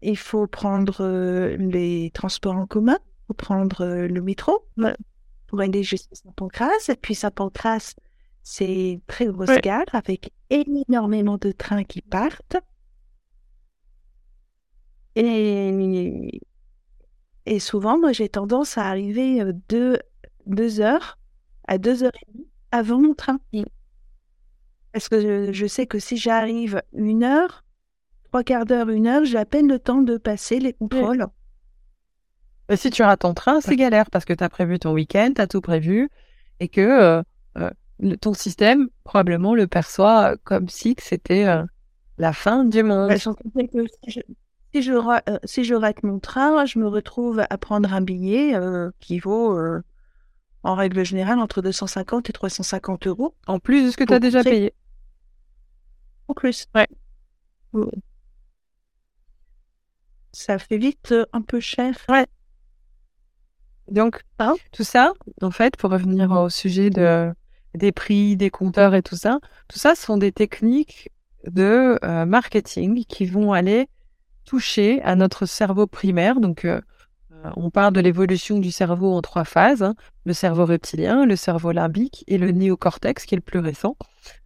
il 0.00 0.16
faut 0.16 0.46
prendre 0.46 1.02
euh, 1.02 1.56
les 1.58 2.10
transports 2.14 2.56
en 2.56 2.66
commun, 2.66 2.98
il 3.02 3.26
faut 3.26 3.34
prendre 3.34 3.82
euh, 3.82 4.08
le 4.08 4.22
métro 4.22 4.66
pour 5.46 5.60
aller 5.60 5.82
jusqu'à 5.82 6.14
Saint-Pancras. 6.14 6.88
Et 6.88 6.96
puis 6.96 7.14
Saint-Pancras, 7.14 7.94
c'est 8.42 8.92
une 8.92 9.00
très 9.02 9.26
grosse 9.26 9.60
gare 9.62 9.84
avec 9.92 10.32
énormément 10.48 11.36
de 11.36 11.52
trains 11.52 11.84
qui 11.84 12.00
partent. 12.00 12.56
Et 15.16 16.40
et 17.46 17.58
souvent, 17.58 17.98
moi, 17.98 18.12
j'ai 18.12 18.28
tendance 18.28 18.78
à 18.78 18.86
arriver 18.86 19.40
euh, 19.42 19.52
deux, 19.68 19.98
deux 20.46 20.80
heures 20.80 21.18
à 21.66 21.78
deux 21.78 22.04
heures 22.04 22.12
et 22.14 22.32
demie 22.32 22.48
avant 22.70 23.00
mon 23.00 23.14
train. 23.14 23.38
Parce 24.92 25.08
que 25.08 25.52
je, 25.52 25.66
sais 25.66 25.86
que 25.86 25.98
si 25.98 26.16
j'arrive 26.16 26.82
une 26.92 27.24
heure, 27.24 27.64
trois 28.24 28.42
quarts 28.42 28.64
d'heure, 28.64 28.88
une 28.90 29.06
heure, 29.06 29.24
j'ai 29.24 29.38
à 29.38 29.44
peine 29.44 29.68
le 29.68 29.78
temps 29.78 30.02
de 30.02 30.16
passer 30.16 30.58
les 30.58 30.72
contrôles. 30.72 31.26
Si 32.74 32.90
tu 32.90 33.02
rates 33.02 33.20
ton 33.20 33.34
train, 33.34 33.60
c'est 33.60 33.76
galère 33.76 34.10
parce 34.10 34.24
que 34.24 34.32
tu 34.32 34.42
as 34.42 34.48
prévu 34.48 34.78
ton 34.78 34.92
week-end, 34.92 35.32
tu 35.34 35.40
as 35.40 35.46
tout 35.46 35.60
prévu 35.60 36.08
et 36.60 36.68
que 36.68 36.80
euh, 36.80 37.22
euh, 37.58 37.70
ton 38.20 38.32
système 38.32 38.88
probablement 39.04 39.54
le 39.54 39.66
perçoit 39.66 40.36
comme 40.44 40.68
si 40.68 40.96
c'était 40.98 41.46
la 42.16 42.32
fin 42.32 42.64
du 42.64 42.82
monde. 42.82 43.10
Bah, 43.10 43.62
si 44.74 44.82
je, 44.82 44.92
euh, 44.92 45.38
si 45.44 45.62
je 45.62 45.74
rate 45.74 46.02
mon 46.02 46.18
train, 46.18 46.64
je 46.64 46.80
me 46.80 46.88
retrouve 46.88 47.44
à 47.48 47.58
prendre 47.58 47.92
un 47.92 48.00
billet 48.00 48.56
euh, 48.56 48.90
qui 48.98 49.20
vaut, 49.20 49.56
euh, 49.56 49.84
en 50.64 50.74
règle 50.74 51.04
générale, 51.04 51.38
entre 51.38 51.62
250 51.62 52.28
et 52.28 52.32
350 52.32 53.06
euros. 53.06 53.36
En 53.46 53.60
plus 53.60 53.84
de 53.84 53.90
ce 53.92 53.96
que 53.96 54.02
tu 54.02 54.12
as 54.12 54.18
déjà 54.18 54.42
payé. 54.42 54.74
En 56.26 56.34
plus. 56.34 56.66
Ouais. 56.74 56.88
Ça 60.32 60.58
fait 60.58 60.78
vite 60.78 61.14
un 61.32 61.42
peu 61.42 61.60
cher. 61.60 61.94
Ouais. 62.08 62.26
Donc, 63.88 64.22
hein? 64.40 64.56
tout 64.72 64.82
ça, 64.82 65.12
en 65.40 65.52
fait, 65.52 65.76
pour 65.76 65.92
revenir 65.92 66.32
au 66.32 66.48
sujet 66.48 66.90
de, 66.90 67.32
des 67.74 67.92
prix, 67.92 68.36
des 68.36 68.50
compteurs 68.50 68.94
et 68.96 69.02
tout 69.02 69.16
ça, 69.16 69.38
tout 69.68 69.78
ça 69.78 69.94
sont 69.94 70.16
des 70.16 70.32
techniques 70.32 71.10
de 71.46 71.96
marketing 72.24 73.04
qui 73.04 73.26
vont 73.26 73.52
aller 73.52 73.88
toucher 74.44 75.02
à 75.02 75.16
notre 75.16 75.46
cerveau 75.46 75.86
primaire. 75.86 76.40
Donc, 76.40 76.64
euh, 76.64 76.80
euh, 77.32 77.50
on 77.56 77.70
parle 77.70 77.92
de 77.92 78.00
l'évolution 78.00 78.58
du 78.58 78.70
cerveau 78.70 79.12
en 79.12 79.22
trois 79.22 79.44
phases 79.44 79.82
hein. 79.82 79.94
le 80.24 80.32
cerveau 80.32 80.64
reptilien, 80.64 81.26
le 81.26 81.36
cerveau 81.36 81.72
limbique 81.72 82.24
et 82.26 82.38
le 82.38 82.50
néocortex, 82.50 83.24
qui 83.24 83.34
est 83.34 83.38
le 83.38 83.42
plus 83.42 83.58
récent. 83.58 83.96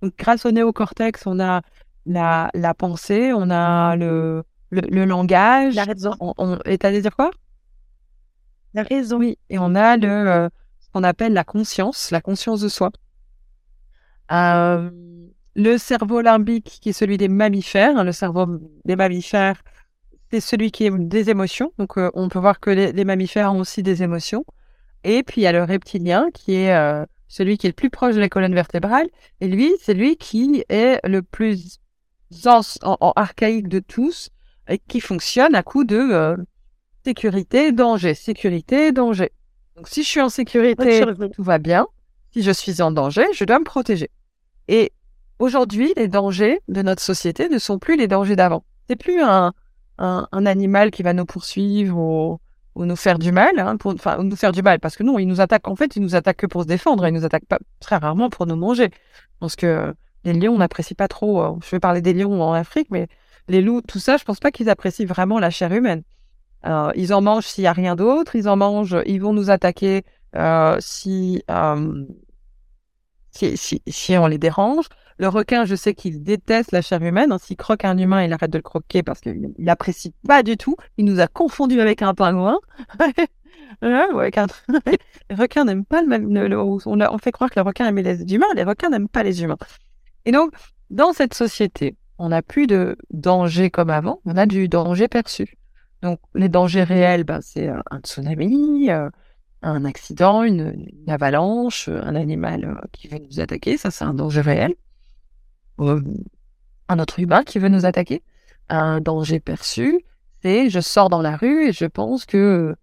Donc, 0.03 0.14
grâce 0.16 0.46
au 0.46 0.51
néocortex, 0.51 1.26
on 1.26 1.40
a 1.40 1.62
la, 2.07 2.51
la 2.55 2.74
pensée, 2.74 3.32
on 3.32 3.51
a 3.51 3.96
le, 3.96 4.42
le, 4.70 5.05
langage. 5.05 5.74
La 5.74 5.84
raison. 5.84 6.14
On, 6.20 6.59
et 6.64 6.78
t'allais 6.78 7.03
dire 7.03 7.14
quoi? 7.14 7.30
La 8.74 8.82
raison. 8.82 9.18
Oui, 9.18 9.38
et 9.51 9.59
on 9.59 9.74
a 9.74 9.96
le, 9.96 10.09
euh, 10.09 10.49
ce 10.80 10.88
qu'on 10.92 11.05
appelle 11.05 11.32
la 11.32 11.44
conscience, 11.44 12.11
la 12.11 12.20
conscience 12.20 12.61
de 12.61 12.68
soi. 12.68 12.90
le 14.30 15.76
cerveau 15.76 16.20
limbique, 16.20 16.78
qui 16.80 16.90
est 16.90 16.92
celui 16.92 17.16
des 17.18 17.28
mammifères, 17.28 17.99
hein, 17.99 18.05
le 18.05 18.12
cerveau 18.12 18.46
des 18.84 18.96
mammifères, 18.96 19.61
c'est 20.30 20.40
celui 20.40 20.70
qui 20.70 20.86
est 20.86 20.90
des 20.90 21.30
émotions. 21.30 21.72
Donc, 21.78 21.96
euh, 21.98 22.10
on 22.14 22.28
peut 22.28 22.38
voir 22.38 22.60
que 22.60 22.70
les, 22.70 23.04
mammifères 23.04 23.52
ont 23.52 23.60
aussi 23.60 23.82
des 23.82 24.02
émotions. 24.02 24.44
Et 25.04 25.22
puis, 25.22 25.40
il 25.40 25.44
y 25.44 25.46
a 25.46 25.52
le 25.52 25.64
reptilien 25.64 26.28
qui 26.32 26.54
est 26.54 26.74
euh, 26.74 27.04
celui 27.28 27.58
qui 27.58 27.66
est 27.66 27.70
le 27.70 27.74
plus 27.74 27.90
proche 27.90 28.14
de 28.14 28.20
la 28.20 28.28
colonne 28.28 28.54
vertébrale, 28.54 29.08
et 29.40 29.48
lui, 29.48 29.72
c'est 29.80 29.94
lui 29.94 30.16
qui 30.16 30.64
est 30.68 30.98
le 31.06 31.22
plus 31.22 31.78
en, 32.46 33.12
archaïque 33.16 33.68
de 33.68 33.78
tous, 33.78 34.30
et 34.68 34.78
qui 34.78 35.00
fonctionne 35.00 35.54
à 35.54 35.62
coup 35.62 35.84
de 35.84 35.96
euh, 35.96 36.36
sécurité, 37.04 37.72
danger, 37.72 38.14
sécurité, 38.14 38.92
danger. 38.92 39.30
Donc 39.76 39.88
si 39.88 40.02
je 40.02 40.08
suis 40.08 40.20
en 40.20 40.28
sécurité, 40.28 41.02
tout 41.32 41.42
va 41.42 41.58
bien. 41.58 41.86
Si 42.32 42.42
je 42.42 42.50
suis 42.50 42.82
en 42.82 42.90
danger, 42.90 43.24
je 43.32 43.44
dois 43.44 43.58
me 43.58 43.64
protéger. 43.64 44.10
Et 44.66 44.92
aujourd'hui, 45.38 45.92
les 45.96 46.08
dangers 46.08 46.60
de 46.68 46.82
notre 46.82 47.00
société 47.00 47.48
ne 47.48 47.58
sont 47.58 47.78
plus 47.78 47.96
les 47.96 48.08
dangers 48.08 48.36
d'avant. 48.36 48.64
C'est 48.88 48.96
plus 48.96 49.22
un, 49.22 49.52
un, 49.99 50.28
un, 50.32 50.46
animal 50.46 50.90
qui 50.90 51.03
va 51.03 51.12
nous 51.12 51.24
poursuivre 51.24 51.96
ou, 51.99 52.38
ou 52.74 52.84
nous 52.84 52.96
faire 52.96 53.18
du 53.18 53.32
mal, 53.32 53.59
hein, 53.59 53.76
pour, 53.76 53.92
enfin 53.92 54.22
nous 54.22 54.36
faire 54.36 54.53
du 54.53 54.62
mal, 54.62 54.78
parce 54.78 54.96
que 54.96 55.03
non, 55.03 55.18
il 55.18 55.26
nous 55.26 55.40
attaque. 55.40 55.66
En 55.68 55.76
fait, 55.76 55.96
il 55.96 56.03
nous 56.03 56.14
attaque 56.14 56.36
que 56.38 56.46
pour 56.46 56.62
se 56.62 56.68
défendre. 56.68 57.07
Il 57.07 57.12
nous 57.12 57.24
attaque 57.24 57.44
pas 57.46 57.59
très 57.80 57.96
rarement 57.96 58.30
pour 58.30 58.46
nous 58.46 58.57
manger. 58.57 58.90
Parce 59.40 59.57
que 59.57 59.94
les 60.24 60.32
lions 60.32 60.57
n'apprécient 60.59 60.94
pas 60.96 61.09
trop. 61.09 61.42
Euh, 61.42 61.59
je 61.64 61.70
vais 61.70 61.80
parler 61.80 62.01
des 62.01 62.12
lions 62.12 62.40
en 62.40 62.53
Afrique, 62.53 62.88
mais 62.90 63.09
les 63.49 63.61
loups, 63.62 63.82
tout 63.82 63.99
ça, 63.99 64.16
je 64.16 64.24
pense 64.24 64.38
pas 64.40 64.51
qu'ils 64.51 64.70
apprécient 64.70 65.07
vraiment 65.07 65.38
la 65.38 65.51
chair 65.51 65.72
humaine. 65.72 66.03
Euh, 66.66 66.90
ils 66.94 67.12
en 67.14 67.20
mangent 67.20 67.46
s'il 67.46 67.64
y 67.64 67.66
a 67.66 67.72
rien 67.72 67.96
d'autre. 67.96 68.36
Ils 68.36 68.49
en 68.49 68.57
mangent. 68.57 68.96
Ils 69.07 69.20
vont 69.20 69.32
nous 69.32 69.51
attaquer 69.51 70.05
euh, 70.36 70.76
si, 70.80 71.42
si 73.32 74.18
on 74.18 74.26
les 74.26 74.38
dérange. 74.38 74.86
Le 75.18 75.26
requin, 75.26 75.64
je 75.64 75.74
sais 75.74 75.94
qu'il 75.94 76.22
déteste 76.22 76.70
la 76.70 76.80
chair 76.80 77.02
humaine. 77.02 77.36
S'il 77.40 77.56
croque 77.56 77.84
un 77.84 77.98
humain, 77.98 78.22
il 78.22 78.32
arrête 78.32 78.50
de 78.50 78.58
le 78.58 78.62
croquer 78.62 79.02
parce 79.02 79.20
qu'il 79.20 79.52
n'apprécie 79.58 80.14
pas 80.26 80.44
du 80.44 80.56
tout. 80.56 80.76
Il 80.96 81.06
nous 81.06 81.18
a 81.18 81.26
confondus 81.26 81.80
avec 81.80 82.02
un 82.02 82.14
pingouin. 82.14 82.58
ouais, 83.82 84.30
les 85.30 85.36
requins 85.36 85.64
n'aiment 85.64 85.84
pas 85.84 86.02
le 86.02 86.08
même. 86.08 86.52
on, 86.52 87.18
fait 87.18 87.32
croire 87.32 87.50
que 87.50 87.58
le 87.58 87.66
requin 87.66 87.86
aime 87.88 87.98
les 87.98 88.32
humains. 88.32 88.46
Les 88.54 88.62
requins 88.62 88.90
n'aiment 88.90 89.08
pas 89.08 89.24
les 89.24 89.42
humains. 89.42 89.58
Et 90.24 90.30
donc, 90.30 90.52
dans 90.90 91.12
cette 91.12 91.34
société, 91.34 91.96
on 92.18 92.28
n'a 92.28 92.42
plus 92.42 92.68
de 92.68 92.96
danger 93.10 93.70
comme 93.70 93.90
avant. 93.90 94.20
On 94.24 94.36
a 94.36 94.46
du 94.46 94.68
danger 94.68 95.08
perçu. 95.08 95.56
Donc, 96.00 96.20
les 96.36 96.48
dangers 96.48 96.84
réels, 96.84 97.24
ben, 97.24 97.40
c'est 97.40 97.66
un 97.68 97.98
tsunami, 98.04 98.88
euh, 98.90 99.10
un 99.62 99.84
accident, 99.84 100.44
une, 100.44 100.86
avalanche, 101.08 101.88
un 101.88 102.14
animal 102.14 102.64
euh, 102.64 102.86
qui 102.92 103.08
veut 103.08 103.18
nous 103.18 103.40
attaquer. 103.40 103.76
Ça, 103.76 103.90
c'est 103.90 104.04
un 104.04 104.14
danger 104.14 104.42
réel 104.42 104.74
un 105.78 106.98
autre 106.98 107.20
humain 107.20 107.44
qui 107.44 107.58
veut 107.58 107.68
nous 107.68 107.86
attaquer. 107.86 108.22
Un 108.68 109.00
danger 109.00 109.40
perçu, 109.40 110.04
c'est 110.42 110.70
je 110.70 110.80
sors 110.80 111.08
dans 111.08 111.22
la 111.22 111.36
rue 111.36 111.68
et 111.68 111.72
je 111.72 111.86
pense 111.86 112.26
que 112.26 112.76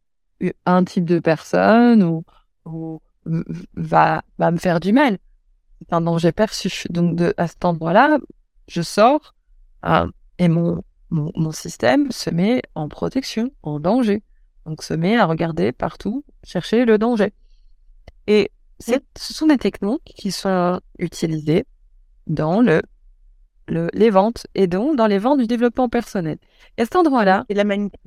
euh, 0.44 0.52
un 0.66 0.84
type 0.84 1.06
de 1.06 1.20
personne 1.20 2.04
ou, 2.66 3.02
va, 3.76 4.24
va 4.38 4.52
me 4.52 4.58
faire 4.58 4.80
du 4.80 4.94
mal. 4.94 5.18
C'est 5.80 5.94
un 5.94 6.02
danger 6.02 6.32
perçu. 6.32 6.88
Donc 6.90 7.22
à 7.38 7.48
cet 7.48 7.66
endroit-là, 7.66 8.18
je 8.68 8.82
sors 8.82 9.36
euh, 9.86 10.10
et 10.40 10.48
mon, 10.48 10.84
mon, 11.10 11.32
mon, 11.36 11.52
système 11.52 12.12
se 12.12 12.30
met 12.30 12.62
en 12.74 12.90
protection, 12.90 13.52
en 13.64 13.80
danger. 13.80 14.24
Donc 14.66 14.84
se 14.84 14.94
met 14.94 15.18
à 15.18 15.26
regarder 15.26 15.72
partout, 15.72 16.26
chercher 16.44 16.86
le 16.86 16.98
danger. 16.98 17.34
Et 18.28 18.52
ce 18.80 19.00
sont 19.18 19.48
des 19.48 19.58
techniques 19.58 20.04
qui 20.04 20.32
sont 20.32 20.82
utilisées 20.98 21.66
dans 22.28 22.62
le, 22.62 22.82
le, 23.68 23.90
les 23.94 24.10
ventes 24.10 24.48
et 24.56 24.68
donc 24.68 24.96
dans 24.96 25.08
les 25.08 25.18
ventes 25.18 25.40
du 25.40 25.48
développement 25.48 25.90
personnel. 25.90 26.38
Et 26.78 26.82
à 26.82 26.86
cet 26.86 26.96
endroit-là, 26.96 27.46
la 27.50 27.64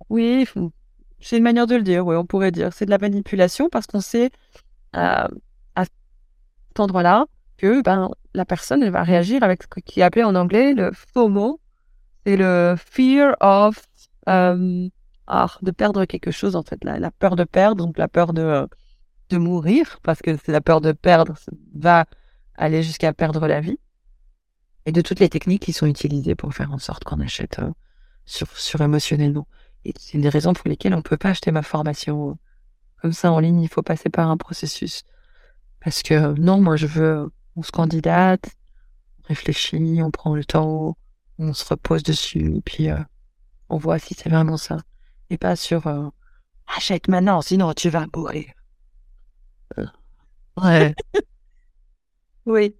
oui, 0.09 0.47
c'est 1.21 1.37
une 1.37 1.43
manière 1.43 1.67
de 1.67 1.77
le 1.77 1.83
dire, 1.83 2.07
oui, 2.07 2.17
on 2.17 2.27
pourrait 2.27 2.51
dire, 2.53 2.73
c'est 2.73 2.87
de 2.87 2.91
la 2.91 2.99
manipulation 2.99 3.69
parce 3.69 3.87
qu'on 3.87 4.01
sait 4.01 4.31
euh, 4.97 5.29
à 5.75 5.85
cet 5.85 6.81
endroit-là 6.81 7.27
que 7.57 7.83
ben 7.83 8.09
la 8.35 8.45
personne 8.45 8.83
elle 8.83 8.93
va 8.93 9.03
réagir 9.03 9.43
avec 9.43 9.65
ce 9.65 9.81
qui 9.81 10.01
est 10.01 10.03
appelé 10.05 10.23
en 10.23 10.35
anglais 10.35 10.75
le 10.75 10.93
FOMO, 10.93 11.61
c'est 12.25 12.37
le 12.37 12.77
fear 12.77 13.37
of 13.41 13.85
euh, 14.29 14.89
ah, 15.27 15.49
de 15.63 15.71
perdre 15.73 16.05
quelque 16.05 16.31
chose 16.31 16.57
en 16.57 16.63
fait, 16.63 16.83
la, 16.85 16.99
la, 16.99 17.11
peur 17.11 17.37
de 17.37 17.45
perdre, 17.45 17.85
donc 17.85 17.99
la 17.99 18.09
peur 18.09 18.33
de 18.33 18.69
de 19.31 19.37
mourir 19.37 19.99
parce 20.03 20.21
que 20.23 20.37
c'est 20.37 20.53
la 20.53 20.61
peur 20.61 20.81
de 20.81 20.93
perdre 20.93 21.35
va 21.75 22.07
aller 22.55 22.83
jusqu'à 22.83 23.13
perdre 23.13 23.47
la 23.47 23.61
vie 23.61 23.79
et 24.89 24.93
de 24.93 25.03
toutes 25.03 25.21
les 25.21 25.29
techniques 25.29 25.65
qui 25.65 25.75
sont 25.75 25.85
utilisées 25.85 26.35
pour 26.35 26.55
faire 26.55 26.73
en 26.73 26.79
sorte 26.79 27.05
qu'on 27.05 27.21
achète 27.21 27.59
euh, 27.59 27.71
sur, 28.25 28.49
sur 28.57 28.81
émotionnellement. 28.81 29.47
Et 29.85 29.93
c'est 29.99 30.17
des 30.17 30.31
raisons 30.31 30.55
pour 30.55 30.67
lesquelles 30.67 30.95
on 30.95 31.03
peut 31.03 31.19
pas 31.19 31.29
acheter 31.29 31.53
ma 31.53 31.61
formation 31.61 32.31
euh, 32.31 32.35
comme 33.03 33.13
ça 33.13 33.31
en 33.31 33.39
ligne. 33.39 33.61
Il 33.61 33.69
faut 33.69 33.83
passer 33.83 34.09
par 34.09 34.31
un 34.31 34.39
processus. 34.39 35.03
Parce 35.85 36.03
que 36.03 36.15
euh, 36.15 36.35
non, 36.39 36.63
moi 36.63 36.77
je 36.77 36.87
veux, 36.87 37.31
on 37.55 37.63
se 37.63 37.71
candidate, 37.71 38.49
on 39.19 39.29
réfléchit, 39.29 40.01
on 40.03 40.11
prend 40.11 40.35
le 40.35 40.47
temps, 40.47 40.97
on 41.39 41.53
se 41.53 41.67
repose 41.67 42.03
dessus, 42.03 42.57
et 42.57 42.63
puis 42.63 42.89
on 43.69 43.77
voit 43.77 43.99
si 43.99 44.15
c'est 44.15 44.31
vraiment 44.31 44.57
ça. 44.57 44.79
Et 45.29 45.37
pas 45.37 45.55
sur 45.55 45.83
achète 46.67 47.09
maintenant, 47.09 47.43
sinon 47.43 47.75
tu 47.75 47.91
vas 47.91 48.07
mourir. 48.17 48.47
ouais. 50.57 50.95
oui. 52.47 52.75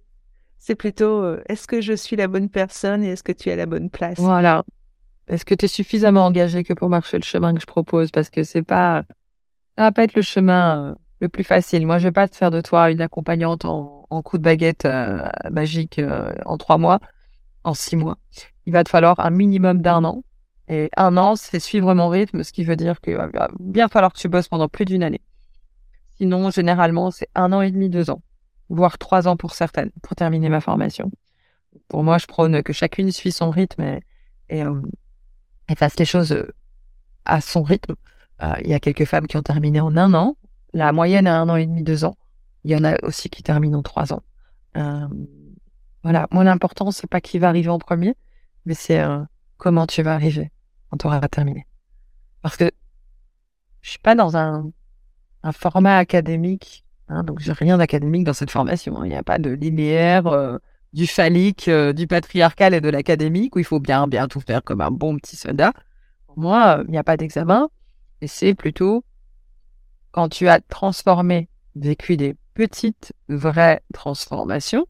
C'est 0.59 0.75
plutôt 0.75 1.23
euh, 1.23 1.41
est-ce 1.47 1.67
que 1.67 1.79
je 1.79 1.93
suis 1.93 2.17
la 2.17 2.27
bonne 2.27 2.49
personne 2.49 3.03
et 3.03 3.09
est-ce 3.09 3.23
que 3.23 3.31
tu 3.31 3.49
es 3.49 3.53
à 3.53 3.55
la 3.55 3.65
bonne 3.65 3.89
place? 3.89 4.19
Voilà. 4.19 4.63
Est-ce 5.27 5.45
que 5.45 5.55
tu 5.55 5.65
es 5.65 5.67
suffisamment 5.69 6.25
engagé 6.25 6.63
que 6.63 6.73
pour 6.73 6.89
marcher 6.89 7.17
le 7.17 7.23
chemin 7.23 7.53
que 7.53 7.61
je 7.61 7.65
propose? 7.65 8.11
Parce 8.11 8.29
que 8.29 8.43
c'est 8.43 8.61
pas, 8.61 9.03
ça 9.77 9.83
va 9.83 9.91
pas 9.93 10.03
être 10.03 10.15
le 10.15 10.21
chemin 10.21 10.89
euh, 10.89 10.95
le 11.21 11.29
plus 11.29 11.45
facile. 11.45 11.87
Moi, 11.87 11.97
je 11.97 12.03
vais 12.03 12.11
pas 12.11 12.27
te 12.27 12.35
faire 12.35 12.51
de 12.51 12.59
toi 12.59 12.91
une 12.91 12.99
accompagnante 12.99 13.63
en, 13.63 14.05
coup 14.21 14.37
de 14.37 14.43
baguette 14.43 14.85
euh, 14.85 15.25
magique 15.49 16.01
en 16.45 16.57
trois 16.57 16.77
mois, 16.77 16.99
en 17.63 17.73
six 17.73 17.95
mois. 17.95 18.17
Il 18.65 18.73
va 18.73 18.83
te 18.83 18.89
falloir 18.89 19.19
un 19.19 19.29
minimum 19.29 19.81
d'un 19.81 20.03
an. 20.03 20.23
Et 20.67 20.89
un 20.97 21.15
an, 21.17 21.35
c'est 21.35 21.59
suivre 21.59 21.93
mon 21.93 22.09
rythme, 22.09 22.43
ce 22.43 22.51
qui 22.51 22.63
veut 22.63 22.75
dire 22.75 23.01
qu'il 23.01 23.15
va 23.15 23.29
bien 23.59 23.87
falloir 23.87 24.13
que 24.13 24.19
tu 24.19 24.27
bosses 24.29 24.49
pendant 24.49 24.67
plus 24.67 24.85
d'une 24.85 25.03
année. 25.03 25.21
Sinon, 26.17 26.51
généralement, 26.51 27.11
c'est 27.11 27.29
un 27.33 27.53
an 27.53 27.61
et 27.61 27.71
demi, 27.71 27.89
deux 27.89 28.09
ans 28.09 28.21
voire 28.69 28.97
trois 28.97 29.27
ans 29.27 29.37
pour 29.37 29.53
certaines, 29.53 29.91
pour 30.01 30.15
terminer 30.15 30.49
ma 30.49 30.61
formation. 30.61 31.11
Pour 31.87 32.03
moi, 32.03 32.17
je 32.17 32.25
prône 32.25 32.63
que 32.63 32.73
chacune 32.73 33.11
suit 33.11 33.31
son 33.31 33.49
rythme 33.49 33.81
et, 33.81 33.99
et, 34.49 34.63
euh, 34.63 34.81
fasse 35.77 35.97
les 35.97 36.05
choses 36.05 36.31
euh, 36.31 36.53
à 37.25 37.41
son 37.41 37.63
rythme. 37.63 37.95
Euh, 38.41 38.53
il 38.63 38.69
y 38.69 38.73
a 38.73 38.79
quelques 38.79 39.05
femmes 39.05 39.27
qui 39.27 39.37
ont 39.37 39.43
terminé 39.43 39.79
en 39.79 39.95
un 39.97 40.13
an, 40.13 40.37
la 40.73 40.91
moyenne 40.91 41.27
à 41.27 41.39
un 41.39 41.49
an 41.49 41.55
et 41.55 41.65
demi, 41.65 41.83
deux 41.83 42.05
ans. 42.05 42.15
Il 42.63 42.71
y 42.71 42.75
en 42.75 42.83
a 42.83 42.95
aussi 43.03 43.29
qui 43.29 43.43
terminent 43.43 43.79
en 43.79 43.83
trois 43.83 44.13
ans. 44.13 44.23
voilà, 46.03 46.27
moi 46.31 46.43
l'important 46.43 46.91
c'est 46.91 47.07
pas 47.07 47.21
qui 47.21 47.39
va 47.39 47.49
arriver 47.49 47.69
en 47.69 47.79
premier, 47.79 48.15
mais 48.65 48.73
c'est 48.73 49.01
comment 49.57 49.87
tu 49.87 50.03
vas 50.03 50.13
arriver 50.13 50.51
quand 50.89 50.97
tu 50.97 51.07
auras 51.07 51.19
terminé. 51.27 51.65
Parce 52.41 52.57
que 52.57 52.69
je 53.81 53.89
suis 53.91 53.99
pas 53.99 54.15
dans 54.15 54.35
un, 54.37 54.71
un 55.43 55.51
format 55.51 55.97
académique 55.97 56.85
Hein, 57.09 57.23
donc 57.23 57.39
j'ai 57.39 57.51
rien 57.51 57.77
d'académique 57.77 58.23
dans 58.23 58.33
cette 58.33 58.51
formation. 58.51 58.97
Hein. 58.99 59.05
Il 59.05 59.09
n'y 59.09 59.15
a 59.15 59.23
pas 59.23 59.39
de 59.39 59.49
linéaire 59.49 60.27
euh, 60.27 60.57
du 60.93 61.07
phallique, 61.07 61.67
euh, 61.67 61.91
du 61.91 62.07
patriarcal 62.07 62.73
et 62.73 62.81
de 62.81 62.89
l'académique 62.89 63.55
où 63.55 63.59
il 63.59 63.65
faut 63.65 63.79
bien 63.79 64.07
bien 64.07 64.27
tout 64.27 64.39
faire 64.39 64.63
comme 64.63 64.81
un 64.81 64.91
bon 64.91 65.17
petit 65.17 65.35
soldat. 65.35 65.73
Pour 66.27 66.39
moi, 66.39 66.83
il 66.87 66.91
n'y 66.91 66.97
a 66.97 67.03
pas 67.03 67.17
d'examen, 67.17 67.69
et 68.21 68.27
c'est 68.27 68.53
plutôt 68.53 69.03
quand 70.11 70.29
tu 70.29 70.47
as 70.47 70.61
transformé, 70.61 71.49
vécu 71.75 72.17
des 72.17 72.35
petites 72.53 73.13
vraies 73.27 73.81
transformations 73.93 74.85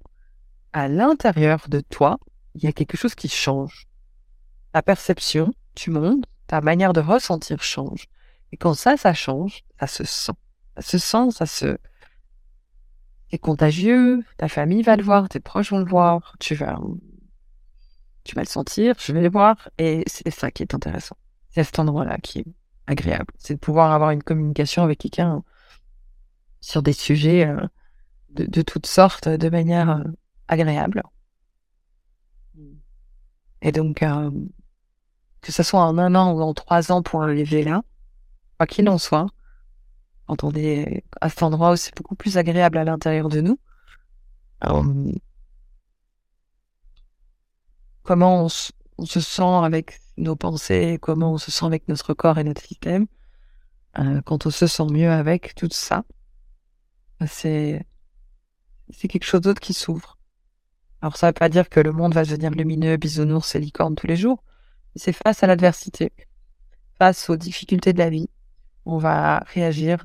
à 0.73 0.87
l'intérieur 0.87 1.65
de 1.67 1.79
toi, 1.81 2.19
il 2.55 2.63
y 2.63 2.67
a 2.67 2.71
quelque 2.71 2.97
chose 2.97 3.15
qui 3.15 3.29
change. 3.29 3.87
Ta 4.73 4.81
perception 4.81 5.53
tu 5.75 5.91
montes, 5.91 6.25
ta 6.47 6.61
manière 6.61 6.93
de 6.93 6.99
ressentir 6.99 7.63
change. 7.63 8.07
Et 8.51 8.57
quand 8.57 8.73
ça, 8.73 8.97
ça 8.97 9.13
change, 9.13 9.63
ça 9.79 9.87
se 9.87 10.03
sent. 10.03 10.33
Ça 10.75 10.81
se 10.81 10.97
sent, 10.97 11.31
ça 11.31 11.45
se, 11.45 11.77
c'est 13.31 13.37
contagieux, 13.37 14.23
ta 14.37 14.47
famille 14.47 14.81
va 14.81 14.95
le 14.95 15.03
voir, 15.03 15.29
tes 15.29 15.39
proches 15.39 15.71
vont 15.71 15.79
le 15.79 15.89
voir, 15.89 16.35
tu 16.39 16.55
vas, 16.55 16.79
tu 18.23 18.35
vas 18.35 18.41
le 18.41 18.47
sentir, 18.47 18.95
je 18.99 19.13
vais 19.13 19.21
le 19.21 19.29
voir, 19.29 19.69
et 19.77 20.03
c'est 20.07 20.31
ça 20.31 20.51
qui 20.51 20.63
est 20.63 20.73
intéressant. 20.73 21.17
C'est 21.51 21.63
cet 21.63 21.79
endroit-là 21.79 22.17
qui 22.17 22.39
est 22.39 22.45
agréable. 22.87 23.33
C'est 23.37 23.55
de 23.55 23.59
pouvoir 23.59 23.91
avoir 23.91 24.11
une 24.11 24.23
communication 24.23 24.83
avec 24.83 24.99
quelqu'un 24.99 25.43
sur 26.61 26.81
des 26.81 26.93
sujets 26.93 27.47
euh, 27.47 27.65
de, 28.31 28.61
toutes 28.61 28.87
sortes, 28.87 29.27
de 29.29 29.49
manière 29.49 29.89
euh, 29.89 30.03
agréable. 30.47 31.03
Et 33.61 33.71
donc, 33.71 34.03
euh, 34.03 34.31
que 35.41 35.51
ce 35.51 35.63
soit 35.63 35.81
en 35.81 35.97
un 35.97 36.15
an 36.15 36.33
ou 36.33 36.41
en 36.41 36.53
trois 36.53 36.91
ans 36.91 37.01
pour 37.01 37.23
arriver 37.23 37.63
là, 37.63 37.83
quoi 38.57 38.67
qu'il 38.67 38.89
en 38.89 38.97
soit, 38.97 39.27
quand 40.29 40.43
on 40.43 40.51
est 40.51 41.03
à 41.21 41.29
cet 41.29 41.41
endroit 41.41 41.71
où 41.71 41.75
c'est 41.75 41.95
beaucoup 41.97 42.13
plus 42.13 42.37
agréable 42.37 42.77
à 42.77 42.83
l'intérieur 42.83 43.29
de 43.29 43.41
nous. 43.41 43.59
Euh, 44.65 45.11
comment 48.03 48.45
on, 48.45 48.49
se 48.49 49.19
sent 49.21 49.41
avec 49.41 49.99
nos 50.17 50.35
pensées, 50.35 50.99
comment 51.01 51.33
on 51.33 51.39
se 51.39 51.49
sent 51.49 51.65
avec 51.65 51.87
notre 51.87 52.13
corps 52.13 52.37
et 52.37 52.43
notre 52.43 52.61
système. 52.61 53.07
Euh, 53.97 54.21
quand 54.21 54.45
on 54.45 54.51
se 54.51 54.67
sent 54.67 54.85
mieux 54.91 55.09
avec 55.09 55.55
tout 55.55 55.69
ça, 55.71 56.03
c'est 57.25 57.83
c'est 58.91 59.07
quelque 59.07 59.25
chose 59.25 59.41
d'autre 59.41 59.61
qui 59.61 59.73
s'ouvre. 59.73 60.19
Alors 61.01 61.17
ça 61.17 61.25
ne 61.25 61.29
veut 61.29 61.33
pas 61.33 61.49
dire 61.49 61.69
que 61.69 61.79
le 61.79 61.91
monde 61.91 62.13
va 62.13 62.23
devenir 62.23 62.51
lumineux, 62.51 62.97
bisounours 62.97 63.55
et 63.55 63.59
licorne 63.59 63.95
tous 63.95 64.05
les 64.05 64.15
jours. 64.15 64.43
C'est 64.95 65.13
face 65.13 65.41
à 65.41 65.47
l'adversité, 65.47 66.11
face 66.99 67.31
aux 67.31 67.37
difficultés 67.37 67.93
de 67.93 67.99
la 67.99 68.11
vie, 68.11 68.29
on 68.89 68.97
va 68.97 69.39
réagir 69.53 70.03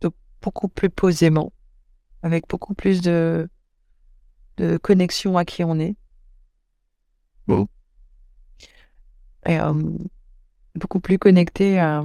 de 0.00 0.10
beaucoup 0.40 0.68
plus 0.68 0.90
posément, 0.90 1.52
avec 2.22 2.48
beaucoup 2.48 2.74
plus 2.74 3.00
de, 3.00 3.48
de 4.56 4.76
connexion 4.76 5.36
à 5.36 5.44
qui 5.44 5.64
on 5.64 5.78
est. 5.78 5.96
Bon. 7.46 7.66
Et 9.46 9.58
euh, 9.58 9.74
beaucoup 10.74 11.00
plus 11.00 11.18
connecté 11.18 11.78
à, 11.78 12.02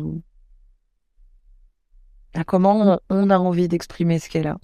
à 2.34 2.44
comment 2.44 3.00
on 3.10 3.30
a 3.30 3.38
envie 3.38 3.68
d'exprimer 3.68 4.20
ce 4.20 4.30
qu'est 4.30 4.44
là. 4.44 4.58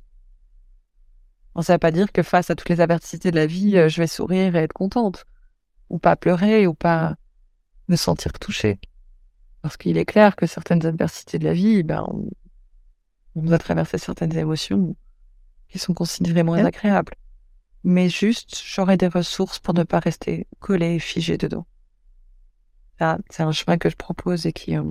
ça 1.61 1.73
ne 1.73 1.75
veut 1.75 1.79
pas 1.79 1.91
dire 1.91 2.11
que 2.11 2.23
face 2.23 2.49
à 2.49 2.55
toutes 2.55 2.69
les 2.69 2.81
adversités 2.81 3.31
de 3.31 3.35
la 3.35 3.45
vie, 3.45 3.77
euh, 3.77 3.89
je 3.89 4.01
vais 4.01 4.07
sourire 4.07 4.55
et 4.55 4.59
être 4.59 4.73
contente, 4.73 5.25
ou 5.89 5.99
pas 5.99 6.15
pleurer, 6.15 6.65
ou 6.67 6.73
pas 6.73 7.15
me 7.89 7.95
sentir 7.95 8.33
touchée. 8.33 8.79
Parce 9.61 9.77
qu'il 9.77 9.97
est 9.97 10.05
clair 10.05 10.35
que 10.35 10.47
certaines 10.47 10.85
adversités 10.85 11.39
de 11.39 11.45
la 11.45 11.53
vie, 11.53 11.83
ben, 11.83 12.05
on, 13.35 13.41
doit 13.41 13.57
traverser 13.57 13.97
certaines 13.97 14.35
émotions 14.37 14.95
qui 15.67 15.79
sont 15.79 15.93
considérées 15.93 16.43
moins 16.43 16.63
agréables. 16.65 17.13
Mais 17.83 18.09
juste, 18.09 18.61
j'aurai 18.65 18.97
des 18.97 19.07
ressources 19.07 19.59
pour 19.59 19.73
ne 19.73 19.83
pas 19.83 19.99
rester 19.99 20.47
collé 20.59 20.95
et 20.95 20.99
figé 20.99 21.37
dedans. 21.37 21.65
C'est 23.29 23.43
un 23.43 23.51
chemin 23.53 23.77
que 23.77 23.89
je 23.89 23.95
propose 23.95 24.45
et 24.45 24.51
qui, 24.51 24.75
euh, 24.75 24.83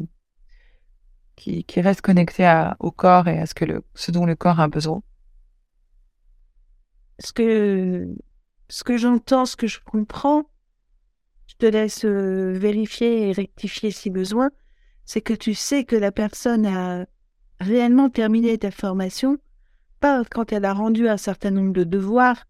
qui, 1.36 1.64
qui, 1.64 1.80
reste 1.82 2.00
connecté 2.00 2.46
à, 2.46 2.76
au 2.80 2.90
corps 2.90 3.28
et 3.28 3.38
à 3.38 3.44
ce, 3.44 3.52
que 3.52 3.66
le, 3.66 3.84
ce 3.94 4.10
dont 4.10 4.24
le 4.24 4.34
corps 4.34 4.60
a 4.60 4.68
besoin. 4.68 5.02
Ce 7.18 7.32
que, 7.32 8.08
ce 8.70 8.82
que 8.82 8.96
j'entends, 8.96 9.44
ce 9.44 9.56
que 9.56 9.66
je 9.66 9.80
comprends, 9.80 10.44
te 11.59 11.66
laisse 11.66 12.04
euh, 12.04 12.52
vérifier 12.56 13.28
et 13.28 13.32
rectifier 13.32 13.90
si 13.90 14.11
besoin, 14.11 14.50
c'est 15.04 15.20
que 15.20 15.34
tu 15.34 15.54
sais 15.54 15.84
que 15.84 15.96
la 15.96 16.12
personne 16.12 16.66
a 16.66 17.06
réellement 17.61 18.09
terminé 18.09 18.56
ta 18.59 18.70
formation, 18.70 19.38
pas 20.00 20.24
quand 20.24 20.52
elle 20.52 20.64
a 20.64 20.72
rendu 20.72 21.09
un 21.09 21.16
certain 21.16 21.50
nombre 21.50 21.72
de 21.72 21.84
devoirs, 21.84 22.46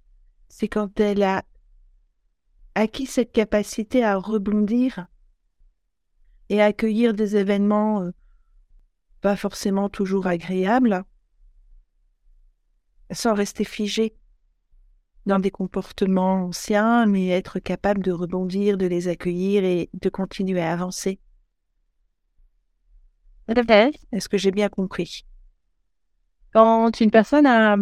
c'est 0.49 0.69
quand 0.69 1.01
elle 1.01 1.23
a 1.23 1.45
acquis 2.75 3.07
cette 3.07 3.33
capacité 3.33 4.05
à 4.05 4.17
rebondir 4.17 5.07
et 6.49 6.61
à 6.61 6.67
accueillir 6.67 7.15
des 7.15 7.37
événements 7.37 8.03
euh, 8.03 8.11
pas 9.21 9.37
forcément 9.37 9.89
toujours 9.89 10.27
agréables, 10.27 11.05
sans 13.11 13.35
rester 13.35 13.65
figée 13.65 14.15
dans 15.29 15.39
des 15.39 15.51
comportements 15.51 16.47
anciens, 16.47 17.07
mais 17.07 17.29
être 17.29 17.61
capable 17.61 18.03
de 18.03 18.11
rebondir, 18.11 18.79
de 18.79 18.87
les 18.87 19.09
accueillir 19.09 19.63
et 19.63 19.91
de 19.93 20.09
continuer 20.09 20.61
à 20.61 20.73
avancer. 20.73 21.21
Est-ce 23.47 24.29
que 24.29 24.39
j'ai 24.39 24.51
bien 24.51 24.69
compris? 24.69 25.25
Quand 26.53 27.01
une 27.01 27.11
personne 27.11 27.47
a, 27.47 27.77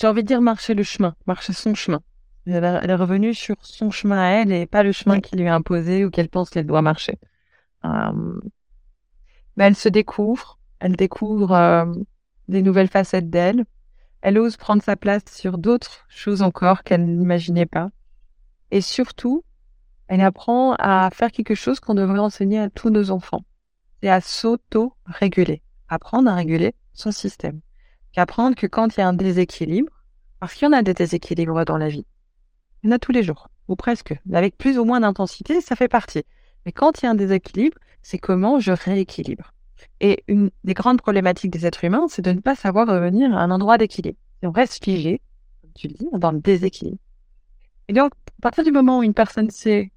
j'ai 0.00 0.06
envie 0.06 0.22
de 0.22 0.28
dire, 0.28 0.40
marché 0.40 0.74
le 0.74 0.82
chemin, 0.82 1.14
marché 1.26 1.52
son 1.52 1.74
chemin, 1.74 2.00
elle, 2.46 2.64
est 2.64 2.94
revenue 2.94 3.34
sur 3.34 3.56
son 3.60 3.90
chemin 3.90 4.18
à 4.18 4.28
elle 4.30 4.52
et 4.52 4.66
pas 4.66 4.82
le 4.82 4.92
chemin 4.92 5.20
qui 5.20 5.36
lui 5.36 5.44
est 5.44 5.48
imposé 5.48 6.04
ou 6.04 6.10
qu'elle 6.10 6.28
pense 6.28 6.50
qu'elle 6.50 6.66
doit 6.66 6.82
marcher. 6.82 7.18
Euh, 7.84 8.40
mais 9.56 9.64
elle 9.64 9.76
se 9.76 9.88
découvre, 9.88 10.58
elle 10.78 10.96
découvre 10.96 11.52
euh, 11.52 11.86
des 12.48 12.62
nouvelles 12.62 12.88
facettes 12.88 13.30
d'elle, 13.30 13.64
elle 14.24 14.38
ose 14.38 14.56
prendre 14.56 14.82
sa 14.82 14.96
place 14.96 15.22
sur 15.30 15.58
d'autres 15.58 16.06
choses 16.08 16.40
encore 16.40 16.82
qu'elle 16.82 17.04
n'imaginait 17.04 17.66
pas. 17.66 17.90
Et 18.70 18.80
surtout, 18.80 19.44
elle 20.08 20.22
apprend 20.22 20.74
à 20.78 21.10
faire 21.12 21.30
quelque 21.30 21.54
chose 21.54 21.78
qu'on 21.78 21.92
devrait 21.92 22.20
enseigner 22.20 22.58
à 22.58 22.70
tous 22.70 22.88
nos 22.88 23.10
enfants. 23.10 23.44
C'est 24.00 24.08
à 24.08 24.22
s'auto-réguler. 24.22 25.60
Apprendre 25.88 26.30
à 26.30 26.36
réguler 26.36 26.74
son 26.94 27.12
système. 27.12 27.60
Apprendre 28.16 28.56
que 28.56 28.66
quand 28.66 28.96
il 28.96 29.00
y 29.00 29.02
a 29.02 29.08
un 29.08 29.12
déséquilibre, 29.12 29.92
parce 30.40 30.54
qu'il 30.54 30.64
y 30.64 30.68
en 30.70 30.72
a 30.72 30.80
des 30.80 30.94
déséquilibres 30.94 31.66
dans 31.66 31.76
la 31.76 31.88
vie, 31.88 32.06
il 32.82 32.88
y 32.88 32.92
en 32.92 32.96
a 32.96 32.98
tous 32.98 33.12
les 33.12 33.22
jours, 33.22 33.50
ou 33.68 33.76
presque, 33.76 34.18
avec 34.32 34.56
plus 34.56 34.78
ou 34.78 34.86
moins 34.86 35.00
d'intensité, 35.00 35.60
ça 35.60 35.76
fait 35.76 35.88
partie. 35.88 36.24
Mais 36.64 36.72
quand 36.72 37.02
il 37.02 37.04
y 37.04 37.08
a 37.08 37.10
un 37.10 37.14
déséquilibre, 37.14 37.76
c'est 38.00 38.18
comment 38.18 38.58
je 38.58 38.72
rééquilibre. 38.72 39.53
Et 40.00 40.24
une 40.28 40.50
des 40.64 40.74
grandes 40.74 41.00
problématiques 41.00 41.50
des 41.50 41.66
êtres 41.66 41.84
humains, 41.84 42.06
c'est 42.08 42.22
de 42.22 42.32
ne 42.32 42.40
pas 42.40 42.54
savoir 42.54 42.86
revenir 42.86 43.34
à 43.36 43.40
un 43.40 43.50
endroit 43.50 43.78
d'équilibre. 43.78 44.18
Et 44.42 44.46
on 44.46 44.52
reste 44.52 44.82
figé, 44.82 45.20
comme 45.62 45.72
tu 45.74 45.88
le 45.88 45.94
dis, 45.94 46.08
dans 46.12 46.32
le 46.32 46.40
déséquilibre. 46.40 46.98
Et 47.88 47.92
donc, 47.92 48.12
à 48.38 48.42
partir 48.42 48.64
du 48.64 48.72
moment 48.72 48.98
où 48.98 49.02
une 49.02 49.14
personne 49.14 49.50
sait 49.50 49.90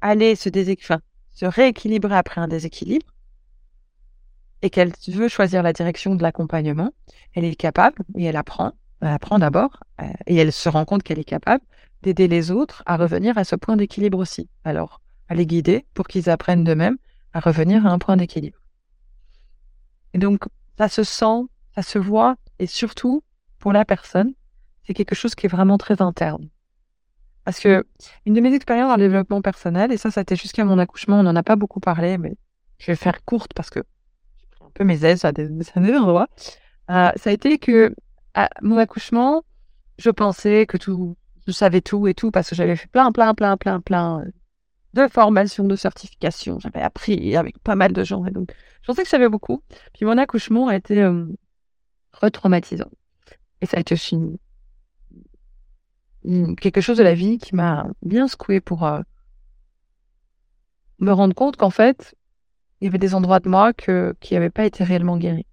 aller 0.00 0.36
se 0.36 0.48
déséquilibrer, 0.48 1.02
se 1.32 1.46
rééquilibrer 1.46 2.16
après 2.16 2.40
un 2.40 2.48
déséquilibre, 2.48 3.06
et 4.62 4.70
qu'elle 4.70 4.92
veut 5.08 5.28
choisir 5.28 5.62
la 5.62 5.72
direction 5.72 6.14
de 6.14 6.22
l'accompagnement, 6.22 6.92
elle 7.34 7.44
est 7.44 7.54
capable, 7.54 8.02
et 8.16 8.24
elle 8.24 8.36
apprend, 8.36 8.72
elle 9.00 9.08
apprend 9.08 9.38
d'abord, 9.38 9.80
euh, 10.00 10.04
et 10.26 10.36
elle 10.36 10.52
se 10.52 10.68
rend 10.68 10.84
compte 10.84 11.02
qu'elle 11.02 11.18
est 11.18 11.24
capable 11.24 11.64
d'aider 12.02 12.28
les 12.28 12.50
autres 12.50 12.82
à 12.86 12.96
revenir 12.96 13.36
à 13.38 13.44
ce 13.44 13.56
point 13.56 13.76
d'équilibre 13.76 14.18
aussi. 14.18 14.48
Alors, 14.64 15.00
à 15.28 15.34
les 15.34 15.46
guider 15.46 15.86
pour 15.94 16.08
qu'ils 16.08 16.28
apprennent 16.28 16.64
d'eux-mêmes 16.64 16.98
à 17.32 17.40
revenir 17.40 17.86
à 17.86 17.90
un 17.90 17.98
point 17.98 18.16
d'équilibre. 18.16 18.58
Et 20.14 20.18
donc, 20.18 20.44
ça 20.78 20.88
se 20.88 21.04
sent, 21.04 21.46
ça 21.74 21.82
se 21.82 21.98
voit, 21.98 22.36
et 22.58 22.66
surtout, 22.66 23.22
pour 23.58 23.72
la 23.72 23.84
personne, 23.84 24.34
c'est 24.86 24.94
quelque 24.94 25.14
chose 25.14 25.34
qui 25.34 25.46
est 25.46 25.48
vraiment 25.48 25.78
très 25.78 26.02
interne. 26.02 26.48
Parce 27.44 27.60
que 27.60 27.86
une 28.26 28.34
de 28.34 28.40
mes 28.40 28.54
expériences 28.54 28.96
le 28.96 29.04
développement 29.04 29.42
personnel, 29.42 29.92
et 29.92 29.96
ça, 29.96 30.10
ça 30.10 30.20
été 30.20 30.36
jusqu'à 30.36 30.64
mon 30.64 30.78
accouchement, 30.78 31.20
on 31.20 31.22
n'en 31.22 31.36
a 31.36 31.42
pas 31.42 31.56
beaucoup 31.56 31.80
parlé, 31.80 32.18
mais 32.18 32.36
je 32.78 32.86
vais 32.86 32.96
faire 32.96 33.24
courte 33.24 33.52
parce 33.54 33.70
que 33.70 33.80
j'ai 34.40 34.46
pris 34.50 34.64
un 34.64 34.70
peu 34.72 34.84
mes 34.84 35.04
aises 35.04 35.24
à 35.24 35.32
des, 35.32 35.48
endroits. 35.76 36.28
Euh, 36.90 37.10
ça 37.16 37.30
a 37.30 37.32
été 37.32 37.58
que 37.58 37.94
à 38.34 38.48
mon 38.62 38.78
accouchement, 38.78 39.42
je 39.98 40.10
pensais 40.10 40.66
que 40.66 40.76
tout, 40.76 41.16
je 41.46 41.52
savais 41.52 41.80
tout 41.80 42.06
et 42.06 42.14
tout 42.14 42.30
parce 42.30 42.50
que 42.50 42.54
j'avais 42.54 42.76
fait 42.76 42.88
plein, 42.88 43.12
plein, 43.12 43.34
plein, 43.34 43.56
plein, 43.56 43.80
plein 43.80 44.24
de 44.94 45.06
formations, 45.08 45.64
de 45.64 45.76
certifications. 45.76 46.58
J'avais 46.58 46.80
appris 46.80 47.36
avec 47.36 47.58
pas 47.60 47.74
mal 47.74 47.92
de 47.92 48.04
gens. 48.04 48.24
Et 48.26 48.30
donc, 48.30 48.52
je 48.82 48.86
pensais 48.86 49.02
que 49.02 49.06
je 49.06 49.10
savais 49.10 49.28
beaucoup. 49.28 49.62
Puis 49.94 50.04
mon 50.04 50.18
accouchement 50.18 50.68
a 50.68 50.76
été 50.76 51.02
euh, 51.02 51.26
retraumatisant. 52.12 52.90
Et 53.60 53.66
ça 53.66 53.76
a 53.76 53.80
été 53.80 53.94
aussi 53.94 54.16
quelque 56.60 56.80
chose 56.80 56.98
de 56.98 57.02
la 57.02 57.14
vie 57.14 57.38
qui 57.38 57.54
m'a 57.54 57.86
bien 58.02 58.28
secoué 58.28 58.60
pour 58.60 58.84
euh, 58.84 59.00
me 60.98 61.12
rendre 61.12 61.34
compte 61.34 61.56
qu'en 61.56 61.70
fait, 61.70 62.14
il 62.80 62.84
y 62.84 62.88
avait 62.88 62.98
des 62.98 63.14
endroits 63.14 63.40
de 63.40 63.48
moi 63.48 63.72
que, 63.72 64.14
qui 64.20 64.34
n'avaient 64.34 64.50
pas 64.50 64.64
été 64.64 64.84
réellement 64.84 65.16
guéris. 65.16 65.46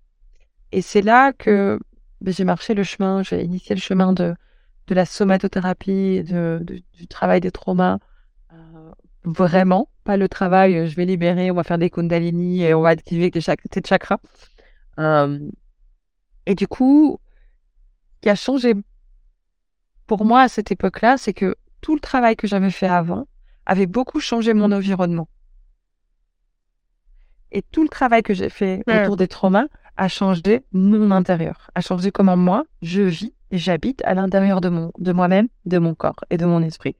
Et 0.73 0.81
c'est 0.81 1.01
là 1.01 1.31
que 1.31 1.79
ben, 2.19 2.33
j'ai 2.33 2.43
marché 2.43 2.73
le 2.73 2.83
chemin, 2.83 3.23
j'ai 3.23 3.43
initié 3.43 3.75
le 3.75 3.81
chemin 3.81 4.11
de, 4.11 4.35
de 4.87 4.95
la 4.95 5.05
somatothérapie, 5.05 6.23
de, 6.23 6.65
du 6.65 7.07
travail 7.07 7.39
des 7.39 7.51
traumas, 7.51 7.99
vraiment, 9.27 9.89
pas 10.03 10.17
le 10.17 10.29
travail, 10.29 10.77
euh, 10.77 10.85
je 10.87 10.95
vais 10.95 11.05
libérer, 11.05 11.51
on 11.51 11.55
va 11.55 11.63
faire 11.63 11.77
des 11.77 11.89
kundalini 11.89 12.63
et 12.63 12.73
on 12.73 12.81
va 12.81 12.89
activer 12.89 13.29
tes, 13.29 13.41
chakras. 13.41 14.19
Euh, 14.99 15.39
et 16.45 16.55
du 16.55 16.67
coup, 16.67 17.19
ce 18.15 18.21
qui 18.21 18.29
a 18.29 18.35
changé 18.35 18.73
pour 20.07 20.25
moi 20.25 20.41
à 20.41 20.47
cette 20.47 20.71
époque-là, 20.71 21.17
c'est 21.17 21.33
que 21.33 21.55
tout 21.81 21.93
le 21.93 21.99
travail 21.99 22.35
que 22.35 22.47
j'avais 22.47 22.71
fait 22.71 22.87
avant 22.87 23.27
avait 23.65 23.85
beaucoup 23.85 24.19
changé 24.19 24.53
mon 24.53 24.71
environnement. 24.71 25.27
Et 27.51 27.61
tout 27.61 27.83
le 27.83 27.89
travail 27.89 28.23
que 28.23 28.33
j'ai 28.33 28.49
fait 28.49 28.83
autour 28.87 29.17
des 29.17 29.27
traumas 29.27 29.67
a 29.97 30.07
changé 30.07 30.63
mon 30.71 31.11
intérieur, 31.11 31.71
a 31.75 31.81
changé 31.81 32.11
comment 32.11 32.37
moi 32.37 32.65
je 32.81 33.01
vis 33.01 33.33
et 33.51 33.57
j'habite 33.57 34.03
à 34.05 34.13
l'intérieur 34.13 34.61
de 34.61 34.69
mon, 34.69 34.91
de 34.97 35.11
moi-même, 35.11 35.47
de 35.65 35.79
mon 35.79 35.95
corps 35.95 36.23
et 36.29 36.37
de 36.37 36.45
mon 36.45 36.61
esprit. 36.61 36.95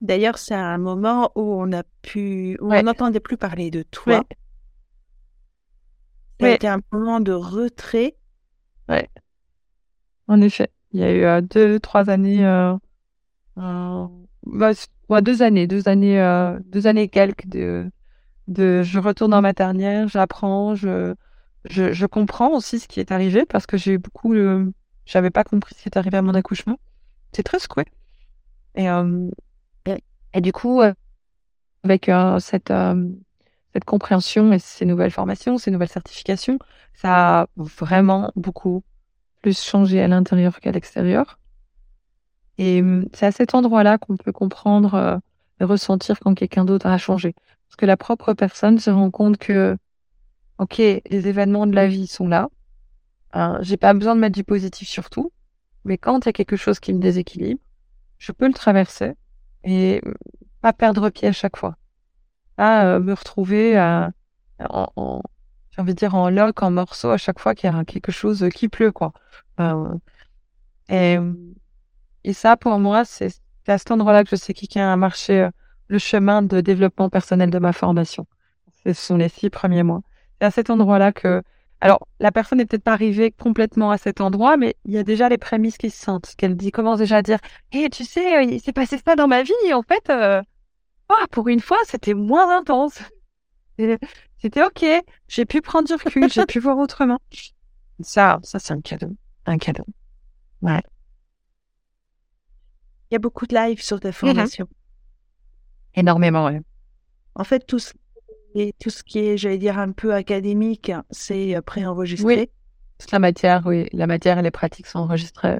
D'ailleurs, 0.00 0.38
c'est 0.38 0.54
un 0.54 0.78
moment 0.78 1.30
où 1.34 1.42
on 1.42 1.72
a 1.72 1.82
pu, 2.02 2.56
où 2.60 2.72
on 2.72 2.82
n'entendait 2.82 3.20
plus 3.20 3.36
parler 3.36 3.70
de 3.70 3.82
toi. 3.82 4.24
C'était 6.40 6.68
un 6.68 6.80
moment 6.90 7.20
de 7.20 7.32
retrait. 7.32 8.16
Ouais. 8.88 9.08
En 10.26 10.40
effet, 10.40 10.70
il 10.92 11.00
y 11.00 11.02
a 11.02 11.12
eu 11.12 11.24
euh, 11.24 11.40
deux, 11.42 11.78
trois 11.80 12.08
années, 12.08 12.46
euh, 12.46 12.74
euh 13.58 14.06
bah, 14.46 14.72
deux 15.20 15.42
années, 15.42 15.66
deux 15.66 15.86
années, 15.88 16.56
deux 16.64 16.86
années 16.86 17.08
quelques 17.08 17.46
de, 17.46 17.90
de, 18.48 18.82
je 18.82 18.98
retourne 18.98 19.34
en 19.34 19.42
maternelle, 19.42 20.08
j'apprends, 20.08 20.74
je, 20.74 21.14
je, 21.68 21.92
je, 21.92 22.06
comprends 22.06 22.54
aussi 22.54 22.78
ce 22.78 22.88
qui 22.88 23.00
est 23.00 23.12
arrivé 23.12 23.44
parce 23.44 23.66
que 23.66 23.76
j'ai 23.76 23.92
eu 23.92 23.98
beaucoup, 23.98 24.34
Je 24.34 24.70
j'avais 25.04 25.30
pas 25.30 25.44
compris 25.44 25.74
ce 25.74 25.82
qui 25.82 25.88
est 25.88 25.98
arrivé 25.98 26.16
à 26.16 26.22
mon 26.22 26.34
accouchement. 26.34 26.78
C'est 27.32 27.42
très 27.42 27.58
secoué. 27.58 27.84
Et 28.76 28.86
et 30.34 30.40
du 30.40 30.52
coup, 30.52 30.80
euh, 30.80 30.92
avec 31.82 32.08
euh, 32.08 32.38
cette, 32.38 32.70
euh, 32.70 33.08
cette 33.72 33.84
compréhension 33.84 34.52
et 34.52 34.58
ces 34.58 34.84
nouvelles 34.84 35.10
formations, 35.10 35.58
ces 35.58 35.70
nouvelles 35.70 35.88
certifications, 35.88 36.58
ça 36.94 37.42
a 37.42 37.46
vraiment 37.56 38.30
beaucoup 38.36 38.82
plus 39.42 39.60
changé 39.60 40.00
à 40.00 40.08
l'intérieur 40.08 40.60
qu'à 40.60 40.72
l'extérieur. 40.72 41.38
Et 42.58 42.82
hum, 42.82 43.06
c'est 43.14 43.26
à 43.26 43.32
cet 43.32 43.54
endroit-là 43.54 43.98
qu'on 43.98 44.16
peut 44.16 44.32
comprendre 44.32 44.94
euh, 44.94 45.18
et 45.60 45.64
ressentir 45.64 46.20
quand 46.20 46.34
quelqu'un 46.34 46.64
d'autre 46.64 46.86
a 46.86 46.98
changé. 46.98 47.34
Parce 47.68 47.76
que 47.76 47.86
la 47.86 47.96
propre 47.96 48.34
personne 48.34 48.78
se 48.78 48.90
rend 48.90 49.10
compte 49.10 49.38
que, 49.38 49.76
ok, 50.58 50.78
les 50.78 51.28
événements 51.28 51.66
de 51.66 51.74
la 51.74 51.86
vie 51.86 52.06
sont 52.06 52.28
là. 52.28 52.48
Hein, 53.32 53.58
j'ai 53.62 53.76
pas 53.76 53.94
besoin 53.94 54.14
de 54.14 54.20
mettre 54.20 54.34
du 54.34 54.44
positif 54.44 54.88
sur 54.88 55.08
tout. 55.08 55.32
Mais 55.84 55.96
quand 55.96 56.24
il 56.24 56.26
y 56.26 56.30
a 56.30 56.32
quelque 56.32 56.56
chose 56.56 56.80
qui 56.80 56.92
me 56.92 57.00
déséquilibre, 57.00 57.60
je 58.18 58.32
peux 58.32 58.46
le 58.46 58.52
traverser 58.52 59.14
et 59.64 60.02
pas 60.60 60.72
perdre 60.72 61.10
pied 61.10 61.28
à 61.28 61.32
chaque 61.32 61.56
fois. 61.56 61.76
Pas 62.56 62.84
euh, 62.84 63.00
me 63.00 63.14
retrouver 63.14 63.76
à, 63.76 64.10
en, 64.58 64.88
en 64.96 65.22
j'ai 65.70 65.82
envie 65.82 65.94
de 65.94 65.98
dire 65.98 66.14
en 66.14 66.30
loc, 66.30 66.62
en 66.62 66.70
morceaux 66.70 67.10
à 67.10 67.16
chaque 67.16 67.38
fois 67.38 67.54
qu'il 67.54 67.70
y 67.70 67.72
a 67.72 67.84
quelque 67.84 68.12
chose 68.12 68.48
qui 68.54 68.68
pleut, 68.68 68.92
quoi. 68.92 69.12
Euh, 69.60 69.94
et, 70.88 71.16
et 72.24 72.32
ça, 72.32 72.56
pour 72.56 72.78
moi, 72.78 73.04
c'est 73.04 73.32
à 73.68 73.78
cet 73.78 73.90
endroit-là 73.92 74.24
que 74.24 74.30
je 74.30 74.36
sais 74.36 74.52
qui 74.52 74.78
a 74.78 74.96
marché 74.96 75.42
euh, 75.42 75.50
le 75.86 75.98
chemin 75.98 76.42
de 76.42 76.60
développement 76.60 77.08
personnel 77.08 77.50
de 77.50 77.58
ma 77.58 77.72
formation. 77.72 78.26
Ce 78.84 78.92
sont 78.92 79.16
les 79.16 79.28
six 79.28 79.50
premiers 79.50 79.82
mois. 79.82 80.02
C'est 80.40 80.46
à 80.46 80.50
cet 80.50 80.70
endroit-là 80.70 81.12
que, 81.12 81.42
alors, 81.80 82.06
la 82.18 82.30
personne 82.30 82.58
n'est 82.58 82.66
peut-être 82.66 82.84
pas 82.84 82.92
arrivée 82.92 83.30
complètement 83.30 83.90
à 83.90 83.96
cet 83.96 84.20
endroit, 84.20 84.56
mais 84.58 84.76
il 84.84 84.92
y 84.92 84.98
a 84.98 85.02
déjà 85.02 85.28
les 85.28 85.38
prémices 85.38 85.78
qui 85.78 85.90
se 85.90 85.98
sentent. 85.98 86.34
Qu'elle 86.36 86.56
dit, 86.56 86.70
commence 86.70 86.98
déjà 86.98 87.18
à 87.18 87.22
dire, 87.22 87.38
hé, 87.72 87.88
tu 87.88 88.04
sais, 88.04 88.36
euh, 88.36 88.42
il 88.42 88.60
s'est 88.60 88.72
passé 88.72 88.98
ça 89.04 89.16
dans 89.16 89.28
ma 89.28 89.42
vie, 89.42 89.52
et 89.66 89.72
en 89.72 89.82
fait, 89.82 90.10
euh, 90.10 90.42
oh, 91.08 91.26
pour 91.30 91.48
une 91.48 91.60
fois, 91.60 91.78
c'était 91.86 92.14
moins 92.14 92.58
intense. 92.58 93.00
C'était 94.42 94.64
ok, 94.64 94.84
j'ai 95.28 95.44
pu 95.44 95.60
prendre 95.60 95.86
du 95.86 95.94
recul, 95.94 96.30
j'ai 96.30 96.46
pu 96.46 96.60
voir 96.60 96.78
autrement. 96.78 97.18
Ça, 98.00 98.38
ça 98.42 98.58
c'est 98.58 98.72
un 98.72 98.80
cadeau, 98.80 99.14
un 99.44 99.58
cadeau. 99.58 99.84
Ouais. 100.62 100.82
Il 103.10 103.14
y 103.14 103.16
a 103.16 103.18
beaucoup 103.18 103.46
de 103.46 103.54
live 103.54 103.82
sur 103.82 104.00
ta 104.00 104.12
formation. 104.12 104.66
Énormément, 105.94 106.46
ouais. 106.46 106.60
En 107.34 107.44
fait, 107.44 107.66
tout 107.66 107.78
ce, 108.54 108.70
tout 108.78 108.90
ce 108.90 109.02
qui 109.02 109.18
est, 109.18 109.36
j'allais 109.36 109.58
dire, 109.58 109.78
un 109.78 109.92
peu 109.92 110.14
académique, 110.14 110.92
c'est 111.10 111.56
euh, 111.56 111.62
préenregistré. 111.62 112.36
Oui, 112.36 112.50
toute 112.98 113.12
la 113.12 113.18
matière, 113.18 113.62
oui. 113.66 113.86
La 113.92 114.06
matière 114.06 114.38
et 114.38 114.42
les 114.42 114.50
pratiques 114.50 114.86
sont 114.86 114.98
enregistrées. 115.00 115.58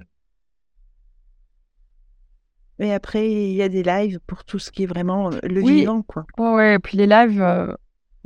Et 2.81 2.93
après, 2.95 3.31
il 3.31 3.53
y 3.53 3.63
a 3.63 3.69
des 3.69 3.83
lives 3.83 4.21
pour 4.27 4.45
tout 4.45 4.59
ce 4.59 4.71
qui 4.71 4.85
est 4.85 4.87
vraiment 4.87 5.31
euh, 5.31 5.39
le 5.43 5.61
vivant, 5.61 6.03
quoi. 6.03 6.27
Ouais. 6.39 6.75
Et 6.75 6.79
puis 6.79 6.97
les 6.97 7.07
lives, 7.07 7.41
euh, 7.43 7.75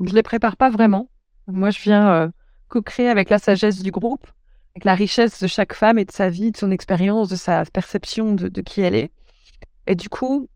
je 0.03 0.15
les 0.15 0.23
prépare 0.23 0.57
pas 0.57 0.71
vraiment. 0.71 1.09
Moi, 1.49 1.71
je 1.71 1.81
viens 1.81 2.09
euh, 2.09 2.29
co-créer 2.69 3.09
avec 3.09 3.31
la 3.31 3.39
sagesse 3.39 3.83
du 3.83 3.91
groupe, 3.91 4.27
avec 4.75 4.85
la 4.85 4.95
richesse 4.95 5.43
de 5.43 5.49
chaque 5.49 5.75
femme 5.75 5.99
et 5.99 6.05
de 6.05 6.13
sa 6.13 6.29
vie, 6.29 6.53
de 6.53 6.57
son 6.57 6.71
expérience, 6.71 7.29
de 7.29 7.37
sa 7.37 7.65
perception 7.65 8.35
de, 8.35 8.49
de 8.49 8.61
qui 8.61 8.81
elle 8.81 8.95
est. 8.95 9.11
Et 9.89 9.97
du 9.97 10.09
coup, 10.09 10.49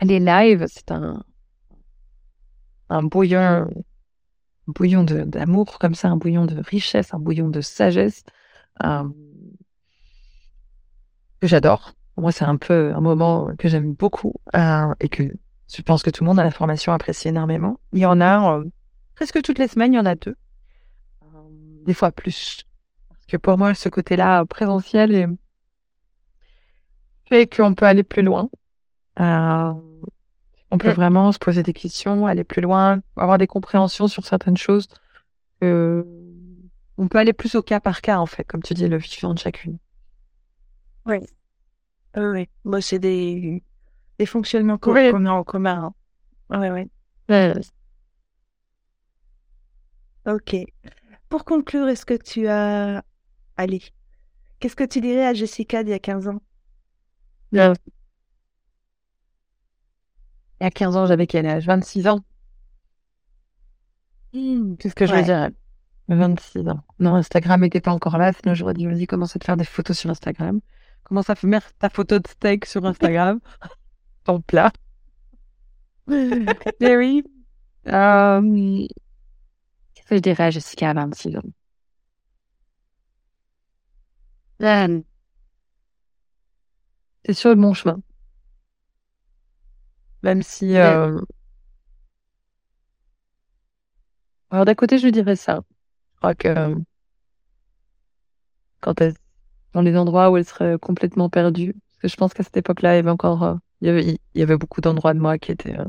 les 0.00 0.20
lives, 0.20 0.64
c'est 0.68 0.92
un, 0.92 1.24
un 2.88 3.02
bouillon, 3.02 3.40
un 3.40 3.68
bouillon 4.66 5.04
d'amour 5.04 5.78
comme 5.78 5.94
ça, 5.94 6.08
un 6.08 6.16
bouillon 6.16 6.46
de 6.46 6.60
richesse, 6.60 7.14
un 7.14 7.18
bouillon 7.18 7.48
de 7.48 7.60
sagesse 7.60 8.24
euh, 8.84 9.08
que 11.40 11.46
j'adore. 11.46 11.92
Moi, 12.16 12.32
c'est 12.32 12.44
un 12.44 12.56
peu 12.56 12.94
un 12.94 13.00
moment 13.00 13.50
que 13.58 13.68
j'aime 13.68 13.92
beaucoup 13.92 14.34
euh, 14.54 14.94
et 15.00 15.08
que 15.08 15.22
je 15.72 15.82
pense 15.82 16.02
que 16.02 16.10
tout 16.10 16.24
le 16.24 16.28
monde 16.28 16.40
à 16.40 16.44
la 16.44 16.50
formation 16.50 16.92
apprécie 16.92 17.28
énormément. 17.28 17.78
Il 17.92 17.98
y 17.98 18.06
en 18.06 18.20
a 18.20 18.58
euh, 18.58 18.64
presque 19.14 19.42
toutes 19.42 19.58
les 19.58 19.68
semaines, 19.68 19.92
il 19.92 19.96
y 19.96 20.00
en 20.00 20.06
a 20.06 20.14
deux, 20.14 20.36
des 21.84 21.94
fois 21.94 22.12
plus. 22.12 22.64
Parce 23.08 23.26
que 23.26 23.36
pour 23.36 23.58
moi, 23.58 23.74
ce 23.74 23.88
côté-là 23.88 24.44
présentiel 24.46 25.14
est... 25.14 25.26
fait 27.28 27.54
qu'on 27.54 27.74
peut 27.74 27.86
aller 27.86 28.04
plus 28.04 28.22
loin. 28.22 28.48
Euh, 29.20 29.72
on 30.70 30.78
peut 30.78 30.90
vraiment 30.90 31.32
se 31.32 31.38
poser 31.38 31.62
des 31.62 31.72
questions, 31.72 32.26
aller 32.26 32.44
plus 32.44 32.60
loin, 32.60 33.00
avoir 33.16 33.38
des 33.38 33.46
compréhensions 33.46 34.08
sur 34.08 34.26
certaines 34.26 34.56
choses. 34.56 34.88
Euh, 35.62 36.02
on 36.98 37.08
peut 37.08 37.18
aller 37.18 37.32
plus 37.32 37.54
au 37.54 37.62
cas 37.62 37.80
par 37.80 38.00
cas, 38.00 38.18
en 38.18 38.26
fait, 38.26 38.44
comme 38.44 38.62
tu 38.62 38.74
dis, 38.74 38.88
le 38.88 38.96
vivant 38.96 39.34
de 39.34 39.38
chacune. 39.38 39.78
Oui. 41.06 41.18
oui. 42.16 42.48
Moi, 42.64 42.80
c'est 42.80 42.98
des, 42.98 43.62
des 44.18 44.26
fonctionnements 44.26 44.78
oui. 44.86 45.10
qu'on 45.10 45.26
a 45.26 45.30
en 45.30 45.44
commun. 45.44 45.92
Hein. 46.50 46.58
Oui, 46.58 46.68
oui. 46.68 46.90
Ouais. 47.28 47.54
Ok. 50.26 50.56
Pour 51.28 51.44
conclure, 51.44 51.88
est-ce 51.88 52.04
que 52.06 52.14
tu 52.14 52.48
as... 52.48 53.02
Allez, 53.56 53.82
qu'est-ce 54.58 54.76
que 54.76 54.84
tu 54.84 55.00
dirais 55.00 55.26
à 55.26 55.34
Jessica 55.34 55.82
d'il 55.84 55.90
y 55.90 55.94
a 55.94 55.98
15 55.98 56.28
ans? 56.28 56.40
Il 60.60 60.64
y 60.64 60.66
a 60.66 60.70
15 60.70 60.96
ans, 60.96 61.06
j'avais 61.06 61.26
quel 61.26 61.46
âge? 61.46 61.66
26 61.66 62.06
ans. 62.08 62.20
Mmh, 64.32 64.76
Qu'est-ce 64.76 64.94
que 64.94 65.06
je 65.06 65.14
veux 65.14 65.22
dire 65.22 65.50
26 66.08 66.68
ans. 66.68 66.80
Non, 67.00 67.14
Instagram 67.16 67.60
n'était 67.62 67.80
pas 67.80 67.92
encore 67.92 68.16
là, 68.18 68.32
sinon 68.32 68.54
j'aurais 68.54 68.74
dit, 68.74 68.86
vas-y, 68.86 69.06
commence 69.06 69.34
à 69.34 69.38
te 69.38 69.44
faire 69.44 69.56
des 69.56 69.64
photos 69.64 69.98
sur 69.98 70.10
Instagram. 70.10 70.60
Commence 71.04 71.30
à 71.30 71.34
mettre 71.44 71.72
ta 71.78 71.88
photo 71.88 72.18
de 72.18 72.28
steak 72.28 72.64
sur 72.66 72.84
Instagram. 72.86 73.40
Ton 74.24 74.40
plat. 74.40 74.72
Mais 76.80 76.96
oui. 76.96 77.22
Euh, 77.88 78.86
Qu'est-ce 79.94 80.06
que 80.08 80.16
je 80.16 80.20
dirais 80.20 80.44
à 80.44 80.50
Jessica 80.50 80.90
à 80.90 80.94
26 80.94 81.36
ans? 81.36 81.42
Ben, 84.58 85.04
c'est 87.26 87.34
sur 87.34 87.50
le 87.50 87.56
bon 87.56 87.74
chemin. 87.74 88.00
Même 90.26 90.42
si... 90.42 90.76
Euh... 90.76 91.18
Alors 94.50 94.64
d'un 94.64 94.74
côté, 94.74 94.98
je 94.98 95.06
dirais 95.08 95.36
ça. 95.36 95.62
Je 96.14 96.18
crois 96.18 96.34
que 96.34 96.74
quand 98.80 99.00
elle... 99.00 99.14
dans 99.72 99.82
les 99.82 99.96
endroits 99.96 100.30
où 100.30 100.36
elle 100.36 100.44
serait 100.44 100.78
complètement 100.80 101.30
perdue, 101.30 101.74
parce 101.74 101.98
que 102.02 102.08
je 102.08 102.16
pense 102.16 102.34
qu'à 102.34 102.42
cette 102.42 102.56
époque-là, 102.56 102.94
il 102.94 102.96
y 102.96 102.98
avait 102.98 103.10
encore... 103.10 103.42
euh, 103.44 103.54
Il 103.80 103.86
y 103.86 103.90
avait, 103.90 104.04
il 104.34 104.40
y 104.40 104.42
avait 104.42 104.56
beaucoup 104.56 104.80
d'endroits 104.80 105.14
de 105.14 105.20
moi 105.20 105.38
qui 105.38 105.52
étaient 105.52 105.78
euh, 105.78 105.84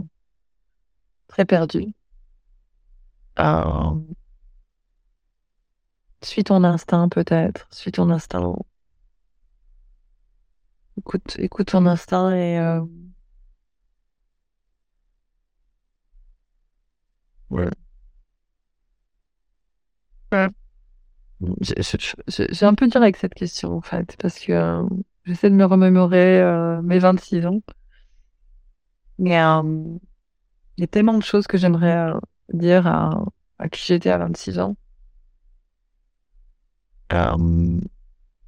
très 1.27 1.45
perdus. 1.45 1.93
Euh, 3.39 3.95
Suis 6.21 6.43
ton 6.43 6.63
instinct 6.63 7.09
peut-être. 7.09 7.67
Suis 7.71 7.91
ton 7.91 8.11
instinct. 8.11 8.53
Écoute, 10.97 11.38
écoute 11.39 11.67
ton 11.69 11.85
instinct 11.88 12.35
et 12.35 12.59
euh, 12.59 12.81
Ouais. 20.31 20.49
j'ai 21.61 21.75
j'ai- 22.27 22.47
j'ai 22.51 22.65
un 22.65 22.73
peu 22.73 22.87
dur 22.87 23.01
avec 23.01 23.17
cette 23.17 23.33
question 23.35 23.73
en 23.77 23.81
fait 23.81 24.15
parce 24.19 24.39
que 24.39 24.51
euh, 24.53 24.83
j'essaie 25.25 25.49
de 25.49 25.55
me 25.55 25.65
remémorer 25.65 26.41
euh, 26.41 26.81
mes 26.81 26.99
26 26.99 27.45
ans. 27.45 27.61
Mais 29.19 29.39
euh, 29.39 29.97
il 30.77 30.81
y 30.81 30.83
a 30.83 30.87
tellement 30.87 31.17
de 31.17 31.23
choses 31.23 31.47
que 31.47 31.57
j'aimerais 31.57 31.95
euh, 32.11 32.19
dire 32.53 32.87
à, 32.87 33.23
à 33.59 33.69
qui 33.69 33.83
j'étais 33.85 34.09
à 34.09 34.17
26 34.17 34.59
ans. 34.59 34.75
Euh, 37.13 37.79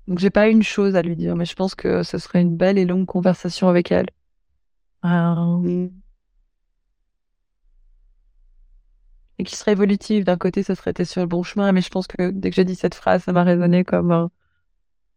Donc 0.07 0.19
j'ai 0.19 0.29
pas 0.29 0.47
une 0.49 0.63
chose 0.63 0.95
à 0.95 1.01
lui 1.01 1.15
dire, 1.15 1.35
mais 1.35 1.45
je 1.45 1.55
pense 1.55 1.75
que 1.75 2.03
ce 2.03 2.17
serait 2.17 2.41
une 2.41 2.57
belle 2.57 2.77
et 2.77 2.85
longue 2.85 3.05
conversation 3.05 3.67
avec 3.69 3.91
elle. 3.91 4.07
Euh, 5.05 5.89
et 9.39 9.43
qui 9.43 9.55
serait 9.55 9.71
évolutive. 9.71 10.25
D'un 10.25 10.37
côté, 10.37 10.63
ça 10.63 10.75
serait 10.75 10.91
été 10.91 11.05
sur 11.05 11.21
le 11.21 11.27
bon 11.27 11.43
chemin, 11.43 11.71
mais 11.71 11.81
je 11.81 11.89
pense 11.89 12.07
que 12.07 12.29
dès 12.29 12.49
que 12.49 12.55
j'ai 12.55 12.65
dit 12.65 12.75
cette 12.75 12.95
phrase, 12.95 13.23
ça 13.23 13.31
m'a 13.31 13.43
résonné 13.43 13.83
comme... 13.83 14.11
euh, 14.11 14.27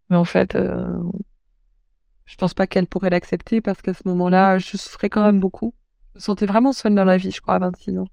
mais 0.08 0.16
en 0.16 0.24
fait, 0.24 0.54
euh, 0.54 1.02
je 2.24 2.36
pense 2.36 2.54
pas 2.54 2.66
qu'elle 2.66 2.86
pourrait 2.86 3.10
l'accepter 3.10 3.60
parce 3.60 3.82
qu'à 3.82 3.94
ce 3.94 4.02
moment-là, 4.06 4.58
je 4.58 4.76
souffrais 4.76 5.10
quand 5.10 5.24
même 5.24 5.40
beaucoup. 5.40 5.74
Je 6.14 6.18
me 6.18 6.20
sentais 6.20 6.46
vraiment 6.46 6.72
seule 6.72 6.94
dans 6.94 7.04
la 7.04 7.16
vie, 7.16 7.30
je 7.30 7.40
crois, 7.40 7.54
à 7.54 7.58
26 7.58 7.98
ans. 7.98 8.08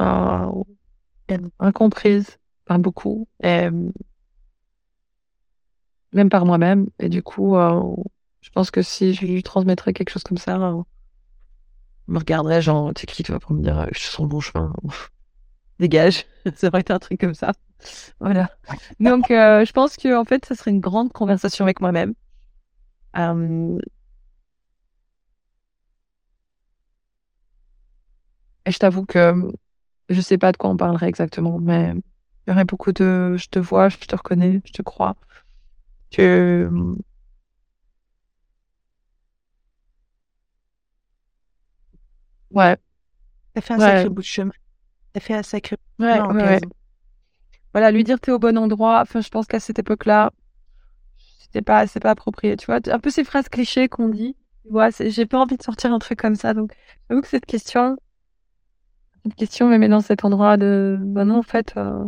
Euh, 0.00 1.38
incomprise 1.58 2.38
par 2.66 2.78
beaucoup. 2.78 3.26
Même 3.42 3.92
par 6.30 6.44
moi-même. 6.44 6.88
Et 6.98 7.08
du 7.08 7.22
coup, 7.22 7.56
euh, 7.56 7.96
je 8.40 8.50
pense 8.50 8.70
que 8.70 8.82
si 8.82 9.14
je 9.14 9.24
lui 9.24 9.42
transmettrais 9.42 9.92
quelque 9.92 10.10
chose 10.10 10.24
comme 10.24 10.38
ça, 10.38 10.58
me 12.08 12.18
regarderait 12.18 12.62
genre, 12.62 12.92
tu 12.94 13.06
qui 13.06 13.22
toi 13.22 13.38
pour 13.40 13.52
me 13.52 13.62
dire, 13.62 13.78
euh, 13.80 13.86
je 13.92 14.00
suis 14.00 14.10
sur 14.10 14.22
le 14.24 14.28
bon 14.28 14.40
chemin. 14.40 14.72
Dégage. 15.78 16.24
ça 16.56 16.68
aurait 16.68 16.80
été 16.80 16.92
un 16.92 16.98
truc 16.98 17.20
comme 17.20 17.34
ça. 17.34 17.52
Voilà. 18.20 18.50
Donc, 19.00 19.30
euh, 19.30 19.64
je 19.64 19.72
pense 19.72 19.96
que 19.96 20.16
en 20.16 20.24
fait, 20.24 20.44
ça 20.46 20.54
serait 20.54 20.70
une 20.70 20.80
grande 20.80 21.12
conversation 21.12 21.64
avec 21.64 21.80
moi-même. 21.80 22.14
Euh, 23.16 23.78
Et 28.66 28.70
je 28.72 28.78
t'avoue 28.78 29.04
que 29.06 29.34
je 30.08 30.20
sais 30.20 30.38
pas 30.38 30.52
de 30.52 30.56
quoi 30.56 30.70
on 30.70 30.76
parlerait 30.76 31.08
exactement, 31.08 31.58
mais 31.60 31.92
il 32.46 32.50
y 32.50 32.52
aurait 32.52 32.64
beaucoup 32.64 32.92
de 32.92 33.36
je 33.36 33.48
te 33.48 33.58
vois, 33.58 33.88
je 33.88 33.98
te 33.98 34.16
reconnais, 34.16 34.62
je 34.64 34.72
te 34.72 34.82
crois. 34.82 35.16
Que 36.10 36.70
ouais. 42.56 42.76
Ça 43.54 43.60
fait 43.62 43.74
un 43.74 43.78
sacré 43.78 44.08
bout 44.08 44.22
de 44.22 44.26
chemin. 44.26 44.52
Ça 45.14 45.20
fait 45.20 45.34
un 45.34 45.42
sacré 45.42 45.76
ouais, 45.98 46.20
ouais, 46.20 46.60
Voilà, 47.72 47.90
lui 47.90 48.04
dire 48.04 48.20
t'es 48.20 48.32
au 48.32 48.38
bon 48.38 48.58
endroit. 48.58 49.00
Enfin, 49.00 49.20
je 49.20 49.28
pense 49.28 49.46
qu'à 49.46 49.60
cette 49.60 49.78
époque-là, 49.78 50.30
c'était 51.38 51.62
pas, 51.62 51.86
c'est 51.86 52.00
pas 52.00 52.10
approprié. 52.10 52.56
Tu 52.56 52.66
vois, 52.66 52.80
un 52.86 52.98
peu 52.98 53.10
ces 53.10 53.24
phrases 53.24 53.48
clichés 53.48 53.88
qu'on 53.88 54.08
dit. 54.08 54.36
Tu 54.64 54.70
vois, 54.70 54.90
j'ai 54.90 55.26
pas 55.26 55.38
envie 55.38 55.56
de 55.56 55.62
sortir 55.62 55.92
un 55.92 55.98
truc 55.98 56.18
comme 56.18 56.34
ça. 56.34 56.52
Donc, 56.52 56.72
j'avoue 57.08 57.22
que 57.22 57.28
cette 57.28 57.46
question, 57.46 57.96
cette 59.24 59.36
question 59.36 59.68
me 59.68 59.78
met 59.78 59.88
dans 59.88 60.00
cet 60.00 60.24
endroit 60.24 60.56
de, 60.56 60.98
ben 61.00 61.24
non, 61.24 61.38
en 61.38 61.42
fait, 61.42 61.72
euh... 61.76 62.04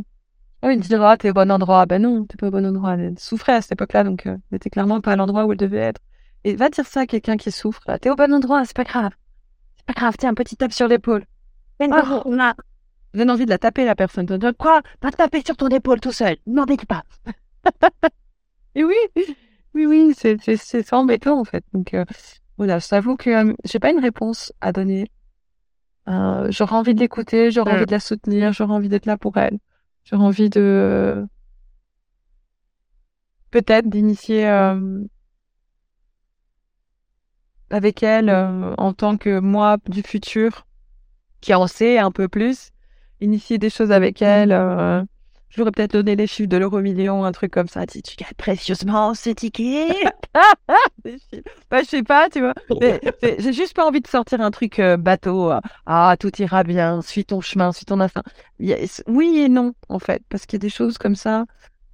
oui, 0.62 0.74
il 0.74 0.80
dira, 0.80 1.16
t'es 1.16 1.30
au 1.30 1.34
bon 1.34 1.50
endroit. 1.50 1.86
Ben 1.86 2.02
non, 2.02 2.24
t'es 2.26 2.36
pas 2.36 2.48
au 2.48 2.50
bon 2.50 2.66
endroit. 2.66 2.94
Elle 2.94 3.18
souffrait 3.18 3.54
à 3.54 3.62
cette 3.62 3.72
époque-là, 3.72 4.04
donc, 4.04 4.26
euh, 4.26 4.36
elle 4.50 4.56
était 4.56 4.70
clairement 4.70 5.00
pas 5.00 5.12
à 5.12 5.16
l'endroit 5.16 5.46
où 5.46 5.52
elle 5.52 5.58
devait 5.58 5.78
être. 5.78 6.00
Et 6.44 6.56
va 6.56 6.68
dire 6.68 6.86
ça 6.86 7.00
à 7.00 7.06
quelqu'un 7.06 7.36
qui 7.36 7.50
souffre. 7.52 7.80
T'es 8.00 8.10
au 8.10 8.16
bon 8.16 8.34
endroit, 8.34 8.64
c'est 8.64 8.76
pas 8.76 8.84
grave. 8.84 9.12
Pas 9.88 9.94
grave, 9.94 10.16
tiens, 10.18 10.30
un 10.30 10.34
petit 10.34 10.54
tape 10.54 10.72
sur 10.72 10.86
l'épaule. 10.86 11.24
Oh, 11.80 12.22
on 12.26 12.38
a... 12.38 12.54
Vous 13.14 13.20
avez 13.22 13.30
envie 13.30 13.46
de 13.46 13.50
la 13.50 13.56
taper, 13.56 13.86
la 13.86 13.94
personne. 13.94 14.26
Quoi? 14.58 14.82
Va 15.00 15.10
taper 15.10 15.42
sur 15.42 15.56
ton 15.56 15.68
épaule 15.68 15.98
tout 15.98 16.12
seul. 16.12 16.36
N'embête 16.46 16.84
pas. 16.84 17.04
Et 18.74 18.84
oui, 18.84 18.96
oui, 19.72 19.86
oui, 19.86 20.12
c'est 20.14 20.92
embêtant, 20.92 21.40
en 21.40 21.44
fait. 21.44 21.64
Donc, 21.72 21.94
euh, 21.94 22.04
voilà, 22.58 22.78
je 22.80 22.88
t'avoue 22.88 23.16
que 23.16 23.30
euh, 23.30 23.54
j'ai 23.64 23.78
pas 23.78 23.90
une 23.90 23.98
réponse 23.98 24.52
à 24.60 24.72
donner. 24.72 25.10
Euh, 26.06 26.48
j'aurais 26.50 26.76
envie 26.76 26.94
de 26.94 27.00
l'écouter, 27.00 27.50
j'aurais 27.50 27.72
envie 27.72 27.86
de 27.86 27.90
la 27.90 28.00
soutenir, 28.00 28.52
j'aurais 28.52 28.74
envie 28.74 28.90
d'être 28.90 29.06
là 29.06 29.16
pour 29.16 29.38
elle. 29.38 29.58
J'aurais 30.04 30.24
envie 30.24 30.50
de 30.50 31.26
peut-être 33.50 33.88
d'initier 33.88 34.44
avec 37.70 38.02
elle 38.02 38.30
en 38.30 38.92
tant 38.92 39.16
que 39.16 39.40
moi 39.40 39.76
du 39.88 40.02
futur 40.02 40.66
qui 41.40 41.54
en 41.54 41.66
sait 41.66 41.98
un 41.98 42.10
peu 42.10 42.28
plus, 42.28 42.70
initier 43.20 43.58
des 43.58 43.70
choses 43.70 43.92
avec 43.92 44.22
elle. 44.22 44.50
Je 45.50 45.62
lui 45.62 45.70
peut-être 45.70 45.92
donné 45.92 46.14
les 46.14 46.26
chiffres 46.26 46.48
de 46.48 46.58
l'euro 46.58 46.80
million, 46.80 47.24
un 47.24 47.32
truc 47.32 47.50
comme 47.52 47.68
ça. 47.68 47.86
Tu, 47.86 48.02
tu 48.02 48.16
gagnes 48.16 48.28
précieusement 48.36 49.14
ce 49.14 49.30
ticket. 49.30 49.88
bah, 51.70 51.82
je 51.82 51.88
sais 51.88 52.02
pas, 52.02 52.28
tu 52.28 52.40
vois. 52.40 52.54
J'ai 53.22 53.52
juste 53.52 53.74
pas 53.74 53.86
envie 53.86 54.00
de 54.00 54.06
sortir 54.06 54.40
un 54.40 54.50
truc 54.50 54.78
euh, 54.78 54.96
bateau. 54.96 55.50
Euh, 55.50 55.60
ah, 55.86 56.16
tout 56.18 56.30
ira 56.40 56.64
bien, 56.64 57.00
suis 57.00 57.24
ton 57.24 57.40
chemin, 57.40 57.72
suis 57.72 57.86
ton 57.86 58.00
instinct. 58.00 58.22
Oui 59.06 59.38
et 59.38 59.48
non, 59.48 59.72
en 59.88 59.98
fait, 59.98 60.22
parce 60.28 60.44
qu'il 60.44 60.58
y 60.58 60.60
a 60.60 60.66
des 60.66 60.68
choses 60.68 60.98
comme 60.98 61.16
ça. 61.16 61.46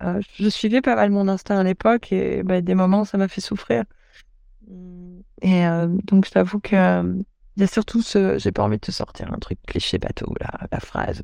Euh, 0.02 0.20
je 0.38 0.48
suivais 0.48 0.80
pas 0.80 0.96
mal 0.96 1.10
mon 1.10 1.28
instinct 1.28 1.58
à 1.58 1.62
l'époque 1.62 2.12
et 2.12 2.42
bah, 2.42 2.60
des 2.60 2.74
moments, 2.74 3.04
ça 3.04 3.18
m'a 3.18 3.28
fait 3.28 3.40
souffrir. 3.40 3.84
Et 5.42 5.64
donc, 6.04 6.26
je 6.26 6.30
t'avoue 6.30 6.60
que 6.60 7.16
il 7.56 7.60
y 7.60 7.64
a 7.64 7.66
surtout 7.66 8.02
ce. 8.02 8.38
J'ai 8.38 8.52
pas 8.52 8.62
envie 8.62 8.76
de 8.76 8.80
te 8.80 8.90
sortir 8.90 9.32
un 9.32 9.38
truc 9.38 9.58
cliché 9.66 9.98
bateau, 9.98 10.34
là, 10.40 10.66
la 10.72 10.80
phrase 10.80 11.22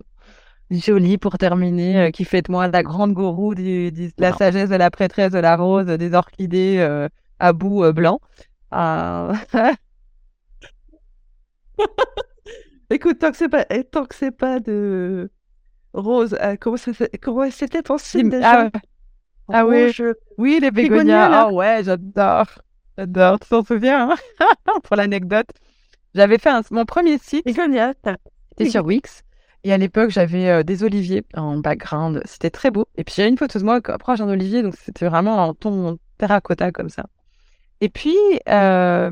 jolie 0.70 1.18
pour 1.18 1.36
terminer, 1.36 1.98
euh, 1.98 2.10
qui 2.10 2.24
fait 2.24 2.42
de 2.42 2.52
moi 2.52 2.68
la 2.68 2.82
grande 2.82 3.12
gourou 3.12 3.54
du, 3.54 3.92
la 4.18 4.32
sagesse 4.32 4.70
de 4.70 4.76
la 4.76 4.90
prêtresse 4.90 5.32
de 5.32 5.38
la 5.38 5.56
rose, 5.56 5.86
des 5.86 6.14
orchidées 6.14 6.76
euh, 6.78 7.08
à 7.38 7.52
bout 7.52 7.84
euh, 7.84 7.92
blanc. 7.92 8.20
Écoute, 12.90 13.18
tant 13.18 13.30
que 13.32 13.36
c'est 13.36 13.48
pas, 13.48 13.66
eh, 13.70 13.84
tant 13.84 14.04
que 14.04 14.14
c'est 14.14 14.30
pas 14.30 14.60
de 14.60 15.30
rose, 15.92 16.38
comment 16.60 16.76
comment 17.20 17.50
c'était 17.50 17.82
ton 17.82 17.98
signe 17.98 18.30
déjà? 18.30 18.70
Ah, 18.72 18.80
ah 19.52 19.66
oui, 19.66 19.92
oui 20.38 20.60
les 20.60 20.70
bégonias. 20.70 21.30
Ah 21.32 21.52
ouais, 21.52 21.82
j'adore, 21.82 22.46
j'adore. 23.00 23.40
Tu 23.40 23.48
t'en 23.48 23.64
souviens 23.64 24.10
hein? 24.10 24.50
Pour 24.84 24.96
l'anecdote 24.96 25.48
J'avais 26.14 26.38
fait 26.38 26.50
mon 26.70 26.84
premier 26.84 27.18
site. 27.18 27.42
C'était 28.50 28.70
sur 28.70 28.84
Wix. 28.84 29.22
Et 29.62 29.72
à 29.72 29.78
l'époque, 29.78 30.10
j'avais 30.10 30.48
euh, 30.48 30.62
des 30.62 30.84
oliviers 30.84 31.22
en 31.34 31.58
background. 31.58 32.22
C'était 32.24 32.50
très 32.50 32.70
beau. 32.70 32.86
Et 32.96 33.04
puis, 33.04 33.14
j'avais 33.16 33.28
une 33.28 33.36
photo 33.36 33.58
de 33.58 33.64
moi 33.64 33.80
proche 33.80 34.18
d'un 34.18 34.28
olivier. 34.28 34.62
Donc, 34.62 34.74
c'était 34.76 35.06
vraiment 35.06 35.42
un 35.42 35.54
ton 35.54 35.98
terracotta 36.18 36.72
comme 36.72 36.88
ça. 36.88 37.06
Et 37.82 37.90
puis, 37.90 38.16
euh, 38.48 39.10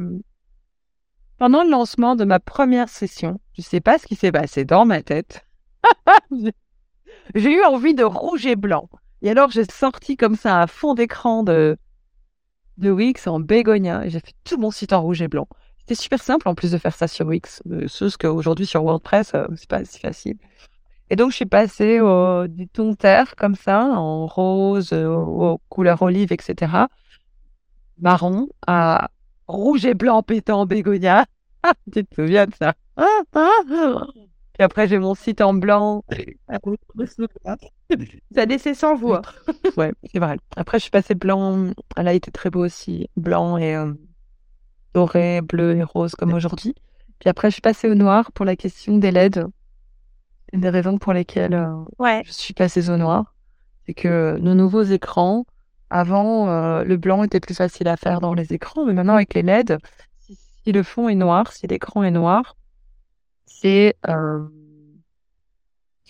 pendant 1.39 1.65
le 1.65 1.71
lancement 1.71 2.17
de 2.17 2.25
ma 2.25 2.41
première 2.41 2.89
session, 2.89 3.41
je 3.55 3.63
sais 3.63 3.81
pas 3.81 3.99
ce 3.99 4.07
qui 4.07 4.15
s'est 4.15 4.33
passé 4.33 4.65
dans 4.65 4.87
ma 4.87 5.03
tête. 5.03 5.47
j'ai 7.35 7.53
eu 7.53 7.63
envie 7.65 7.95
de 7.95 8.05
rouge 8.05 8.47
et 8.47 8.57
blanc. 8.57 8.89
Et 9.21 9.31
alors, 9.31 9.51
j'ai 9.51 9.65
sorti 9.65 10.17
comme 10.17 10.37
ça 10.37 10.63
un 10.63 10.67
fond 10.67 10.95
d'écran 10.95 11.43
de, 11.43 11.77
de 12.79 12.91
Wix 12.91 13.27
en 13.27 13.41
bégonia. 13.41 14.09
J'ai 14.09 14.21
fait 14.21 14.35
tout 14.45 14.57
mon 14.59 14.71
site 14.71 14.93
en 14.93 15.03
rouge 15.03 15.21
et 15.23 15.29
blanc. 15.29 15.47
C'était 15.81 15.95
super 15.95 16.23
simple 16.23 16.49
en 16.49 16.55
plus 16.55 16.73
de 16.73 16.79
faire 16.79 16.95
ça 16.95 17.09
sur 17.09 17.27
Wix, 17.27 17.63
euh, 17.71 17.89
chose 17.89 18.17
qu'aujourd'hui 18.17 18.67
sur 18.67 18.83
WordPress, 18.83 19.33
euh, 19.35 19.47
c'est 19.57 19.69
pas 19.69 19.85
si 19.85 19.99
facile. 19.99 20.37
Et 21.11 21.17
donc, 21.17 21.31
je 21.31 21.37
suis 21.37 21.47
passée 21.47 22.01
au, 22.01 22.47
du 22.47 22.69
ton 22.69 22.95
terre 22.95 23.35
comme 23.37 23.55
ça, 23.55 23.85
en 23.85 24.27
rose, 24.27 24.93
euh, 24.93 25.09
aux, 25.09 25.59
couleurs 25.71 26.03
olive, 26.03 26.33
etc. 26.33 26.87
Marron, 27.99 28.49
à 28.67 29.09
rouge 29.47 29.87
et 29.87 29.95
blanc 29.95 30.23
pétant 30.23 30.67
bégonia. 30.67 31.25
Ah, 31.63 31.73
tu 31.93 32.05
te 32.05 32.15
souviens 32.15 32.47
de 32.47 32.55
ça? 32.55 32.75
Et 34.59 34.63
après, 34.63 34.89
j'ai 34.89 34.99
mon 34.99 35.15
site 35.15 35.41
en 35.41 35.55
blanc. 35.55 36.05
ça 38.35 38.45
laissait 38.45 38.75
sans 38.75 38.97
voix. 38.97 39.23
ouais, 39.77 39.93
c'est 40.13 40.19
vrai. 40.19 40.37
Après, 40.57 40.79
je 40.79 40.83
suis 40.83 40.91
passée 40.91 41.15
blanc. 41.15 41.73
Elle 41.97 42.09
a 42.09 42.13
été 42.13 42.31
très 42.31 42.51
beau 42.51 42.65
aussi. 42.65 43.09
Blanc 43.17 43.57
et 43.59 43.77
doré, 44.95 45.41
bleu 45.43 45.77
et 45.77 45.83
rose 45.83 46.15
comme 46.15 46.33
aujourd'hui. 46.33 46.75
Puis 47.19 47.29
après, 47.29 47.51
je 47.51 47.55
suis 47.55 47.63
passée 47.63 47.89
au 47.89 47.95
noir 47.95 48.33
pour 48.33 48.45
la 48.45 48.57
question 48.57 48.99
des 48.99 49.11
LED. 49.11 49.47
Une 50.53 50.61
des 50.61 50.71
raisons 50.71 50.99
pour 50.99 51.13
lesquelles 51.13 51.55
euh, 51.55 52.23
je 52.25 52.33
suis 52.33 52.55
passée 52.55 52.89
au 52.89 52.97
noir, 52.97 53.35
c'est 53.87 53.95
que 53.95 54.39
nos 54.41 54.55
nouveaux 54.55 54.83
écrans, 54.83 55.45
avant, 55.91 56.49
euh, 56.49 56.85
le 56.85 56.97
blanc 56.97 57.23
était 57.23 57.41
plus 57.41 57.55
facile 57.55 57.89
à 57.89 57.97
faire 57.97 58.21
dans 58.21 58.35
les 58.35 58.53
écrans, 58.53 58.85
mais 58.87 58.93
maintenant 58.93 59.15
avec 59.15 59.35
les 59.35 59.43
LED, 59.43 59.79
si, 60.21 60.73
le 60.73 60.83
fond 60.83 61.09
est 61.09 61.15
noir, 61.15 61.53
si 61.53 61.67
l'écran 61.67 62.03
est 62.03 62.11
noir, 62.11 62.57
c'est 63.61 63.97
euh, 64.09 64.47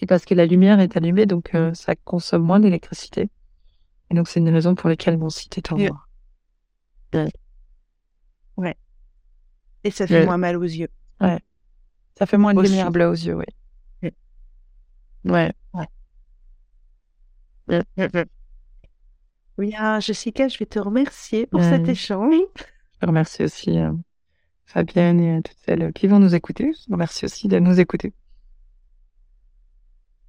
parce 0.07 0.25
que 0.25 0.35
la 0.35 0.47
lumière 0.47 0.81
est 0.81 0.97
allumée, 0.97 1.27
donc 1.27 1.53
ça 1.75 1.95
consomme 1.97 2.43
moins 2.43 2.61
d'électricité. 2.61 3.29
Et 4.11 4.15
donc 4.15 4.29
c'est 4.29 4.41
une 4.41 4.49
raison 4.49 4.75
pour 4.75 4.89
laquelle 4.89 5.19
mon 5.19 5.29
site 5.29 5.59
est 5.59 5.73
en 5.73 5.77
noir. 5.77 6.09
Ouais. 8.57 8.77
Et 9.85 9.91
ça 9.91 10.07
fait 10.07 10.25
moins 10.25 10.39
mal 10.39 10.57
aux 10.57 10.63
yeux. 10.63 10.89
Ouais. 11.21 11.39
Ça 12.19 12.27
fait 12.27 12.39
moins 12.39 12.55
de 12.55 12.61
lumière 12.61 12.91
bleue 12.91 13.09
aux 13.09 13.13
yeux, 13.13 13.37
oui. 13.37 13.45
Ouais. 15.25 15.53
ouais. 15.75 15.87
Oui, 19.59 19.75
ah, 19.77 20.01
Jessica, 20.01 20.49
je 20.49 20.57
vais 20.59 20.67
te 20.67 20.79
remercier 20.79 21.47
pour 21.47 21.63
cet 21.63 21.89
échange. 21.89 22.35
Je 23.01 23.07
remercie 23.07 23.45
aussi 23.45 23.79
euh, 23.79 23.93
Fabienne 24.69 25.19
et 25.19 25.43
toutes 25.43 25.57
celles 25.65 25.93
qui 25.95 26.07
vont 26.07 26.19
nous 26.19 26.35
écouter. 26.35 26.73
Je 26.75 26.93
remercie 26.93 27.25
aussi 27.25 27.49
de 27.49 27.59
nous 27.59 27.81
écouter. 27.81 28.13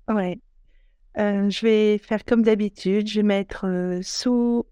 Ouais. 0.08 0.40
Euh, 1.18 1.50
je 1.50 1.66
vais 1.66 1.98
faire 1.98 2.24
comme 2.24 2.42
d'habitude. 2.42 3.06
Je 3.06 3.20
vais 3.20 3.28
mettre 3.28 3.68
euh, 3.68 4.00
sous 4.02 4.66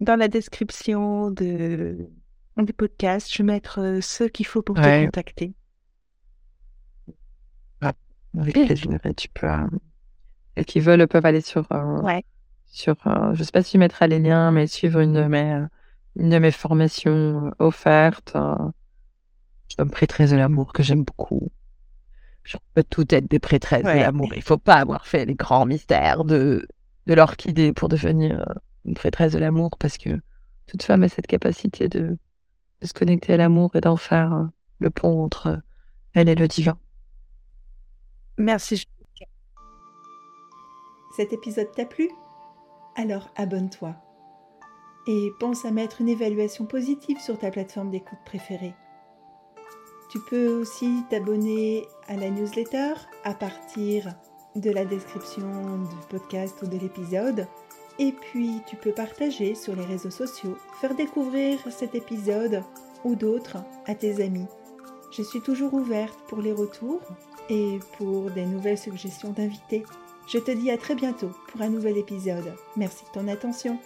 dans 0.00 0.16
la 0.16 0.28
description 0.28 1.30
de 1.30 2.10
des 2.58 2.72
podcasts, 2.74 3.32
je 3.32 3.38
vais 3.38 3.44
mettre 3.46 3.80
euh, 3.80 4.00
ceux 4.02 4.28
qu'il 4.28 4.46
faut 4.46 4.62
pour 4.62 4.76
te 4.76 5.04
contacter. 5.04 5.54
Avec 7.80 8.52
plaisir, 8.52 9.00
tu 9.16 9.28
peux. 9.30 9.48
Euh, 9.48 9.66
et 10.56 10.64
qui 10.64 10.80
veulent 10.80 11.06
peuvent 11.08 11.24
aller 11.24 11.40
sur. 11.40 11.66
Ouais. 12.02 12.24
Sur, 12.66 12.96
je 13.32 13.42
sais 13.42 13.52
pas 13.52 13.62
si 13.62 13.72
tu 13.72 13.78
mettras 13.78 14.06
les 14.06 14.18
liens, 14.18 14.50
mais 14.50 14.66
suivre 14.66 14.98
une 15.00 15.12
de 15.14 15.22
mes, 15.22 15.64
une 16.16 16.30
de 16.30 16.38
mes 16.38 16.50
formations 16.50 17.52
offertes. 17.58 18.36
je 19.68 19.82
me 19.82 19.88
prêtresse 19.88 20.30
de 20.30 20.36
l'amour 20.36 20.72
que 20.72 20.82
j'aime 20.82 21.04
beaucoup. 21.04 21.50
Je 22.42 22.58
peux 22.74 22.84
tout 22.84 23.12
être 23.14 23.28
des 23.28 23.38
prêtresses 23.38 23.84
de 23.84 23.88
l'amour. 23.88 24.32
Il 24.34 24.42
faut 24.42 24.58
pas 24.58 24.74
avoir 24.74 25.06
fait 25.06 25.24
les 25.24 25.34
grands 25.34 25.66
mystères 25.66 26.24
de, 26.24 26.66
de 27.06 27.14
l'orchidée 27.14 27.72
pour 27.72 27.88
devenir 27.88 28.44
une 28.84 28.94
prêtresse 28.94 29.32
de 29.32 29.38
l'amour 29.38 29.70
parce 29.78 29.98
que 29.98 30.20
toute 30.66 30.82
femme 30.82 31.02
a 31.02 31.08
cette 31.08 31.26
capacité 31.26 31.88
de, 31.88 32.18
de 32.80 32.86
se 32.86 32.92
connecter 32.92 33.34
à 33.34 33.36
l'amour 33.36 33.74
et 33.74 33.80
d'en 33.80 33.96
faire 33.96 34.32
euh, 34.32 34.44
le 34.78 34.90
pont 34.90 35.24
entre 35.24 35.60
elle 36.12 36.28
et 36.28 36.34
le 36.34 36.48
divin. 36.48 36.78
Merci. 38.36 38.84
Cet 41.16 41.32
épisode 41.32 41.70
t'a 41.74 41.86
plu? 41.86 42.10
Alors 42.96 43.30
abonne-toi 43.36 43.96
et 45.06 45.32
pense 45.38 45.64
à 45.64 45.70
mettre 45.70 46.00
une 46.00 46.08
évaluation 46.08 46.64
positive 46.64 47.20
sur 47.20 47.38
ta 47.38 47.50
plateforme 47.50 47.90
d'écoute 47.90 48.18
préférée. 48.24 48.74
Tu 50.10 50.18
peux 50.20 50.48
aussi 50.60 51.02
t'abonner 51.10 51.86
à 52.06 52.16
la 52.16 52.30
newsletter 52.30 52.94
à 53.24 53.34
partir 53.34 54.14
de 54.54 54.70
la 54.70 54.84
description 54.84 55.78
du 55.78 55.96
podcast 56.08 56.62
ou 56.62 56.66
de 56.66 56.78
l'épisode. 56.78 57.46
Et 57.98 58.12
puis 58.12 58.60
tu 58.66 58.76
peux 58.76 58.92
partager 58.92 59.54
sur 59.54 59.74
les 59.74 59.84
réseaux 59.84 60.10
sociaux, 60.10 60.56
faire 60.80 60.94
découvrir 60.94 61.58
cet 61.70 61.94
épisode 61.94 62.62
ou 63.04 63.14
d'autres 63.14 63.58
à 63.86 63.94
tes 63.94 64.22
amis. 64.22 64.46
Je 65.10 65.22
suis 65.22 65.40
toujours 65.40 65.74
ouverte 65.74 66.18
pour 66.28 66.40
les 66.40 66.52
retours 66.52 67.02
et 67.48 67.78
pour 67.98 68.30
des 68.30 68.46
nouvelles 68.46 68.78
suggestions 68.78 69.30
d'invités. 69.30 69.84
Je 70.26 70.38
te 70.38 70.50
dis 70.50 70.70
à 70.70 70.78
très 70.78 70.94
bientôt 70.94 71.30
pour 71.48 71.60
un 71.62 71.68
nouvel 71.68 71.98
épisode. 71.98 72.54
Merci 72.76 73.04
de 73.04 73.20
ton 73.20 73.28
attention. 73.28 73.78